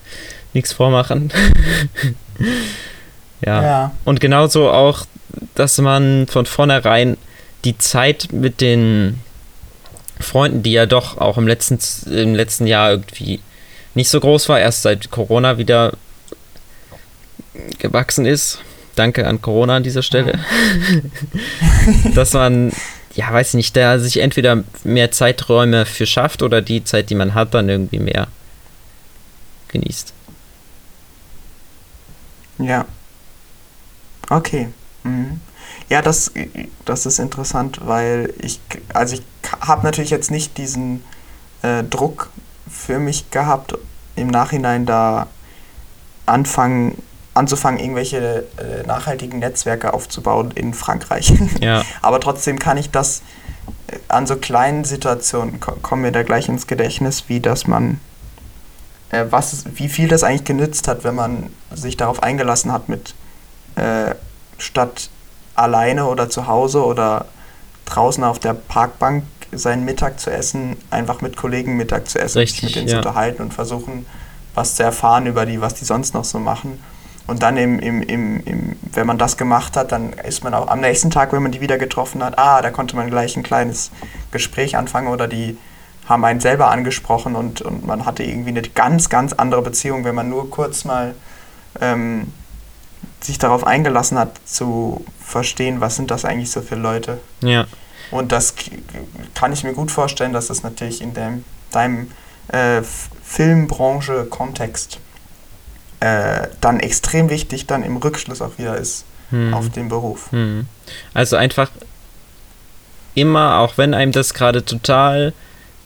nichts 0.54 0.74
vormachen. 0.74 1.32
ja. 3.45 3.64
ja. 3.64 3.91
Und 4.06 4.20
genauso 4.20 4.70
auch, 4.70 5.06
dass 5.56 5.78
man 5.78 6.28
von 6.28 6.45
vornherein 6.45 7.18
die 7.66 7.78
Zeit 7.78 8.30
mit 8.32 8.62
den 8.62 9.20
Freunden, 10.20 10.64
die 10.64 10.74
ja 10.74 10.86
doch 10.86 11.18
auch 11.18 11.38
im 11.38 11.47
letzten, 11.47 11.80
im 12.12 12.36
letzten 12.36 12.68
Jahr 12.68 12.91
irgendwie 12.91 13.39
nicht 13.95 14.10
so 14.10 14.20
groß 14.20 14.50
war, 14.50 14.60
erst 14.60 14.82
seit 14.84 15.12
Corona 15.12 15.58
wieder 15.58 15.93
gewachsen 17.78 18.26
ist. 18.26 18.60
Danke 18.95 19.28
an 19.28 19.41
Corona 19.41 19.78
an 19.78 19.84
dieser 19.84 20.04
Stelle. 20.04 20.39
dass 22.16 22.34
man 22.34 22.72
ja, 23.16 23.32
weiß 23.34 23.56
nicht, 23.56 23.76
der 23.76 24.00
sich 24.00 24.22
entweder 24.22 24.64
mehr 24.84 25.12
Zeiträume 25.12 25.86
für 25.86 26.06
schafft 26.06 26.41
oder 26.41 26.62
die 26.62 26.84
Zeit, 26.84 27.10
die 27.10 27.16
man 27.16 27.34
hat, 27.34 27.54
dann 27.54 27.68
irgendwie 27.68 28.00
mehr 28.00 28.28
genießt. 29.70 30.14
Ja. 32.60 32.86
Okay. 34.30 34.70
Mhm. 35.03 35.41
Ja, 35.89 36.01
das, 36.01 36.32
das 36.86 37.05
ist 37.05 37.20
interessant, 37.20 37.80
weil 37.84 38.34
ich, 38.39 38.60
also 38.93 39.16
ich 39.16 39.24
habe 39.60 39.84
natürlich 39.84 40.12
jetzt 40.12 40.30
nicht 40.30 40.57
diesen 40.57 41.03
äh, 41.64 41.84
Druck 41.84 42.30
für 42.70 42.99
mich 42.99 43.32
gehabt, 43.32 43.78
im 44.16 44.28
Nachhinein 44.28 44.86
da 44.86 45.28
anfangen, 46.26 47.01
anzufangen, 47.34 47.80
irgendwelche 47.80 48.45
äh, 48.57 48.86
nachhaltigen 48.86 49.39
Netzwerke 49.39 49.93
aufzubauen 49.93 50.51
in 50.51 50.74
Frankreich. 50.74 51.34
Ja. 51.60 51.84
Aber 52.01 52.20
trotzdem 52.20 52.60
kann 52.60 52.78
ich 52.78 52.91
das 52.91 53.24
äh, 53.88 53.97
an 54.07 54.28
so 54.28 54.36
kleinen 54.36 54.84
Situationen 54.84 55.60
kommen 55.60 56.03
mir 56.03 56.12
da 56.12 56.24
gleich 56.24 56.49
ins 56.49 56.68
Gedächtnis, 56.68 57.26
wie 57.28 57.39
dass 57.39 57.66
man 57.66 57.99
äh, 59.12 59.26
was 59.30 59.66
wie 59.76 59.89
viel 59.89 60.07
das 60.07 60.24
eigentlich 60.24 60.45
genützt 60.45 60.88
hat, 60.88 61.03
wenn 61.03 61.16
man 61.16 61.49
sich 61.74 61.97
darauf 61.97 62.24
eingelassen 62.24 62.72
hat, 62.72 62.89
mit 62.89 63.14
äh, 63.76 64.16
statt 64.57 65.10
alleine 65.55 66.05
oder 66.05 66.30
zu 66.30 66.47
Hause 66.47 66.84
oder 66.84 67.26
draußen 67.86 68.24
auf 68.24 68.39
der 68.39 68.53
Parkbank 68.53 69.24
seinen 69.51 69.84
Mittag 69.84 70.20
zu 70.20 70.32
essen, 70.32 70.78
einfach 70.91 71.22
mit 71.22 71.36
Kollegen 71.36 71.76
Mittag 71.76 72.07
zu 72.07 72.20
essen, 72.20 72.38
Richtig, 72.38 72.64
mit 72.64 72.76
denen 72.76 72.88
ja. 72.88 72.93
zu 72.93 72.97
unterhalten 72.97 73.41
und 73.41 73.53
versuchen, 73.53 74.05
was 74.53 74.76
zu 74.76 74.84
erfahren 74.84 75.26
über 75.26 75.45
die, 75.45 75.60
was 75.60 75.74
die 75.74 75.86
sonst 75.86 76.14
noch 76.14 76.24
so 76.24 76.39
machen. 76.39 76.80
Und 77.26 77.43
dann, 77.43 77.57
im, 77.57 77.80
im, 77.80 78.01
im, 78.01 78.43
im, 78.43 78.76
wenn 78.93 79.05
man 79.05 79.20
das 79.20 79.38
gemacht 79.38 79.78
hat, 79.78 79.91
dann 79.91 80.14
ist 80.14 80.43
man 80.43 80.53
auch 80.53 80.68
am 80.68 80.80
nächsten 80.82 81.12
Tag, 81.12 81.32
wenn 81.32 81.43
man 81.43 81.51
die 81.51 81.62
wieder 81.62 81.78
getroffen 81.78 82.24
hat, 82.24 82.39
ah, 82.39 82.62
da 82.62 82.72
konnte 82.72 82.95
man 82.95 83.10
gleich 83.10 83.38
ein 83.38 83.43
kleines 83.43 83.91
Gespräch 84.32 84.78
anfangen 84.78 85.07
oder 85.07 85.28
die 85.28 85.57
haben 86.10 86.26
einen 86.26 86.39
selber 86.39 86.72
angesprochen 86.72 87.36
und, 87.36 87.62
und 87.62 87.86
man 87.86 88.05
hatte 88.05 88.24
irgendwie 88.24 88.49
eine 88.49 88.64
ganz, 88.64 89.10
ganz 89.10 89.34
andere 89.34 89.62
Beziehung, 89.62 90.03
wenn 90.03 90.16
man 90.16 90.28
nur 90.28 90.49
kurz 90.49 90.84
mal 90.84 91.14
ähm, 91.80 92.34
sich 93.22 93.38
darauf 93.38 93.66
eingelassen 93.66 94.18
hat, 94.18 94.32
zu 94.43 95.05
verstehen, 95.24 95.82
was 95.82 95.95
sind 95.95 96.10
das 96.10 96.26
eigentlich 96.26 96.49
so 96.49 96.62
für 96.62 96.76
Leute. 96.76 97.20
Ja. 97.41 97.68
Und 98.10 98.32
das 98.32 98.55
kann 99.36 99.53
ich 99.53 99.64
mir 99.64 99.74
gut 99.74 99.91
vorstellen, 99.91 100.34
dass 100.34 100.47
das 100.47 100.64
natürlich 100.64 101.01
in 101.01 101.14
dem, 101.14 101.45
deinem 101.72 102.10
äh, 102.47 102.82
Filmbranche-Kontext 103.24 104.99
äh, 105.99 106.47
dann 106.60 106.80
extrem 106.80 107.30
wichtig 107.30 107.68
dann 107.68 107.84
im 107.84 107.97
Rückschluss 107.97 108.41
auch 108.41 108.57
wieder 108.57 108.78
ist 108.78 109.05
hm. 109.30 109.53
auf 109.53 109.70
den 109.70 109.89
Beruf. 109.89 110.32
Hm. 110.32 110.66
Also 111.14 111.36
einfach 111.36 111.70
immer, 113.14 113.60
auch 113.60 113.78
wenn 113.78 113.93
einem 113.93 114.12
das 114.12 114.34
gerade 114.34 114.66
total 114.66 115.34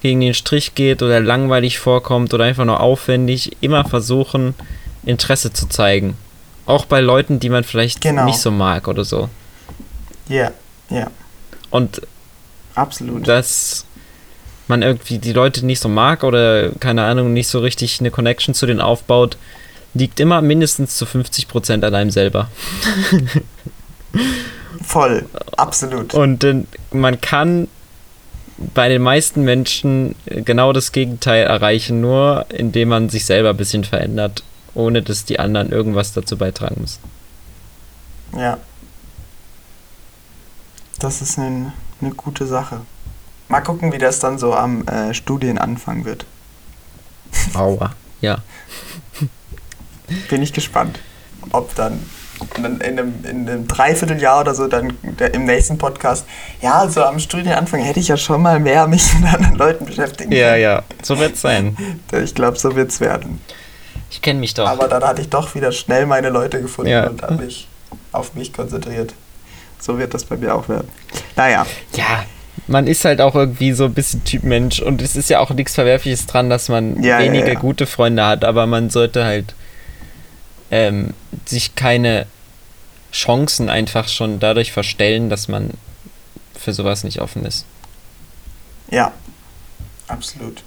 gegen 0.03 0.19
den 0.19 0.33
Strich 0.33 0.75
geht 0.75 1.01
oder 1.01 1.21
langweilig 1.21 1.79
vorkommt 1.79 2.33
oder 2.33 2.43
einfach 2.43 2.65
nur 2.65 2.81
aufwendig, 2.81 3.55
immer 3.61 3.85
versuchen, 3.85 4.53
Interesse 5.05 5.53
zu 5.53 5.67
zeigen. 5.67 6.15
Auch 6.65 6.85
bei 6.85 6.99
Leuten, 6.99 7.39
die 7.39 7.49
man 7.49 7.63
vielleicht 7.63 8.01
genau. 8.01 8.25
nicht 8.25 8.37
so 8.37 8.51
mag 8.51 8.89
oder 8.89 9.05
so. 9.05 9.29
Ja, 10.27 10.35
yeah, 10.35 10.53
ja. 10.89 10.97
Yeah. 10.97 11.11
Und 11.69 12.01
absolut. 12.75 13.27
Dass 13.27 13.85
man 14.67 14.81
irgendwie 14.81 15.19
die 15.19 15.33
Leute 15.33 15.65
nicht 15.65 15.79
so 15.79 15.87
mag 15.87 16.23
oder 16.23 16.71
keine 16.79 17.03
Ahnung, 17.03 17.31
nicht 17.31 17.47
so 17.47 17.59
richtig 17.59 18.01
eine 18.01 18.11
Connection 18.11 18.53
zu 18.53 18.65
denen 18.65 18.81
aufbaut, 18.81 19.37
liegt 19.93 20.19
immer 20.19 20.41
mindestens 20.41 20.97
zu 20.97 21.05
50% 21.05 21.85
an 21.85 21.95
einem 21.95 22.11
selber. 22.11 22.49
Voll, 24.83 25.25
absolut. 25.55 26.13
Und 26.13 26.43
äh, 26.43 26.63
man 26.91 27.21
kann 27.21 27.69
bei 28.73 28.89
den 28.89 29.01
meisten 29.01 29.43
Menschen 29.43 30.15
genau 30.25 30.73
das 30.73 30.91
Gegenteil 30.91 31.43
erreichen, 31.45 32.01
nur 32.01 32.45
indem 32.49 32.89
man 32.89 33.09
sich 33.09 33.25
selber 33.25 33.51
ein 33.51 33.57
bisschen 33.57 33.83
verändert, 33.83 34.43
ohne 34.73 35.01
dass 35.01 35.25
die 35.25 35.39
anderen 35.39 35.71
irgendwas 35.71 36.13
dazu 36.13 36.37
beitragen 36.37 36.81
müssen. 36.81 37.01
Ja. 38.37 38.57
Das 40.99 41.21
ist 41.21 41.37
eine, 41.37 41.73
eine 42.01 42.11
gute 42.11 42.45
Sache. 42.45 42.81
Mal 43.47 43.61
gucken, 43.61 43.91
wie 43.91 43.97
das 43.97 44.19
dann 44.19 44.37
so 44.39 44.53
am 44.53 44.87
äh, 44.87 45.13
Studienanfang 45.13 46.05
wird. 46.05 46.25
Aua, 47.53 47.93
ja. 48.21 48.39
Bin 50.29 50.41
ich 50.41 50.53
gespannt, 50.53 50.99
ob 51.51 51.75
dann 51.75 51.99
in 52.57 52.65
einem, 52.65 53.13
in 53.23 53.49
einem 53.49 53.67
Dreivierteljahr 53.67 54.41
oder 54.41 54.55
so 54.55 54.67
dann 54.67 54.93
der, 55.19 55.33
im 55.33 55.45
nächsten 55.45 55.77
Podcast, 55.77 56.25
ja, 56.61 56.87
so 56.87 57.03
am 57.03 57.19
Studienanfang 57.19 57.81
hätte 57.81 57.99
ich 57.99 58.07
ja 58.07 58.17
schon 58.17 58.41
mal 58.41 58.59
mehr 58.59 58.87
mich 58.87 59.13
mit 59.21 59.33
anderen 59.33 59.55
Leuten 59.55 59.85
beschäftigen 59.85 60.29
können. 60.29 60.41
Ja, 60.41 60.55
ja, 60.55 60.83
so 61.01 61.19
wird 61.19 61.35
es 61.35 61.41
sein. 61.41 61.77
Ich 62.23 62.35
glaube, 62.35 62.57
so 62.57 62.75
wird 62.75 62.91
es 62.91 62.99
werden. 62.99 63.39
Ich 64.11 64.21
kenne 64.21 64.39
mich 64.39 64.53
doch. 64.53 64.67
Aber 64.67 64.87
dann 64.87 65.03
hatte 65.03 65.21
ich 65.21 65.29
doch 65.29 65.55
wieder 65.55 65.71
schnell 65.71 66.05
meine 66.05 66.29
Leute 66.29 66.61
gefunden 66.61 66.91
ja. 66.91 67.07
und 67.07 67.21
habe 67.23 67.43
mich 67.43 67.67
auf 68.11 68.35
mich 68.35 68.53
konzentriert. 68.53 69.13
So 69.79 69.97
wird 69.97 70.13
das 70.13 70.23
bei 70.25 70.37
mir 70.37 70.53
auch 70.53 70.69
werden. 70.69 70.87
Naja. 71.35 71.65
Ja, 71.95 72.23
man 72.67 72.87
ist 72.87 73.03
halt 73.05 73.19
auch 73.19 73.35
irgendwie 73.35 73.73
so 73.73 73.85
ein 73.85 73.93
bisschen 73.93 74.23
Typ 74.23 74.43
Mensch 74.43 74.81
und 74.81 75.01
es 75.01 75.15
ist 75.15 75.29
ja 75.29 75.39
auch 75.39 75.49
nichts 75.49 75.73
Verwerfliches 75.73 76.27
dran, 76.27 76.49
dass 76.49 76.69
man 76.69 77.01
ja, 77.01 77.19
wenige 77.19 77.47
ja, 77.47 77.53
ja. 77.53 77.59
gute 77.59 77.85
Freunde 77.85 78.25
hat, 78.25 78.45
aber 78.45 78.67
man 78.67 78.89
sollte 78.89 79.25
halt 79.25 79.55
ähm, 80.73 81.13
sich 81.45 81.75
keine 81.75 82.25
Chancen 83.11 83.69
einfach 83.69 84.07
schon 84.07 84.39
dadurch 84.39 84.71
verstellen, 84.71 85.29
dass 85.29 85.47
man 85.47 85.69
für 86.59 86.73
sowas 86.73 87.03
nicht 87.03 87.21
offen 87.21 87.45
ist. 87.45 87.65
Ja, 88.89 89.11
absolut. 90.07 90.63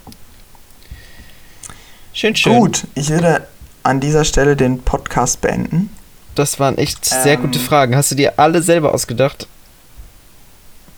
Schön, 2.13 2.37
schön. 2.37 2.53
Gut, 2.53 2.87
ich 2.95 3.09
würde 3.09 3.49
an 3.83 3.99
dieser 3.99 4.25
Stelle 4.25 4.55
den 4.55 4.81
Podcast 4.81 5.41
beenden. 5.41 5.91
Das 6.37 6.61
waren 6.61 6.79
echt 6.79 7.05
sehr 7.05 7.35
ähm, 7.35 7.43
gute 7.43 7.59
Fragen. 7.59 7.97
Hast 7.97 8.13
du 8.13 8.15
dir 8.15 8.39
alle 8.39 8.63
selber 8.63 8.95
ausgedacht? 8.95 9.49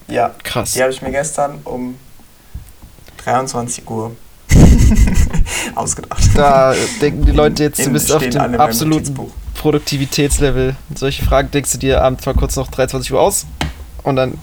Ja. 0.06 0.34
Krass. 0.42 0.72
Die 0.72 0.82
habe 0.82 0.92
ich 0.92 1.00
mir 1.00 1.12
gestern 1.12 1.61
um 1.64 1.98
23 3.24 3.88
Uhr 3.88 4.14
ausgedacht. 5.74 6.22
Da 6.34 6.74
denken 7.00 7.26
die 7.26 7.32
Leute 7.32 7.64
jetzt, 7.64 7.84
du 7.84 7.90
bist 7.90 8.12
auf 8.12 8.22
dem 8.22 8.61
absoluten 8.61 9.18
Produktivitätslevel. 9.54 10.76
Solche 10.94 11.24
Fragen 11.24 11.50
denkst 11.50 11.72
du 11.72 11.78
dir 11.78 12.02
abends 12.02 12.24
mal 12.24 12.34
kurz 12.34 12.56
noch 12.56 12.68
23 12.68 13.12
Uhr 13.12 13.20
aus 13.20 13.46
und 14.02 14.16
dann 14.16 14.38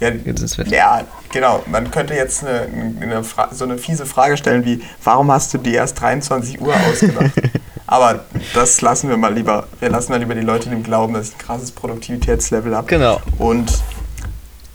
ja, 0.00 0.10
geht's 0.10 0.42
ins 0.42 0.56
Bett. 0.56 0.68
Ja, 0.68 1.02
genau. 1.32 1.62
Man 1.66 1.90
könnte 1.90 2.14
jetzt 2.14 2.44
eine, 2.44 2.68
eine 3.00 3.22
so 3.52 3.64
eine 3.64 3.78
fiese 3.78 4.06
Frage 4.06 4.36
stellen 4.36 4.64
wie, 4.64 4.82
warum 5.02 5.30
hast 5.30 5.54
du 5.54 5.58
dir 5.58 5.74
erst 5.74 6.00
23 6.00 6.60
Uhr 6.60 6.74
ausgedacht? 6.74 7.30
Aber 7.86 8.24
das 8.54 8.80
lassen 8.80 9.08
wir 9.08 9.16
mal 9.16 9.32
lieber. 9.32 9.66
Wir 9.78 9.90
lassen 9.90 10.10
mal 10.10 10.18
lieber 10.18 10.34
die 10.34 10.40
Leute 10.40 10.68
dem 10.68 10.82
glauben, 10.82 11.14
dass 11.14 11.28
ich 11.28 11.34
ein 11.34 11.38
krasses 11.38 11.70
Produktivitätslevel 11.70 12.74
habe. 12.74 12.86
Genau. 12.86 13.20
Und 13.38 13.82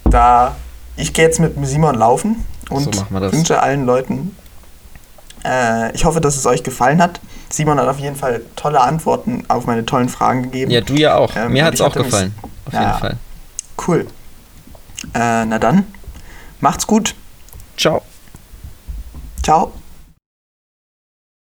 da, 0.04 0.56
ich 0.96 1.12
gehe 1.12 1.26
jetzt 1.26 1.40
mit 1.40 1.54
Simon 1.66 1.96
laufen 1.96 2.44
und 2.70 2.94
so 2.94 3.04
wünsche 3.10 3.60
allen 3.60 3.84
Leuten 3.84 4.36
äh, 5.44 5.94
ich 5.94 6.04
hoffe, 6.04 6.20
dass 6.20 6.36
es 6.36 6.46
euch 6.46 6.62
gefallen 6.62 7.00
hat. 7.02 7.20
Simon 7.48 7.78
hat 7.78 7.88
auf 7.88 7.98
jeden 7.98 8.16
Fall 8.16 8.42
tolle 8.56 8.80
Antworten 8.80 9.44
auf 9.48 9.66
meine 9.66 9.84
tollen 9.84 10.08
Fragen 10.08 10.42
gegeben. 10.42 10.70
Ja, 10.70 10.80
du 10.80 10.94
ja 10.94 11.16
auch. 11.16 11.34
Ähm, 11.36 11.52
Mir 11.52 11.64
hat 11.64 11.74
es 11.74 11.80
auch 11.80 11.94
gefallen. 11.94 12.34
Auf 12.66 12.72
ja, 12.72 12.80
jeden 12.80 12.98
Fall. 12.98 13.16
Cool. 13.86 14.06
Äh, 15.14 15.44
na 15.46 15.58
dann, 15.58 15.86
macht's 16.60 16.86
gut. 16.86 17.14
Ciao. 17.76 18.02
Ciao. 19.42 19.72